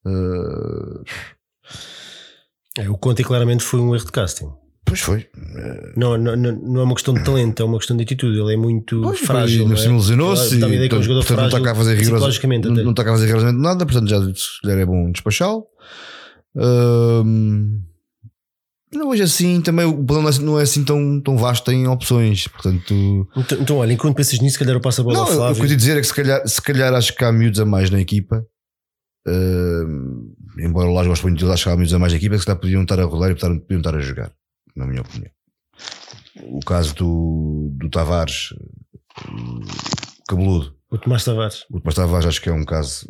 [0.06, 1.02] Uh,
[2.78, 4.50] é, o Conti claramente foi um erro de casting.
[4.84, 5.26] Pois foi.
[5.96, 8.38] Não, não, não é uma questão de talento, é uma questão de atitude.
[8.38, 9.66] Ele é muito pois frágil.
[9.66, 9.78] Não é?
[9.78, 10.56] lesionou-se.
[10.56, 14.08] Não está cá a fazer rigorosamente, não, não está cá a fazer rigorosamente nada, portanto
[14.08, 15.66] já se é bom despachá-lo.
[18.98, 23.28] Não hoje assim também o plano não é assim tão, tão vasto em opções, portanto.
[23.36, 25.52] Então, então olha, enquanto pensas nisso, se calhar eu passo a bola não, ao Flávio.
[25.52, 27.60] O que eu te dizer é que se calhar, se calhar acho que há miúdos
[27.60, 28.46] a mais na equipa.
[29.26, 32.40] Uh, embora Lage goste muito de acho que há miúdos a mais na equipa, que
[32.40, 34.32] se calhar podiam estar a rodar e podiam estar a jogar
[34.76, 35.30] na minha opinião.
[36.42, 38.54] O caso do, do Tavares,
[40.28, 40.74] cabeludo.
[40.90, 41.64] O Tomás Tavares.
[41.70, 43.08] O Tomás Tavares acho que é um caso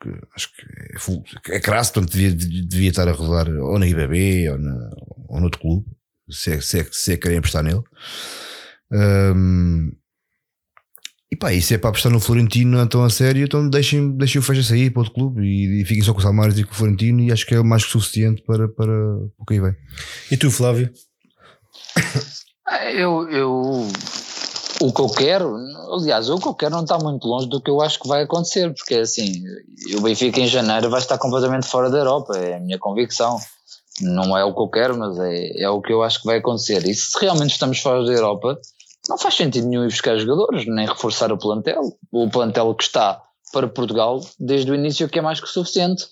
[0.00, 0.62] que acho que
[0.94, 4.90] é, full, é crasso, portanto devia, devia estar a rodar ou na IBB ou, na,
[5.28, 5.86] ou noutro clube,
[6.28, 7.82] se é, se é, se é querem apostar nele.
[8.90, 9.92] Um,
[11.32, 14.16] e pá, isso é para apostar no Florentino não é tão a sério, então deixem,
[14.16, 16.64] deixem o Fecha sair para outro clube e, e fiquem só com o Salmares e
[16.64, 18.92] com o Florentino e acho que é mais que suficiente para, para
[19.38, 19.76] o que aí vem.
[20.30, 20.90] E tu, Flávio?
[22.92, 23.88] Eu, eu
[24.80, 25.56] o que eu quero,
[25.92, 28.22] aliás, o que eu quero não está muito longe do que eu acho que vai
[28.22, 29.42] acontecer, porque é assim,
[29.96, 33.38] o Benfica em janeiro vai estar completamente fora da Europa, é a minha convicção.
[34.00, 36.38] Não é o que eu quero, mas é, é o que eu acho que vai
[36.38, 36.86] acontecer.
[36.86, 38.58] E se realmente estamos fora da Europa,
[39.08, 41.82] não faz sentido nenhum ir buscar jogadores, nem reforçar o plantel.
[42.10, 43.22] O plantel que está
[43.52, 46.06] para Portugal desde o início que é mais que suficiente.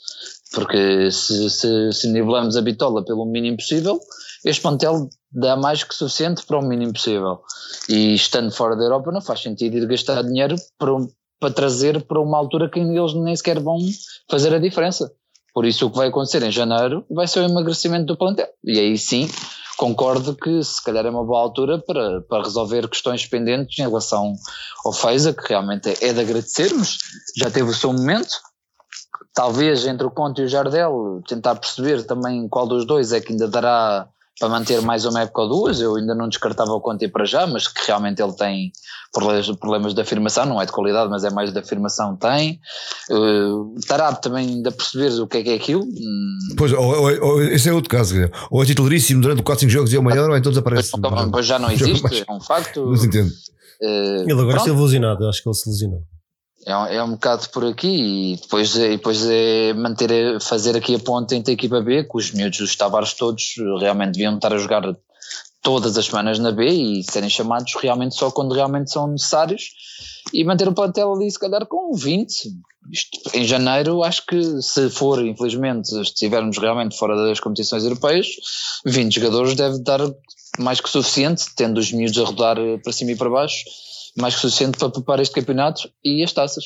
[0.52, 3.98] Porque se, se, se nivelamos a bitola pelo mínimo possível,
[4.44, 7.40] este plantel dá mais que suficiente para o mínimo possível.
[7.88, 10.92] E estando fora da Europa não faz sentido ir gastar dinheiro para,
[11.38, 13.78] para trazer para uma altura que eles nem sequer vão
[14.30, 15.12] fazer a diferença.
[15.54, 18.48] Por isso o que vai acontecer em janeiro vai ser o emagrecimento do plantel.
[18.64, 19.28] E aí sim
[19.78, 24.34] concordo que se calhar é uma boa altura para, para resolver questões pendentes em relação
[24.84, 26.98] ao FEISA, que realmente é, é de agradecermos,
[27.36, 28.34] já teve o seu momento.
[29.32, 33.32] Talvez entre o Conte e o Jardel tentar perceber também qual dos dois é que
[33.32, 34.08] ainda dará
[34.38, 35.80] para manter mais uma época ou duas.
[35.80, 38.72] Eu ainda não descartava o Conte para já, mas que realmente ele tem
[39.12, 42.60] problemas, problemas de afirmação, não é de qualidade, mas é mais de afirmação, tem.
[43.10, 45.82] Uh, Tarab também ainda perceber o que é que é aquilo.
[45.82, 46.38] Hum.
[46.56, 48.14] Pois, ou, ou, ou, esse é outro caso.
[48.50, 50.92] Ou é titularíssimo durante 4, 5 jogos e é o maior, ou então desaparece.
[51.00, 52.86] Pois, pois já não existe, é um facto.
[52.86, 53.32] Não se entende.
[53.80, 56.02] Uh, ele agora está ilusionado, acho que ele se lesionou.
[56.68, 60.98] É, é um bocado por aqui e depois, e depois é manter, fazer aqui a
[60.98, 64.58] ponte entre a equipa B, que os miúdos dos Tavares todos realmente deviam estar a
[64.58, 64.82] jogar
[65.62, 69.70] todas as semanas na B e serem chamados realmente só quando realmente são necessários
[70.32, 72.50] e manter o plantel ali se calhar com 20.
[72.92, 78.26] Isto, em janeiro acho que se for, infelizmente, estivermos realmente fora das competições europeias,
[78.84, 80.00] 20 jogadores deve dar
[80.58, 83.64] mais que suficiente, tendo os miúdos a rodar para cima e para baixo,
[84.16, 86.64] mais que suficiente para preparar este campeonato e as taças.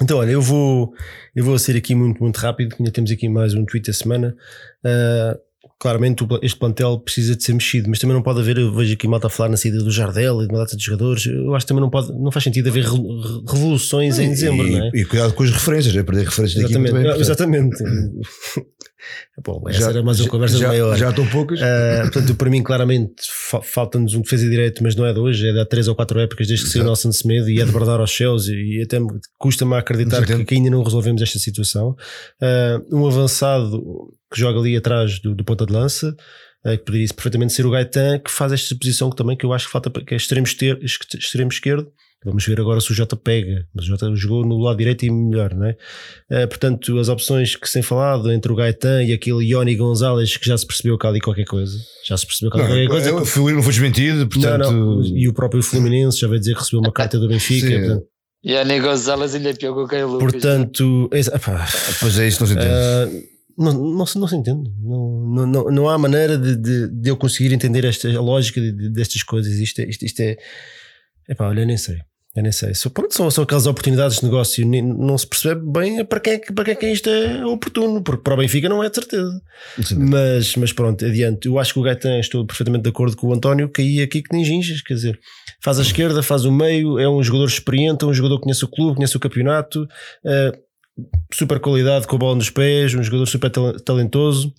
[0.00, 0.92] Então, olha, eu vou,
[1.34, 4.36] eu vou ser aqui muito, muito rápido, ainda temos aqui mais um tweet a semana.
[4.84, 5.38] Uh,
[5.78, 9.08] claramente este plantel precisa de ser mexido, mas também não pode haver, eu vejo aqui
[9.08, 11.66] malta a falar na saída do Jardel e de uma data de jogadores, eu acho
[11.66, 14.90] que também não, pode, não faz sentido haver revoluções em dezembro, e, não é?
[14.94, 17.06] E cuidado com as referências, é perder referências daqui também.
[17.18, 17.82] Exatamente.
[19.44, 20.96] Bom, essa já, era mais uma conversa já, maior.
[20.96, 21.60] Já estão poucas.
[21.60, 25.48] Uh, portanto, para mim, claramente, fa falta-nos um defesa direito, mas não é de hoje,
[25.48, 27.64] é de há três ou quatro épocas desde que saiu o Nelson Semedo e é
[27.64, 28.48] de bradar aos céus.
[28.48, 28.98] E até
[29.38, 31.96] custa-me acreditar que, que, ainda não resolvemos esta situação.
[32.40, 33.80] Uh, um avançado
[34.32, 36.14] que joga ali atrás do, do ponta de lança,
[36.64, 39.52] uh, que poderia perfeitamente ser o Gaetan, que faz esta posição que também que eu
[39.52, 41.90] acho que falta, que é extremo, extremo esquerdo
[42.24, 45.10] Vamos ver agora se o Jota pega, mas o Jota jogou no lado direito e
[45.10, 45.76] melhor, não é?
[46.30, 50.36] Uh, portanto, as opções que se tem falado entre o Gaetan e aquele Ioni Gonzalez,
[50.36, 51.76] que já se percebeu que há ali qualquer coisa.
[52.06, 53.14] Já se percebeu que há qualquer coisa.
[53.14, 54.70] O Filipe não foi desmentido, portanto.
[54.70, 55.04] Não, não.
[55.04, 58.02] E o próprio Fluminense já vai dizer que recebeu uma carta do Benfica.
[58.44, 60.32] Ioni Gonzalez ainda é pior que o Caio Lucas.
[60.32, 61.20] Portanto, é,
[62.00, 62.68] pois é, isso não se entende.
[62.68, 64.70] Uh, não, não, não se entende.
[64.80, 68.90] Não, não, não há maneira de, de, de eu conseguir entender esta, a lógica de,
[68.90, 69.52] destas coisas.
[69.54, 70.36] Isto é, isto, isto é.
[71.28, 71.98] Epá, olha, nem sei.
[72.34, 72.72] Eu nem sei.
[72.94, 76.64] Pronto, são, são aquelas oportunidades de negócio, não se percebe bem para quem, é para
[76.64, 79.42] quem, é que isto é oportuno, porque para o Benfica não é de certeza.
[79.98, 81.46] Mas, mas pronto, adiante.
[81.46, 84.34] Eu acho que o Gaetan, estou perfeitamente de acordo com o António, caía aqui que
[84.34, 85.20] nem gingas, quer dizer,
[85.62, 88.64] faz a esquerda, faz o meio, é um jogador experiente, é um jogador que conhece
[88.64, 90.58] o clube, conhece o campeonato, uh,
[91.30, 94.54] super qualidade com a bola nos pés, um jogador super talentoso.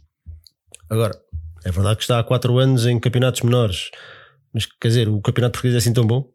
[0.87, 1.19] Agora,
[1.65, 3.89] É verdade que está há 4 anos em campeonatos menores,
[4.53, 6.32] mas quer dizer, o campeonato português é assim tão bom?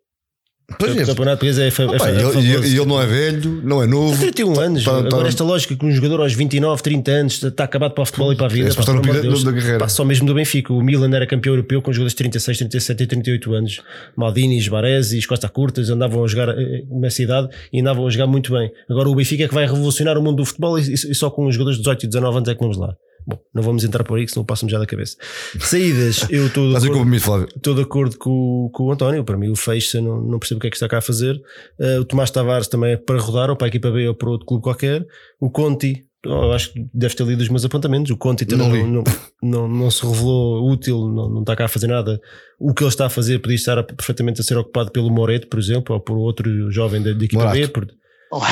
[0.76, 1.06] Pois o é.
[1.06, 4.20] campeonato português é, é, Opa, é, ele, ele, ele, não é velho, não é novo.
[4.20, 4.84] 31 anos.
[4.84, 5.28] Tá, Agora, tá...
[5.28, 8.36] esta lógica que um jogador aos 29, 30 anos está acabado para o futebol e
[8.36, 8.68] para a vida.
[8.68, 9.78] É, pá, no Deus, da carreira.
[9.78, 10.70] Pá, só mesmo do Benfica.
[10.74, 13.80] O Milan era campeão europeu com jogadores de 36, 37 e 38 anos.
[14.14, 18.52] Maldini, Baresi, Costa Curtas andavam a jogar eh, na cidade e andavam a jogar muito
[18.52, 18.70] bem.
[18.90, 21.46] Agora o Benfica é que vai revolucionar o mundo do futebol e, e só com
[21.46, 22.94] os jogadores de 18 e 19 anos é que vamos lá.
[23.28, 25.14] Bom, não vamos entrar por aí, que senão passo-me já da cabeça.
[25.60, 29.22] Saídas, eu estou de, acordo, estou de acordo com, com o António.
[29.22, 31.34] Para mim, o Feixa não, não percebo o que é que está cá a fazer.
[31.78, 34.30] Uh, o Tomás Tavares também é para rodar, ou para a equipa B ou para
[34.30, 35.06] outro clube qualquer.
[35.38, 38.10] O Conti, eu acho que deve ter lido os meus apontamentos.
[38.10, 39.04] O Conti também não, não,
[39.42, 42.18] não, não, se revelou útil, não, não está cá a fazer nada.
[42.58, 45.58] O que ele está a fazer podia estar perfeitamente a ser ocupado pelo Moreto, por
[45.58, 47.58] exemplo, ou por outro jovem da, da equipa Morato.
[47.58, 47.68] B.
[47.68, 47.86] Por,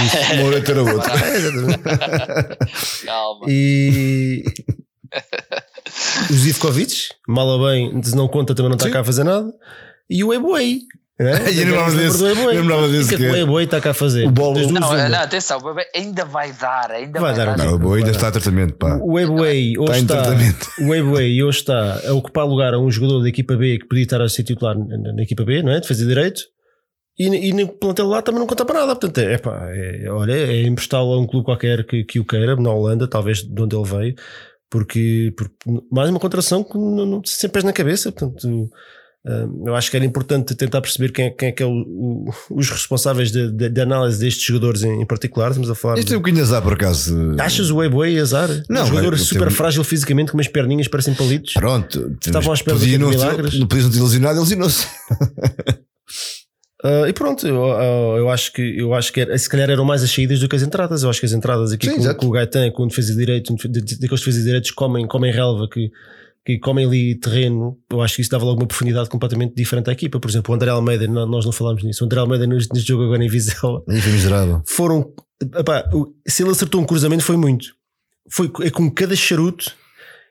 [0.04, 1.10] isso, Moreto era outro.
[3.04, 3.46] Calma.
[3.48, 4.44] E.
[6.30, 9.52] o Zivkovic, mal ou bem, não conta, também não está cá a fazer nada.
[10.08, 10.80] E o Eboi.
[11.18, 11.48] É?
[11.48, 12.22] Eu lembrava desse.
[12.22, 13.14] Eu lembrava desse.
[13.14, 14.26] O que é que o Eboi está cá a fazer?
[14.26, 14.60] O bolo.
[14.70, 15.58] Não, não, atenção,
[15.94, 16.90] ainda vai dar.
[16.90, 17.56] Ainda vai, vai dar.
[17.56, 18.74] Não, o Eboi ainda está a tratamento.
[18.74, 18.98] Pá.
[19.00, 23.22] O Eboi hoje está, está o Eboi hoje está a ocupar lugar a um jogador
[23.22, 25.80] da equipa B que podia estar a ser titular na equipa B, não é?
[25.80, 26.42] De fazer direito.
[27.18, 28.94] E, e no plantel lá também não conta para nada.
[28.94, 32.56] Portanto, é, pá, é, olha, é emprestá-lo a um clube qualquer que, que o queira,
[32.56, 34.14] na Holanda, talvez de onde ele veio,
[34.70, 35.54] porque, porque
[35.90, 38.12] mais uma contração que não, não, sem pés na cabeça.
[38.12, 38.68] Portanto,
[39.64, 42.30] eu acho que era importante tentar perceber quem, é, quem é que é o, o,
[42.50, 45.48] os responsáveis de, de, de, análise destes jogadores em, em, particular.
[45.48, 45.98] Estamos a falar.
[45.98, 47.34] Isto é um bocadinho azar, por acaso.
[47.40, 48.48] Achas o Weibo azar?
[48.68, 49.56] Não, um jogador super tenho...
[49.56, 51.54] frágil fisicamente, com umas perninhas parecem palitos.
[51.54, 53.58] Pronto, estavam à espera de milagres.
[53.58, 54.86] Não podiam ter ilusionado, ilusionou-se.
[56.84, 59.84] Uh, e pronto, eu, uh, eu, acho que eu acho que era, se calhar eram
[59.84, 61.02] mais as saídas do que as entradas.
[61.02, 63.18] Eu acho que as entradas aqui Sim, com, com, o Gaetan, com o defesa de
[63.18, 65.90] direito, daqueles defesas de direitos comem, comem relva, que,
[66.44, 67.78] que comem ali terreno.
[67.90, 70.20] Eu acho que isso dava logo uma profundidade completamente diferente à equipa.
[70.20, 72.04] Por exemplo, o André Almeida, nós não falámos nisso.
[72.04, 74.62] O André Almeida neste, jogo agora em Vizela foi miserável.
[74.66, 75.12] Foram,
[75.58, 75.88] epá,
[76.28, 77.74] se ele acertou um cruzamento, foi muito.
[78.30, 79.74] Foi é com cada charuto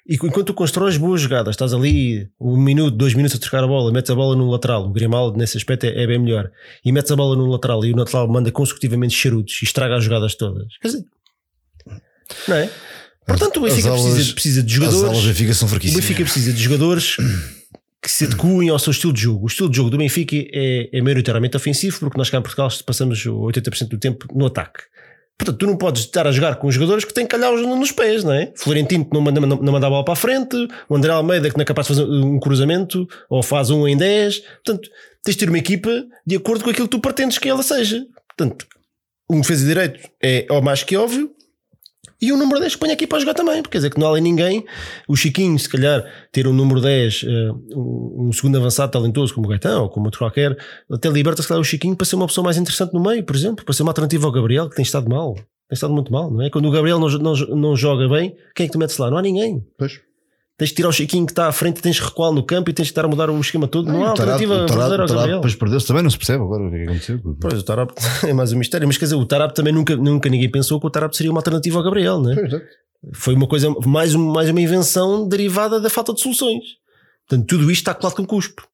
[0.08, 3.68] e enquanto tu constróis boas jogadas, estás ali um minuto, dois minutos a trocar a
[3.68, 4.86] bola, metes a bola no lateral.
[4.86, 6.52] O Grimaldo, nesse aspecto, é, é, bem melhor.
[6.84, 10.04] E metes a bola no lateral e o lateral manda consecutivamente charutos e estraga as
[10.04, 10.68] jogadas todas.
[10.80, 11.06] Quer dizer,
[12.48, 12.70] não é?
[13.26, 15.04] Portanto, o Benfica aulas, precisa, precisa, de jogadores.
[15.04, 17.18] As aulas Benfica são o Benfica precisa de jogadores
[18.00, 19.46] que se adequem ao seu estilo de jogo.
[19.46, 22.70] O estilo de jogo do Benfica é, é maioritariamente ofensivo, porque nós cá em Portugal
[22.86, 24.84] passamos 80% do tempo no ataque.
[25.38, 28.34] Portanto, tu não podes estar a jogar com jogadores que têm calhaus nos pés, não
[28.34, 28.54] é?
[28.56, 30.56] Florentino que não manda, não, não manda a bola para a frente,
[30.88, 33.98] o André Almeida que não é capaz de fazer um cruzamento, ou faz um em
[33.98, 34.40] 10.
[34.40, 34.90] Portanto,
[35.24, 38.06] tens de ter uma equipa de acordo com aquilo que tu pretendes que ela seja.
[38.28, 38.66] Portanto,
[39.30, 41.35] um defesa direito é ao mais que óbvio,
[42.22, 44.08] e o número 10 que põe aqui para jogar também, porque quer dizer que não
[44.08, 44.66] há ali ninguém.
[45.08, 47.28] O Chiquinho, se calhar, ter um número 10, uh,
[47.76, 50.58] um, segundo avançado talentoso como o Gaetão ou como outro qualquer,
[50.90, 53.36] até liberta se calhar o Chiquinho para ser uma pessoa mais interessante no meio, por
[53.36, 55.36] exemplo, para ser uma alternativa ao Gabriel, que tem estado mal.
[55.36, 56.50] Tem estado muito mal, não é?
[56.50, 59.10] Quando o Gabriel não, não, não joga bem, quem é que tu metes lá?
[59.10, 59.66] Não há ninguém.
[59.78, 60.00] Pois.
[60.58, 62.74] Tens de tirar o Chiquinho que está à frente, tens de recuar no campo e
[62.74, 63.88] tens de estar a mudar o esquema todo.
[63.88, 65.38] Não, não há alternativa a fazer ao Gabriel.
[65.38, 67.20] Depois perdeu-se também, não se percebe agora o que é aconteceu.
[67.42, 67.92] Pois, o Tarap
[68.24, 68.88] é mais um mistério.
[68.88, 71.40] Mas quer dizer, o Tarap também nunca, nunca ninguém pensou que o Tarap seria uma
[71.40, 72.36] alternativa ao Gabriel, não é?
[72.36, 72.62] Pois,
[73.14, 76.64] Foi uma coisa, mais, mais uma invenção derivada da falta de soluções.
[77.28, 78.66] Portanto, tudo isto está colado com cuspo.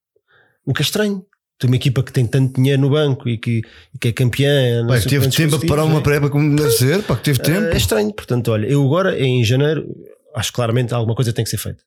[0.63, 1.25] O que é estranho.
[1.57, 3.61] Tem uma equipa que tem tanto dinheiro no banco e que,
[3.99, 4.85] que é campeã.
[4.87, 6.01] Pai, teve tempo para parar uma é?
[6.01, 7.67] prépa como deve ser, pá, que teve tempo.
[7.67, 8.13] É estranho.
[8.13, 9.87] Portanto, olha, eu agora em janeiro
[10.35, 11.83] acho claramente alguma coisa tem que ser feita.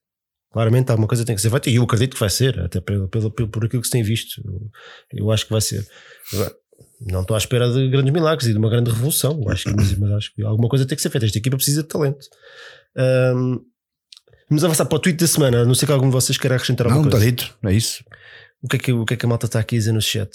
[0.53, 3.09] Claramente alguma coisa tem que ser feita e eu acredito que vai ser, até pelo,
[3.09, 4.41] pelo, por aquilo que se tem visto.
[5.13, 5.87] Eu acho que vai ser.
[7.01, 9.43] Não estou à espera de grandes milagres e de uma grande revolução.
[9.49, 11.27] Acho que, mas acho que alguma coisa tem que ser feita.
[11.27, 12.25] Esta equipa precisa de talento.
[12.97, 13.61] Um,
[14.49, 15.65] vamos avançar para o tweet da semana.
[15.65, 17.27] Não sei que algum de vocês queira acrescentar alguma não, coisa.
[17.27, 18.05] Não, está dito, é isso.
[18.63, 20.01] O que, é que, o que é que a malta está aqui a dizer no
[20.01, 20.31] chat?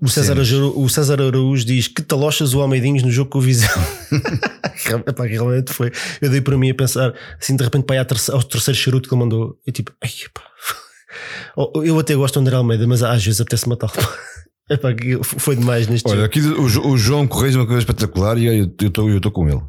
[0.00, 3.40] O César, Araújo, o César Araújo diz que talochas o Almeidinhos no jogo com o
[3.40, 3.70] Visão.
[5.06, 5.92] Epá, realmente foi.
[6.20, 9.14] Eu dei para mim a pensar assim, de repente, para ir ao terceiro charuto que
[9.14, 9.56] ele mandou.
[9.64, 10.10] Eu tipo, ai,
[11.56, 13.92] oh, eu até gosto do André Almeida, mas às vezes apetece matá-lo.
[14.68, 14.88] Epá,
[15.22, 16.26] foi demais neste Olha, jogo.
[16.26, 19.60] aqui o, o João Correia uma coisa espetacular e eu estou eu com ele.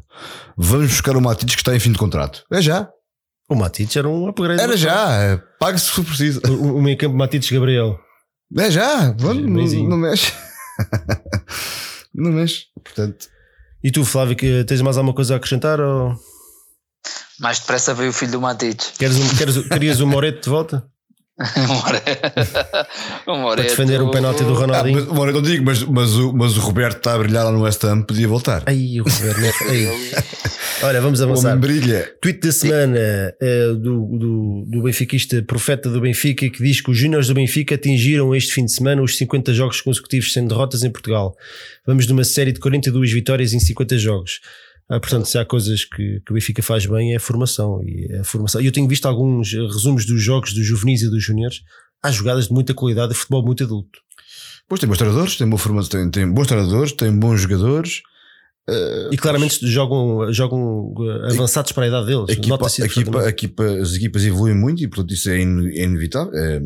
[0.56, 2.44] Vamos buscar o Matites que está em fim de contrato.
[2.50, 2.88] É já.
[3.48, 4.60] O Matites era um upgrade.
[4.60, 5.22] Era já.
[5.22, 6.40] É, Pague-se se for preciso.
[6.48, 7.98] O, o meio campo Matites Gabriel.
[8.54, 10.32] É já, vamos, não, não mexe.
[12.14, 12.66] não mexe.
[12.82, 13.28] Portanto.
[13.82, 15.80] E tu, Flávio, que tens mais alguma coisa a acrescentar?
[15.80, 16.14] Ou...
[17.40, 18.92] Mais depressa veio o filho do Matites.
[18.98, 20.86] Queres um, queres, querias o Moreto de volta?
[23.26, 25.06] Para defender o penalti do Ronaldinho.
[25.10, 27.62] Ah, mas, não digo, mas, mas, o, mas o Roberto está a brilhar lá no
[27.62, 28.62] West Ham, podia voltar.
[28.64, 29.64] Aí, o Roberto.
[29.68, 29.86] aí.
[30.82, 31.54] Olha, vamos avançar.
[31.58, 32.10] brilha.
[32.22, 36.96] Tweet da semana é, do, do, do benfiquista, profeta do Benfica, que diz que os
[36.96, 40.90] júniores do Benfica atingiram este fim de semana os 50 jogos consecutivos sem derrotas em
[40.90, 41.36] Portugal.
[41.86, 44.40] Vamos de uma série de 42 vitórias em 50 jogos.
[44.88, 47.82] Ah, portanto, se há coisas que, que o Benfica faz bem é a formação.
[47.82, 48.60] E a formação.
[48.60, 51.62] Eu tenho visto alguns resumos dos jogos dos juvenis e dos juniores.
[52.02, 53.98] Há jogadas de muita qualidade de futebol muito adulto.
[54.68, 58.02] Pois tem bons treinadores, tem, boa formação, tem, tem bons treinadores, tem bons jogadores.
[58.68, 60.92] Uh, e claramente pois, jogam, jogam
[61.30, 62.28] avançados para a idade deles.
[62.28, 66.32] Equipa, a equipa, equipa, as equipas evoluem muito e, portanto, isso é, é inevitável.
[66.34, 66.60] É,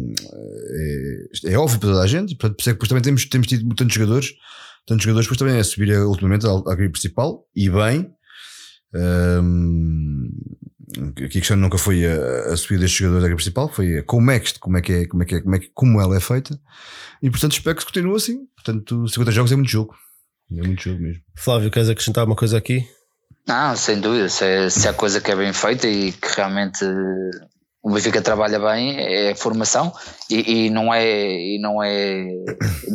[1.44, 2.34] é, é, óbvio para toda a gente.
[2.36, 4.34] Portanto, por isso é que depois também temos, temos tido tantos jogadores
[4.86, 8.10] tantos jogadores, depois também a subir ultimamente à, à grade principal e bem.
[8.92, 10.28] Um,
[11.24, 14.30] aqui a questão nunca foi a, a subida destes jogadores à grade principal, foi como
[14.30, 16.16] é que, como é que é, como é que é, como é que, como ela
[16.16, 16.58] é feita.
[17.22, 18.46] E portanto espero que continue assim.
[18.56, 19.94] Portanto, 50 jogos é muito jogo.
[20.50, 21.22] É muito jogo mesmo.
[21.36, 22.88] Flávio, queres acrescentar uma coisa aqui?
[23.46, 24.28] Não, sem dúvida.
[24.28, 26.84] Se, é, se há coisa que é bem feita e que realmente
[27.82, 29.92] o Benfica trabalha bem é a formação
[30.28, 32.28] e, e, não é e não é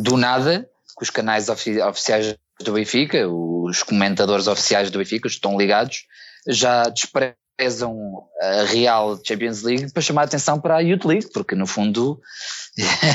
[0.02, 5.58] do nada que os canais ofi oficiais do Benfica, os comentadores oficiais do Benfica, estão
[5.58, 6.04] ligados,
[6.48, 11.54] já desprezam a Real Champions League para chamar a atenção para a Youth League, porque
[11.54, 12.20] no fundo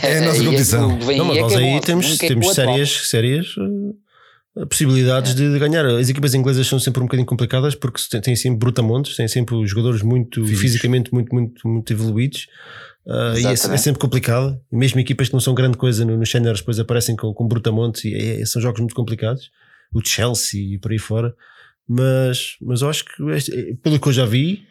[0.03, 0.89] é a nossa é competição.
[0.89, 5.35] Não, mas nós aí temos, temos sérias, sérias uh, possibilidades é.
[5.35, 5.85] de ganhar.
[5.85, 10.01] As equipas inglesas são sempre um bocadinho complicadas porque têm sempre brutamontes, têm sempre jogadores
[10.01, 10.61] muito Físicos.
[10.61, 12.47] fisicamente muito, muito, muito evoluídos.
[13.05, 14.59] Uh, e é, é, sempre complicado.
[14.71, 18.05] E mesmo equipas que não são grande coisa nos no depois aparecem com, com Brutamontes
[18.05, 19.49] e é, são jogos muito complicados.
[19.93, 21.35] O Chelsea e por aí fora.
[21.87, 24.65] Mas, mas eu acho que, este, pelo que eu já vi,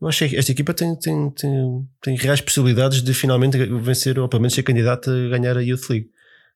[0.00, 4.28] eu acho que esta equipa tem, tem, tem, tem reais possibilidades de finalmente vencer, ou
[4.28, 6.10] pelo menos ser candidato a ganhar a Youth League.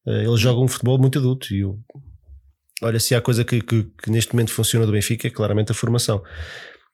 [0.07, 1.79] Uh, eles jogam um futebol muito adulto e eu,
[2.83, 5.75] olha, se há coisa que, que, que, neste momento funciona do Benfica é claramente a
[5.75, 6.23] formação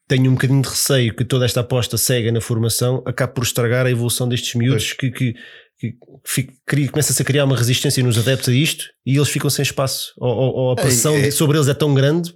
[0.06, 3.86] tenho um bocadinho de receio que toda esta aposta cega na formação acabe por estragar
[3.86, 5.35] a evolução destes miúdos que, que,
[5.78, 10.12] que começa-se a criar uma resistência nos adeptos a isto e eles ficam sem espaço.
[10.18, 12.35] Ou, ou, a pressão é, é, sobre eles é tão grande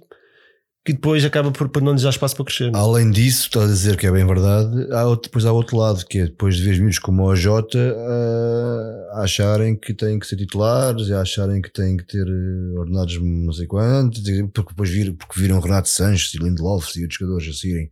[0.89, 2.71] que depois acaba por, por não lhes dar espaço para crescer.
[2.73, 6.03] Além disso, estás a dizer que é bem verdade, há outro, depois há outro lado,
[6.05, 10.35] que é depois de ver miúdos como o Jota uh, acharem que têm que ser
[10.35, 15.13] titulares e acharem que têm que ter eh, ordenados não sei quantos, porque depois vir,
[15.13, 17.91] porque viram Renato Sanches e Lindelof e outros jogadores a saírem,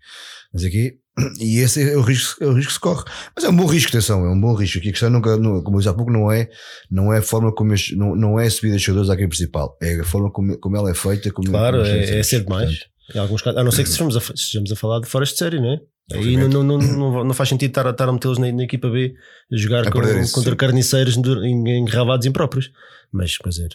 [0.52, 0.98] mas aqui
[1.40, 3.04] e esse é o risco, é o risco que se corre.
[3.36, 4.78] Mas é um bom risco, atenção, é um bom risco.
[4.78, 6.50] Aqui a questão nunca, não, como eu disse há pouco, não é,
[6.90, 9.30] não é a forma como este, não, não é a subida de jogadores à equipe
[9.30, 11.32] principal, é a forma como, como ela é feita.
[11.32, 12.86] Como, claro, como é, é ser demais.
[13.14, 15.36] Em alguns casos, a não ser que estejamos a, estejamos a falar de fora de
[15.36, 15.80] série, não é?
[16.14, 18.90] Aí não, não, não, não, não faz sentido estar, estar a metê-los na, na, equipa
[18.90, 19.14] B
[19.52, 20.00] a jogar a com,
[20.32, 22.72] contra carniceiros enravados impróprios.
[23.12, 23.70] Mas, quer dizer,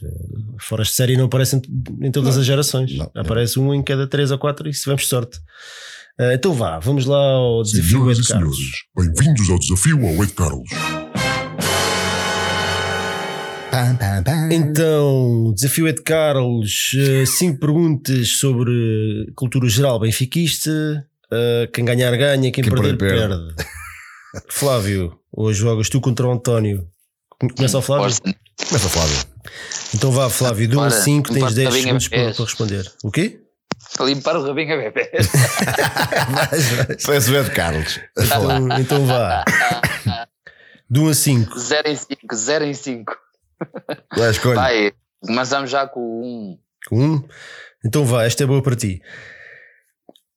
[0.59, 1.61] fora de série não aparecem
[2.01, 2.93] em todas as gerações.
[3.15, 5.39] Aparece um em cada três ou quatro e se tivermos sorte.
[6.21, 8.59] Uh, então vá, vamos lá ao desafio Ed Carlos.
[8.95, 10.69] Bem-vindos ao desafio ao Ed Carlos.
[14.51, 20.71] Então, desafio Ed Carlos, uh, cinco perguntas sobre cultura geral benfiquista.
[21.33, 23.35] Uh, quem ganhar ganha, quem, quem perder perde.
[23.55, 23.55] perde.
[24.51, 26.87] Flávio, hoje jogas tu contra o António.
[27.57, 28.15] Começa o Flávio?
[28.69, 29.17] Começa o Flávio.
[29.95, 32.93] Então vá, Flávio, de 1 a 5 tens 10 segundos para, para responder.
[33.03, 33.42] O quê?
[34.01, 35.11] Limpar o rabinho a bebê.
[37.07, 38.01] Parece o Ed Carlos.
[38.19, 39.45] Então, então vá.
[40.89, 41.59] De 1 a 5.
[41.59, 43.17] 0 em 5, 0 em 5.
[44.17, 44.55] Vai, escolha.
[44.55, 46.59] Vai, começamos já com o 1.
[46.89, 47.29] Com 1?
[47.85, 49.03] Então vá, esta é boa para ti.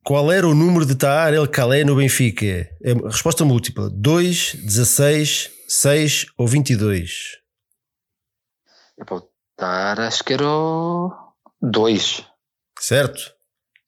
[0.04, 2.46] Qual era o número de Taar El Calé no Benfica?
[2.46, 7.40] É resposta múltipla: 2, 16, 6 ou 22?
[9.00, 11.12] É para o Taar, acho que era o
[11.62, 12.24] 2.
[12.80, 13.35] Certo?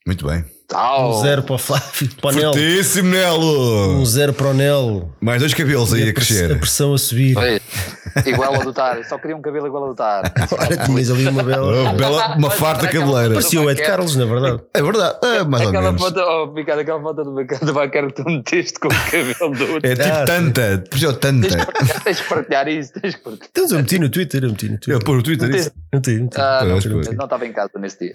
[0.08, 0.57] Muito bem.
[0.70, 2.54] Um zero para o Flávio, para o Nelo.
[2.54, 4.02] Fortíssimo, Nelo.
[4.02, 5.16] Um zero para o Nelo.
[5.22, 6.52] Mais dois cabelos aí a, a crescer.
[6.52, 7.38] A pressão a subir.
[7.38, 7.62] Oi,
[8.26, 9.02] igual ao do Tar.
[9.06, 10.30] Só queria um cabelo igual ao do Tar.
[10.60, 11.92] Olha, tinhas ali uma bela.
[11.92, 13.36] Oh, bela uma farta cabeleira.
[13.36, 14.62] Parecia o Ed Carlos, na verdade.
[14.74, 15.18] É verdade.
[15.24, 16.02] É, mais aquela ou menos.
[16.02, 19.72] Foto, oh, Ricardo, aquela foto do, do Baquero que tu meteste com o cabelo do
[19.74, 19.90] outro.
[19.90, 20.84] É tipo ah, tanta.
[20.90, 21.66] Puxou tanta.
[22.04, 22.92] Tens de partilhar isso.
[22.92, 23.50] Tens de partilhar.
[23.52, 24.44] Então eu meti no Twitter.
[24.44, 24.94] Eu meti no Twitter.
[24.96, 25.72] Eu pôr no Twitter isso.
[25.94, 26.42] Meti, meti.
[26.42, 28.12] Ah, não, não estava em casa nesse dia.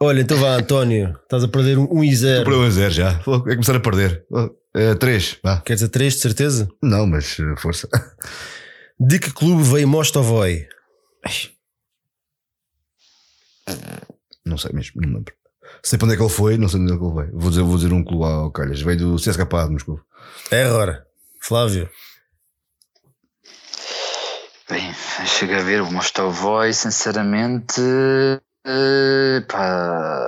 [0.00, 1.14] Olha, então vá, António.
[1.22, 2.40] Estás a perder um e 0.
[2.40, 3.12] Estou a 1 a 0 já.
[3.24, 4.24] Vou começar a perder.
[4.98, 5.62] 3, uh.
[5.64, 6.68] Quer dizer 3, de certeza?
[6.82, 7.88] Não, mas uh, força.
[8.98, 10.66] De que clube veio Mostovoy?
[14.44, 15.34] Não sei mesmo, não lembro.
[15.82, 17.38] Sei para onde é que ele foi, não sei onde é que ele veio.
[17.38, 18.80] Vou dizer, vou dizer um clube ao Calhas.
[18.80, 20.00] Veio do CSKA de Moscou.
[20.50, 21.06] É agora.
[21.40, 21.90] Flávio.
[24.68, 24.92] Bem,
[25.26, 27.80] chega a ver o Mostovoy, sinceramente.
[27.80, 30.26] Uh, pá,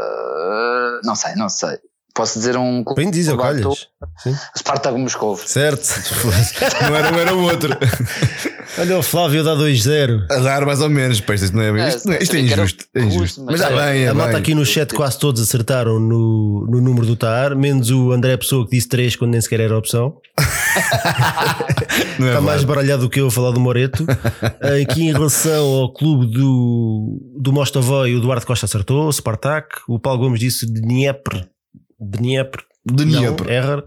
[1.05, 1.79] não sei, não sei.
[2.19, 2.83] Posso dizer um.
[2.97, 3.87] Bem diz, calhas.
[4.59, 5.41] Spartak Moscovo.
[5.47, 5.89] Certo.
[6.83, 7.71] não, era, não era o outro.
[8.77, 10.27] Olha o Flávio dá 2-0.
[10.29, 12.85] A dar mais ou menos, pois isto não é, é isto, é, isto é injusto.
[12.93, 13.45] É injusto.
[13.45, 17.07] Mas já bem, é A malta aqui no chat quase todos acertaram no, no número
[17.07, 20.17] do TAR, menos o André Pessoa que disse 3 quando nem sequer era opção.
[22.21, 24.05] é Está mais baralhado do que eu a falar do Moreto.
[24.83, 29.69] Aqui em relação ao clube do, do Mostovoi, o Eduardo Costa acertou, o Spartak.
[29.89, 30.81] O Paulo Gomes disse de
[32.01, 32.63] Dnieper.
[32.85, 33.35] Dnieper.
[33.35, 33.51] Dnieper.
[33.51, 33.85] Errar.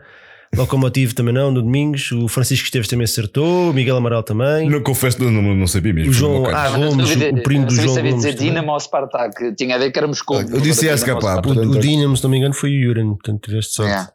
[0.55, 2.11] Locomotivo também não, no Domingos.
[2.11, 3.69] O Francisco Esteves também acertou.
[3.69, 4.69] O Miguel Amaral também.
[4.69, 6.11] Não confesso, não, não, não sabia mesmo.
[6.11, 9.55] O João ah, Gomes, o primo do João sabia dizer Dinamo ou Spartak.
[9.55, 10.41] Tinha a ver que éramos como.
[10.41, 11.25] Eu disse SKP.
[11.47, 13.11] O, o Dinamo, se não me engano, foi o Yuran.
[13.11, 13.91] Portanto, tiveste sorte.
[13.91, 14.11] Yeah.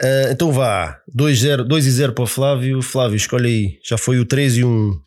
[0.00, 0.98] Uh, então vá.
[1.12, 2.80] 2 e 0 para o Flávio.
[2.80, 3.78] Flávio, escolhe aí.
[3.84, 5.00] Já foi o 3 e 1.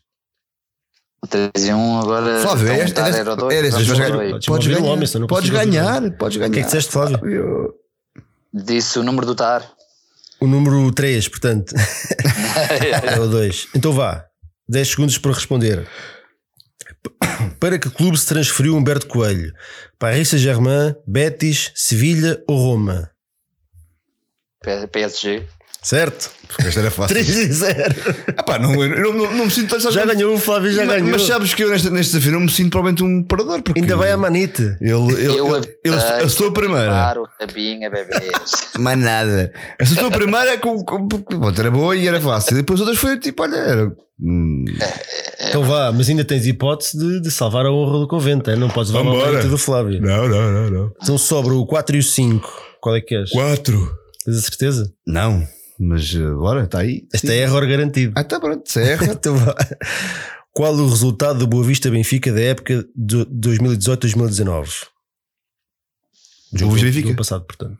[1.22, 2.40] O 3 e 1 agora.
[2.40, 3.74] Flávio, é este, era o 2.
[4.46, 5.26] Podes ganhar.
[5.26, 6.10] Podes ganhar.
[6.18, 6.50] Podes ganhar.
[6.50, 7.18] O que é que disseste, Flávio?
[8.64, 9.70] Disse o número do TAR.
[10.40, 11.74] O número 3, portanto.
[13.04, 13.68] é o 2.
[13.74, 14.24] Então vá.
[14.66, 15.86] 10 segundos para responder.
[17.60, 19.52] Para que clube se transferiu Humberto Coelho?
[19.98, 23.10] Paris Saint-Germain, Betis, Sevilha ou Roma?
[24.90, 25.46] PSG.
[25.86, 26.32] Certo?
[26.48, 27.14] Porque esta era fácil.
[27.14, 27.94] 3 e 0.
[28.26, 29.78] Epá, não, não, não, não me sinto.
[29.78, 31.12] Já ganhou o Flávio, já mas, ganhou.
[31.12, 33.62] Mas sabes que eu neste, neste desafio não me sinto provavelmente um parador.
[33.62, 34.62] Porque Ainda vai a manite.
[34.80, 36.88] Ele, ele, eu, ele, eu, eu sou a primeira.
[36.88, 38.32] Claro, tabinha, bebês.
[38.80, 39.52] mais nada.
[39.78, 42.54] Eu sou a primeira com, com, com, era boa e era fácil.
[42.54, 43.54] E depois outras foi tipo, olha.
[43.54, 44.64] Era, hum.
[45.48, 48.56] Então vá, mas ainda tens hipótese de, de salvar a honra do convento, é?
[48.56, 50.02] não podes levar a manite do Flávio.
[50.02, 50.92] Não, não, não, não.
[51.00, 52.62] Então sobra o 4 e o 5.
[52.80, 53.30] Qual é que és?
[53.30, 54.06] 4.
[54.24, 54.92] Tens a certeza?
[55.06, 55.46] Não.
[55.78, 57.06] Mas uh, bora, está aí.
[57.12, 58.12] Este é erro garantido.
[58.16, 59.04] Ah, está pronto, se é erro.
[59.12, 59.34] então,
[60.52, 64.86] qual o resultado do Boa Vista Benfica da época de 2018-2019?
[66.52, 67.08] Boa Vista Benfica?
[67.10, 67.78] Do passado, portanto.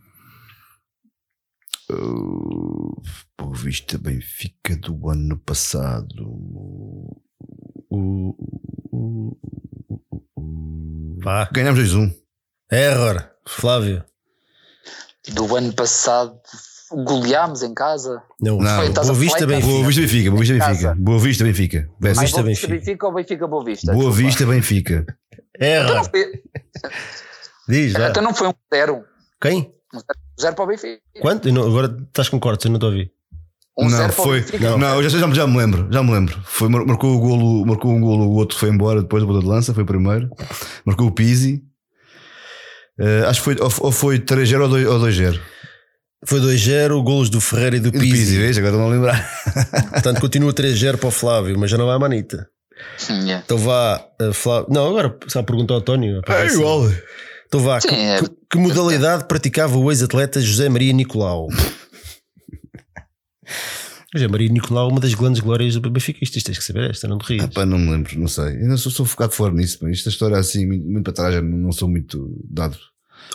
[1.91, 3.03] Uh,
[3.39, 6.23] Boa Vista Benfica do ano passado.
[7.91, 8.37] Uh,
[8.93, 9.39] uh,
[11.23, 11.49] Vá.
[11.51, 12.15] Ganhamos 2-1.
[12.71, 14.05] Error, Flávio.
[15.33, 16.39] Do ano passado
[16.91, 18.23] goleámos em casa.
[18.41, 18.77] Não, não.
[18.77, 19.67] Foi, Boa Vista Benfica.
[19.67, 20.31] Boa Vista Benfica.
[20.31, 20.95] Boa Vista Benfica.
[20.99, 21.91] Boa Vista Benfica.
[21.99, 22.69] Boa Vista Benfica.
[22.69, 23.93] Benfica ou Benfica Boa Vista?
[23.93, 25.07] Boa Vista Benfica.
[25.59, 26.03] Erra.
[27.69, 28.11] Diz, já.
[28.11, 29.05] Então não foi um zero.
[29.41, 29.73] Quem?
[29.95, 30.01] Um
[30.41, 31.01] zero para o Benfica.
[31.21, 31.53] Quanto?
[31.53, 33.13] Não, agora estás com cortes, eu não estou a ouvir.
[33.79, 34.45] Um não, foi.
[34.59, 36.41] Não, não eu já, já, já, me lembro, já me lembro.
[36.45, 39.47] Foi, marcou o golo, marcou um golo, o outro foi embora depois da bola de
[39.47, 40.31] lança, foi o primeiro.
[40.85, 41.63] Marcou o Pizzi.
[42.99, 45.39] Uh, acho que foi, ou, ou foi 3-0 ou 2-0.
[46.27, 48.11] Foi 2-0, golos do Ferreira e do Pizzi.
[48.11, 49.31] Pizzi, veja, agora não a lembrar.
[49.93, 52.49] Portanto, continua 3-0 para o Flávio, mas já não vai a Manita.
[53.09, 53.43] Yeah.
[53.45, 54.67] Então vá, uh, Flávio.
[54.69, 56.21] Não, agora só perguntar ao António.
[56.27, 56.91] É igual.
[57.47, 58.21] Então vá, Sim, que, é...
[58.21, 61.47] que, que, modalidade praticava o ex-atleta José Maria Nicolau?
[64.13, 66.19] José Maria Nicolau, uma das grandes glórias do Benfica.
[66.23, 67.45] Isto, isto tens que saber, esta não te rias.
[67.45, 68.57] Ah, pá, não me lembro, não sei.
[68.57, 71.37] Eu não sou, sou focado fora nisso, mas esta história assim, muito, muito para trás,
[71.37, 72.77] não, não sou muito dado.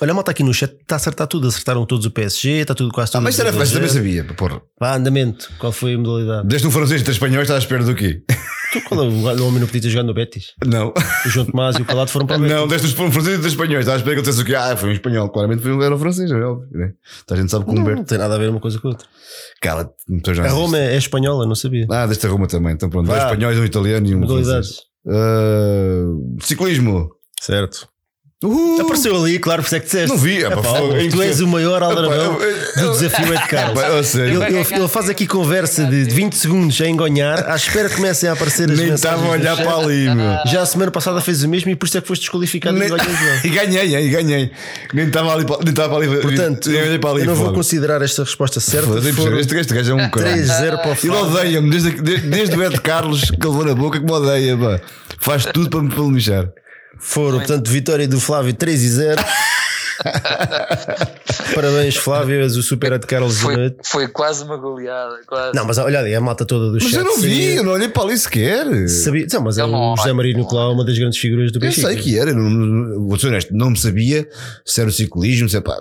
[0.02, 1.48] Olha, a malta aqui no chat está a acertar tudo.
[1.48, 3.20] Acertaram todos o PSG, está tudo quase tudo.
[3.20, 4.60] Ah, mas era fácil, também sabia, porra.
[4.80, 5.52] Vá, andamento.
[5.60, 6.48] Qual foi a modalidade?
[6.48, 8.24] Desde um francês e três espanhóis, estás à espera do quê?
[8.74, 10.54] Tu, qual é o homem no podia jogado no Betis?
[10.66, 10.94] Não.
[11.26, 12.56] O João Tomás e o Calado foram para o Betis.
[12.56, 14.56] Não, desde um francês e três espanhóis, estás à espera que eu dissesse o quê?
[14.56, 15.30] Ah, foi um espanhol.
[15.30, 16.68] Claramente foi um, era um francês, é óbvio.
[16.72, 16.94] Né?
[17.24, 18.92] Então a gente sabe que não, não tem nada a ver uma coisa com a
[18.92, 19.08] outra.
[19.62, 19.92] Cala,
[20.44, 21.86] a Roma é, é, espanhola, não sabia.
[21.92, 22.74] Ah, desta Roma também.
[22.74, 24.80] Então pronto, dois espanhóis, um italiano e um Modalidades.
[25.06, 27.10] Uh, ciclismo.
[27.40, 27.88] Certo.
[28.44, 28.82] Uhul.
[28.82, 30.10] Apareceu ali, claro, por isso é que disseste.
[30.10, 30.62] Não vi, é, pá,
[31.12, 32.40] tu és o maior aldrabão
[32.76, 34.16] do desafio é de Carlos.
[34.16, 38.28] Ele, ele, ele, faz aqui conversa de 20 segundos a engonhar, à espera que comecem
[38.28, 40.40] a aparecer as Nem estava a olhar para ali, meu.
[40.48, 42.90] Já a semana passada fez o mesmo e por isso é que foste desqualificado nem,
[43.44, 44.52] e ganhei, e ganhei.
[44.92, 46.08] Nem estava ali, nem estava ali.
[46.22, 48.98] Portanto, nem para ali, eu não vou considerar esta resposta certa.
[49.40, 50.36] Este, este gajo é um cara.
[50.36, 54.00] 3-0 para o Ele odeia-me, desde, desde, desde o Ed Carlos que levou na boca
[54.00, 54.82] que me odeia, pá.
[55.20, 56.50] faz tudo para me lixar.
[57.00, 59.22] Foram, portanto, vitória do Flávio 3 e 0.
[61.54, 65.20] Parabéns, Flávio, és o super de Carlos foi, foi quase uma goleada.
[65.28, 65.56] Quase.
[65.56, 66.94] Não, mas olha ali, a malta toda do mas chat.
[66.94, 67.56] Mas eu não vi, sabia.
[67.56, 68.90] eu não olhei para ali sequer.
[68.90, 71.88] Sabia, não, mas é o José Maria Nicolau, uma das grandes figuras do Benfica.
[71.88, 74.28] Eu sei que era, não, vou ser honesto, não me sabia
[74.66, 75.78] se era o ciclismo, se é pá,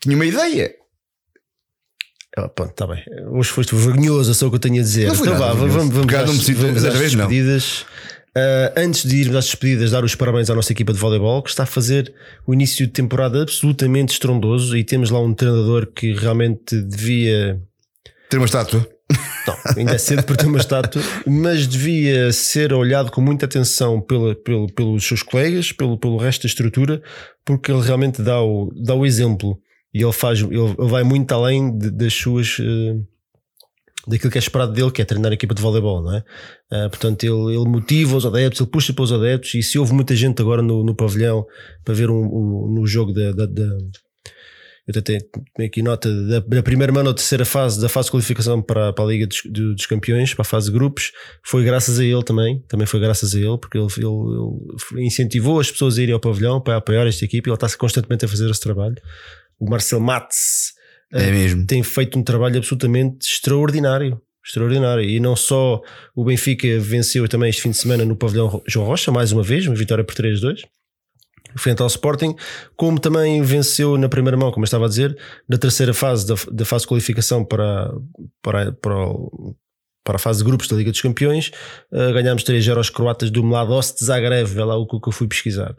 [0.00, 0.72] tinha uma ideia.
[2.36, 3.02] Ah, pronto, está bem.
[3.30, 5.08] Hoje foste vergonhoso, é só o que eu tenho a dizer.
[5.08, 7.28] Não então nada, vá, vamos, vamos, vamos, não me sinto, vamos às vezes não.
[8.38, 11.50] Uh, antes de irmos às despedidas, dar os parabéns à nossa equipa de voleibol que
[11.50, 12.14] está a fazer
[12.46, 17.60] o início de temporada absolutamente estrondoso e temos lá um treinador que realmente devia
[18.30, 18.88] ter uma estátua.
[19.46, 24.00] Não, ainda é cedo para ter uma estátua, mas devia ser olhado com muita atenção
[24.00, 27.02] pela, pelo, pelos seus colegas, pelo, pelo resto da estrutura,
[27.44, 29.58] porque ele realmente dá o, dá o exemplo
[29.92, 32.58] e ele faz, ele, vai muito além de, das suas.
[32.58, 33.04] Uh,
[34.08, 36.24] daquilo que é esperado dele, que é treinar a equipa de voleibol, não é?
[36.72, 39.92] Uh, portanto, ele, ele motiva os adeptos, ele puxa para os adeptos, e se houve
[39.92, 41.46] muita gente agora no, no pavilhão
[41.84, 43.68] para ver um, um no jogo da, da, da
[44.94, 45.20] eu tenho
[45.66, 49.04] aqui nota da, da, primeira mão ou terceira fase da fase de qualificação para, para
[49.04, 51.12] a Liga dos, dos, Campeões, para a fase de grupos,
[51.44, 54.06] foi graças a ele também, também foi graças a ele, porque ele, ele,
[54.92, 58.24] ele incentivou as pessoas a irem ao pavilhão para apoiar esta equipe ele está constantemente
[58.24, 58.96] a fazer esse trabalho.
[59.60, 60.72] O Marcel Matz
[61.12, 61.66] é mesmo.
[61.66, 64.20] tem feito um trabalho absolutamente extraordinário.
[64.44, 65.04] Extraordinário.
[65.04, 65.80] E não só
[66.14, 69.66] o Benfica venceu também este fim de semana no pavilhão João Rocha, mais uma vez,
[69.66, 70.62] uma vitória por 3-2
[71.56, 72.34] frente ao Sporting,
[72.76, 75.16] como também venceu na primeira mão, como eu estava a dizer,
[75.48, 77.90] na terceira fase da, da fase de qualificação para,
[78.42, 79.56] para, para, o,
[80.04, 81.50] para a fase de grupos da Liga dos Campeões,
[81.92, 85.74] uh, ganhámos 3 aos croatas do Mladost Zagreb, é lá o que eu fui pesquisar.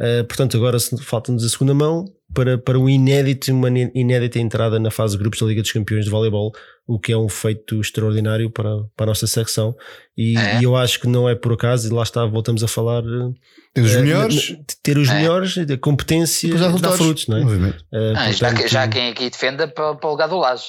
[0.00, 4.90] Uh, portanto, agora falta-nos a segunda mão para, para um inédito, uma inédita entrada na
[4.90, 6.52] fase de grupos da Liga dos Campeões de Voleibol,
[6.86, 9.74] o que é um feito extraordinário para, para a nossa secção.
[10.16, 10.60] E, é.
[10.60, 13.02] e eu acho que não é por acaso, e lá está, voltamos a falar.
[13.74, 15.14] Ter os uh, melhores, ter os é.
[15.14, 17.42] melhores, a competência dá frutos, não é?
[17.42, 17.74] Uh,
[18.16, 20.64] ah, portanto, já, já quem aqui defenda para, para o lugar do Laje.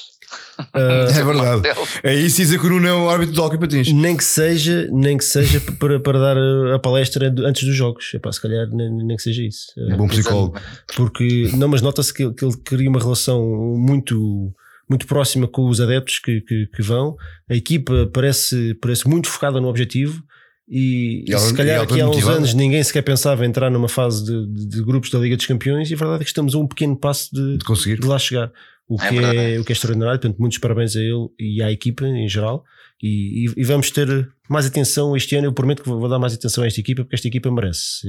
[0.74, 1.62] Uh, é verdade.
[2.02, 3.92] É isso e que o Nuno é o árbitro do hockey patins.
[3.92, 6.36] Nem que seja, nem que seja para, para dar
[6.74, 8.12] a palestra antes dos jogos.
[8.14, 9.72] É para se calhar nem, nem que seja isso.
[9.76, 10.60] Um bom psicólogo.
[10.96, 13.40] Porque, não, mas nota-se que, que ele cria uma relação
[13.76, 14.52] muito
[14.88, 17.16] muito próxima com os adeptos que, que, que, vão.
[17.48, 20.22] A equipa parece, parece muito focada no objetivo.
[20.68, 24.24] E, e, e se calhar aqui há uns anos ninguém sequer pensava entrar numa fase
[24.24, 26.58] de, de, de, grupos da Liga dos Campeões e a verdade é que estamos a
[26.58, 28.50] um pequeno passo de, de conseguir de lá chegar
[28.88, 30.20] o que é, é, o que é extraordinário.
[30.20, 32.64] Portanto, muitos parabéns a ele e à equipa em geral.
[33.02, 35.46] E, e, e, vamos ter mais atenção este ano.
[35.46, 38.06] Eu prometo que vou dar mais atenção a esta equipa porque esta equipa merece.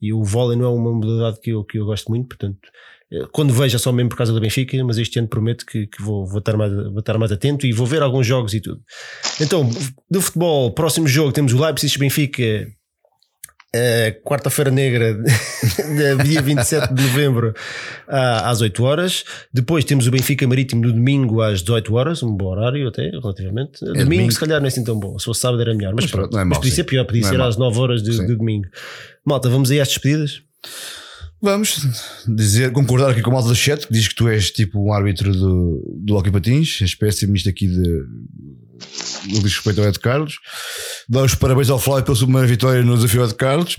[0.00, 2.58] E o vôlei não é uma modalidade que eu, que eu gosto muito, portanto,
[3.12, 5.86] eh, quando vejo é só mesmo por causa do Benfica, mas este ano prometo que,
[5.86, 8.60] que vou, vou, estar mais, vou estar mais atento e vou ver alguns jogos e
[8.60, 8.80] tudo.
[9.40, 9.68] Então,
[10.10, 12.68] do futebol, próximo jogo temos o Leipzig-Benfica
[13.76, 15.12] Uh, Quarta-feira Negra,
[16.24, 17.52] dia 27 de novembro,
[18.06, 19.24] às 8 horas.
[19.52, 23.84] Depois temos o Benfica Marítimo no domingo às 18 horas, um bom horário até, relativamente.
[23.84, 25.18] É domingo, domingo, se calhar, não é assim tão bom.
[25.18, 26.38] Se fosse sábado era melhor, mas, mas pronto.
[26.38, 28.68] É mas podia ser pior, podia ser às 9 horas de, de, domingo.
[29.22, 30.42] Malta, vamos aí às despedidas?
[31.40, 31.86] Vamos
[32.26, 34.92] dizer, concordar aqui com o malta do chat que diz que tu és tipo um
[34.92, 38.04] árbitro do, do Hockey Patins, espécie nisto aqui de
[39.28, 40.38] no diz respeito ao Ed Carlos.
[41.08, 43.76] Dá os parabéns ao Flávio pela sua primeira vitória no desafio Ed Carlos.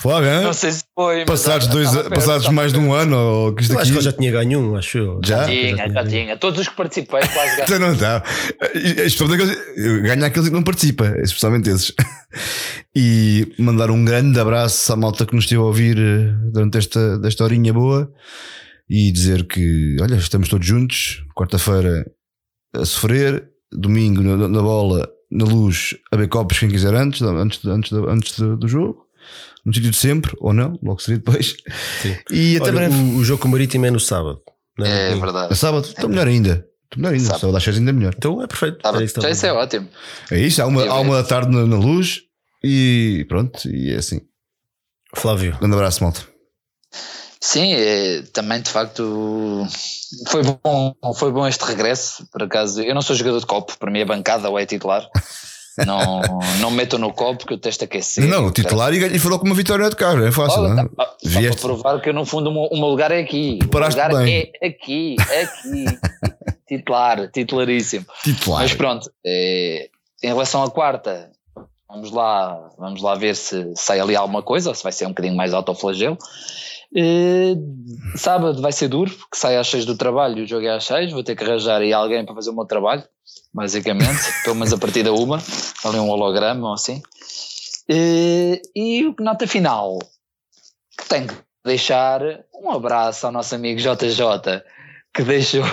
[0.00, 0.42] Flávio, hein?
[0.42, 1.24] Não sei se foi.
[1.24, 3.16] Passados, dois, passados mais de um ano.
[3.16, 3.82] Ou que isto aqui...
[3.82, 5.20] Acho que eu já tinha ganho um, acho eu.
[5.24, 5.38] Já?
[5.38, 6.36] Já tinha, já, já tinha.
[6.36, 7.78] Todos os que participei quase ganhei.
[7.78, 8.22] não está.
[10.02, 11.92] Ganha aqueles que não participa, especialmente esses.
[12.96, 17.20] E mandar um grande abraço à malta que nos esteve a ouvir eh, durante esta,
[17.24, 18.08] esta horinha boa
[18.88, 21.24] e dizer que, olha, estamos todos juntos.
[21.34, 22.04] Quarta-feira
[22.72, 27.64] a sofrer, domingo na, na, bola, na luz, a ver copos quem quiser antes, antes,
[27.66, 29.04] antes, antes do, jogo,
[29.66, 31.56] no sítio de sempre, ou não, logo seria depois.
[32.00, 32.16] Sim.
[32.30, 34.40] E até Olha, o, o, jogo com o Marítimo é no sábado.
[34.80, 35.52] É, é, verdade.
[35.52, 36.66] É sábado, está é melhor ainda.
[36.84, 38.14] Está melhor ainda, sábado, sábado às 6 ainda melhor.
[38.16, 38.78] Então é perfeito.
[38.80, 39.88] Sábado, é isso, já isso é ótimo.
[40.30, 42.20] É isso, há uma, há uma da tarde na, na luz
[42.62, 44.20] e pronto, e é assim.
[45.16, 45.58] Flávio.
[45.60, 46.22] Um abraço, malta.
[47.44, 49.66] Sim, é, também de facto
[50.28, 52.26] foi bom, foi bom este regresso.
[52.32, 55.06] Por acaso, eu não sou jogador de copo, para mim é bancada ou é titular.
[55.84, 56.20] Não,
[56.60, 58.28] não meto no copo que eu testo aquecer.
[58.28, 60.62] Não, o titular e, e falou com uma vitória de carro, é fácil.
[60.62, 60.86] Olha, não?
[60.86, 63.58] Tá, para provar que no fundo, o meu lugar é aqui.
[63.60, 64.52] O lugar bem.
[64.62, 65.84] é aqui, aqui.
[66.68, 68.06] titular, titularíssimo.
[68.22, 68.62] Titular.
[68.62, 69.88] Mas pronto, é,
[70.22, 71.32] em relação à quarta,
[71.88, 75.08] vamos lá, vamos lá ver se sai ali alguma coisa, ou se vai ser um
[75.08, 76.16] bocadinho mais autoflagelo.
[76.96, 80.70] Uh, sábado vai ser duro, porque sai às 6 do trabalho e o jogo é
[80.70, 81.12] às 6.
[81.12, 83.02] Vou ter que arranjar aí alguém para fazer o meu trabalho,
[83.52, 85.38] basicamente, pelo menos a partir da uma,
[85.84, 87.02] ali um holograma ou assim.
[87.90, 89.98] Uh, e o nota final,
[91.08, 91.34] tenho que
[91.64, 92.20] deixar
[92.54, 94.62] um abraço ao nosso amigo JJ,
[95.12, 95.64] que deixou,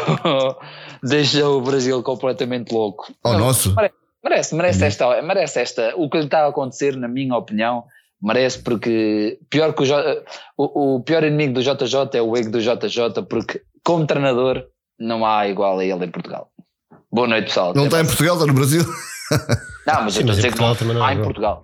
[1.04, 3.14] deixou o Brasil completamente louco.
[3.24, 3.76] Ao nosso?
[4.24, 4.88] Merece, merece, uhum.
[4.88, 5.94] esta, merece esta.
[5.96, 7.86] O que lhe está a acontecer, na minha opinião,
[8.22, 10.24] merece porque pior que o,
[10.58, 14.66] o, o, pior inimigo do JJ é o ego do JJ porque como treinador
[15.00, 16.52] não há igual a ele em Portugal.
[17.12, 17.74] Boa noite pessoal.
[17.74, 18.86] Não está em Portugal, está no Brasil.
[19.88, 21.62] Não, mas eu estou a dizer que não, há em Portugal.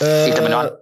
[0.00, 0.28] Uh...
[0.28, 0.79] E também não há.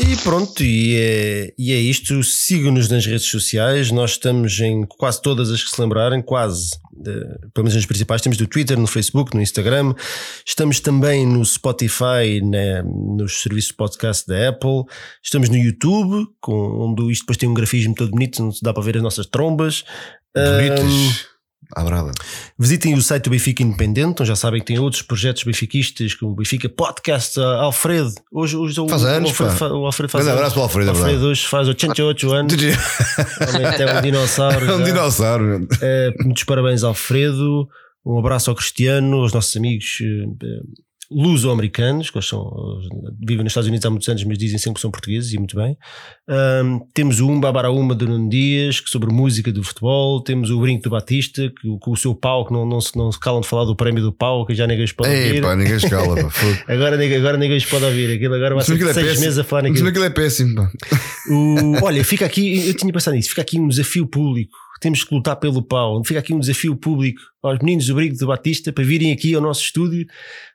[0.00, 2.22] E pronto, e é, e é isto.
[2.22, 3.90] Sigam-nos nas redes sociais.
[3.90, 7.12] Nós estamos em quase todas as que se lembrarem, quase, de,
[7.52, 8.22] pelo menos nas principais.
[8.22, 9.94] Temos no Twitter, no Facebook, no Instagram.
[10.46, 14.84] Estamos também no Spotify, né, nos serviços de podcast da Apple.
[15.22, 18.72] Estamos no YouTube, com, onde isto depois tem um grafismo todo bonito, não se dá
[18.72, 19.84] para ver as nossas trombas.
[20.32, 20.84] Bonitas.
[20.84, 21.37] Um,
[21.74, 22.12] à brava.
[22.58, 26.32] Visitem o site do Benfica Independente, então já sabem que tem outros projetos benfiquisistas, como
[26.32, 28.12] o Benfica Podcast, Alfredo.
[28.32, 30.86] Hoje, hoje faz o, anos, o Alfredo, o Alfredo faz um abraço para o Alfredo,
[30.86, 32.54] o Alfredo hoje faz 88 anos.
[32.54, 34.66] Realmente é um dinossauro.
[34.66, 35.68] É um dinossauro.
[35.80, 37.68] É, muitos parabéns, Alfredo.
[38.04, 40.60] Um abraço ao Cristiano, aos nossos amigos eh,
[41.10, 42.80] luso-americanos, que são,
[43.18, 45.56] vivem nos Estados Unidos há muitos anos, mas dizem sempre que são portugueses e muito
[45.56, 45.76] bem.
[46.28, 50.22] Um, temos o Umba Baraúma de Nuno Dias, que sobre música do futebol.
[50.22, 53.10] Temos o Brinco do Batista, que com o seu pau, que não, não, se, não
[53.10, 55.42] se calam de falar do prémio do pau, que já ninguém pode Ei, ouvir.
[55.42, 56.30] Pá, ninguém escala, pá,
[56.68, 58.14] agora, agora ninguém pode ouvir.
[58.14, 59.84] Aquilo agora vai ser é seis meses a falar naquilo.
[59.84, 60.70] Mas aquilo é péssimo, pá.
[61.30, 65.14] O, olha, fica aqui, eu tinha pensado nisso, fica aqui um desafio público temos que
[65.14, 66.02] lutar pelo pau.
[66.04, 69.40] Fica aqui um desafio público aos meninos do Brigo de Batista para virem aqui ao
[69.40, 70.06] nosso estúdio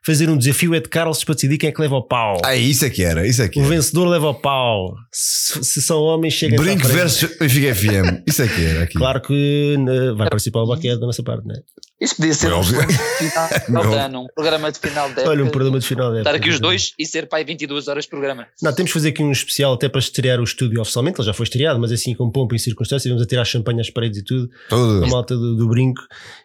[0.04, 2.40] fazer um desafio é de Carlos para decidir quem é que leva o pau.
[2.44, 3.66] Ah, isso é que era, isso é que era.
[3.66, 4.94] O vencedor leva o pau.
[5.12, 8.22] Se, se são homens, chega Brinco versus Benfica FM.
[8.26, 8.98] Isso é que era aqui.
[8.98, 11.58] Claro que né, vai participar o baquete da nossa parte, não é?
[12.04, 12.62] Isso podia ser um
[13.64, 15.30] final de ano, um programa de final de época.
[15.30, 16.30] Olha, um programa de final de época.
[16.30, 18.46] Estar aqui os dois e ser pai 22 horas de programa.
[18.60, 21.18] Não, temos que fazer aqui um especial até para estrear o estúdio oficialmente.
[21.18, 23.08] Ele já foi estreado, mas assim com pompa e circunstância.
[23.08, 24.50] Vamos a tirar champanhe às paredes e tudo.
[24.68, 25.04] Tudo.
[25.04, 26.02] A malta do, do brinco.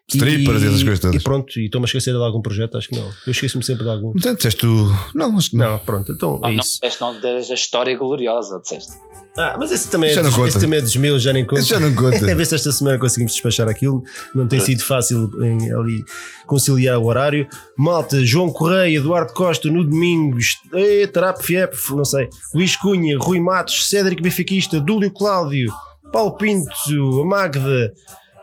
[0.09, 1.15] Strippers e essas coisas todas.
[1.15, 3.05] E pronto, e estou-me a esquecer de algum projeto, acho que não.
[3.25, 4.11] Eu esqueço-me sempre de algum.
[4.15, 4.91] Então disseste tu.
[5.13, 5.71] Não, acho que não.
[5.71, 6.79] Não, pronto, então ah, é não, isso.
[6.99, 8.93] Não, não a história gloriosa, disseste.
[9.37, 11.61] Ah, mas esse também, é, dos, esse também é dos meus, já nem conta.
[11.61, 12.17] Esse já não conta.
[12.29, 14.03] é ver se esta semana conseguimos despachar aquilo.
[14.33, 16.03] Não tem sido fácil em, ali
[16.45, 17.47] conciliar o horário.
[17.77, 20.37] Malta, João Correia, Eduardo Costa no domingo,
[21.13, 25.71] Tarap Fiep, não sei, Luís Cunha, Rui Matos, Cédric Benfiquista, Dúlio Cláudio,
[26.11, 27.93] Paulo Pinto, a Magda,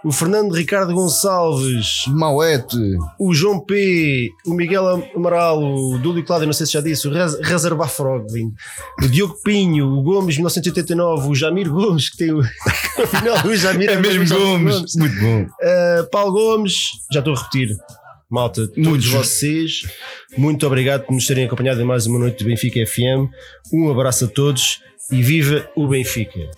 [0.06, 2.76] o Fernando Ricardo Gonçalves, Mauete,
[3.18, 7.10] o João P, o Miguel Amaral, o Dúlio Cláudio, não sei se já disse, o
[7.10, 8.24] Reserva Frog,
[9.02, 12.40] o Diogo Pinho, o Gomes 1989, o Jamir Gomes, que tem o.
[12.40, 14.74] Afinal, o Jamir é mesmo Gomes.
[14.76, 14.94] Gomes.
[14.94, 15.42] muito bom.
[15.42, 17.76] Uh, Paulo Gomes, já estou a repetir.
[18.30, 19.82] Malta, todos vocês,
[20.38, 23.28] muito obrigado por nos terem acompanhado em mais uma noite do Benfica FM.
[23.72, 24.80] Um abraço a todos
[25.10, 26.48] e viva o Benfica!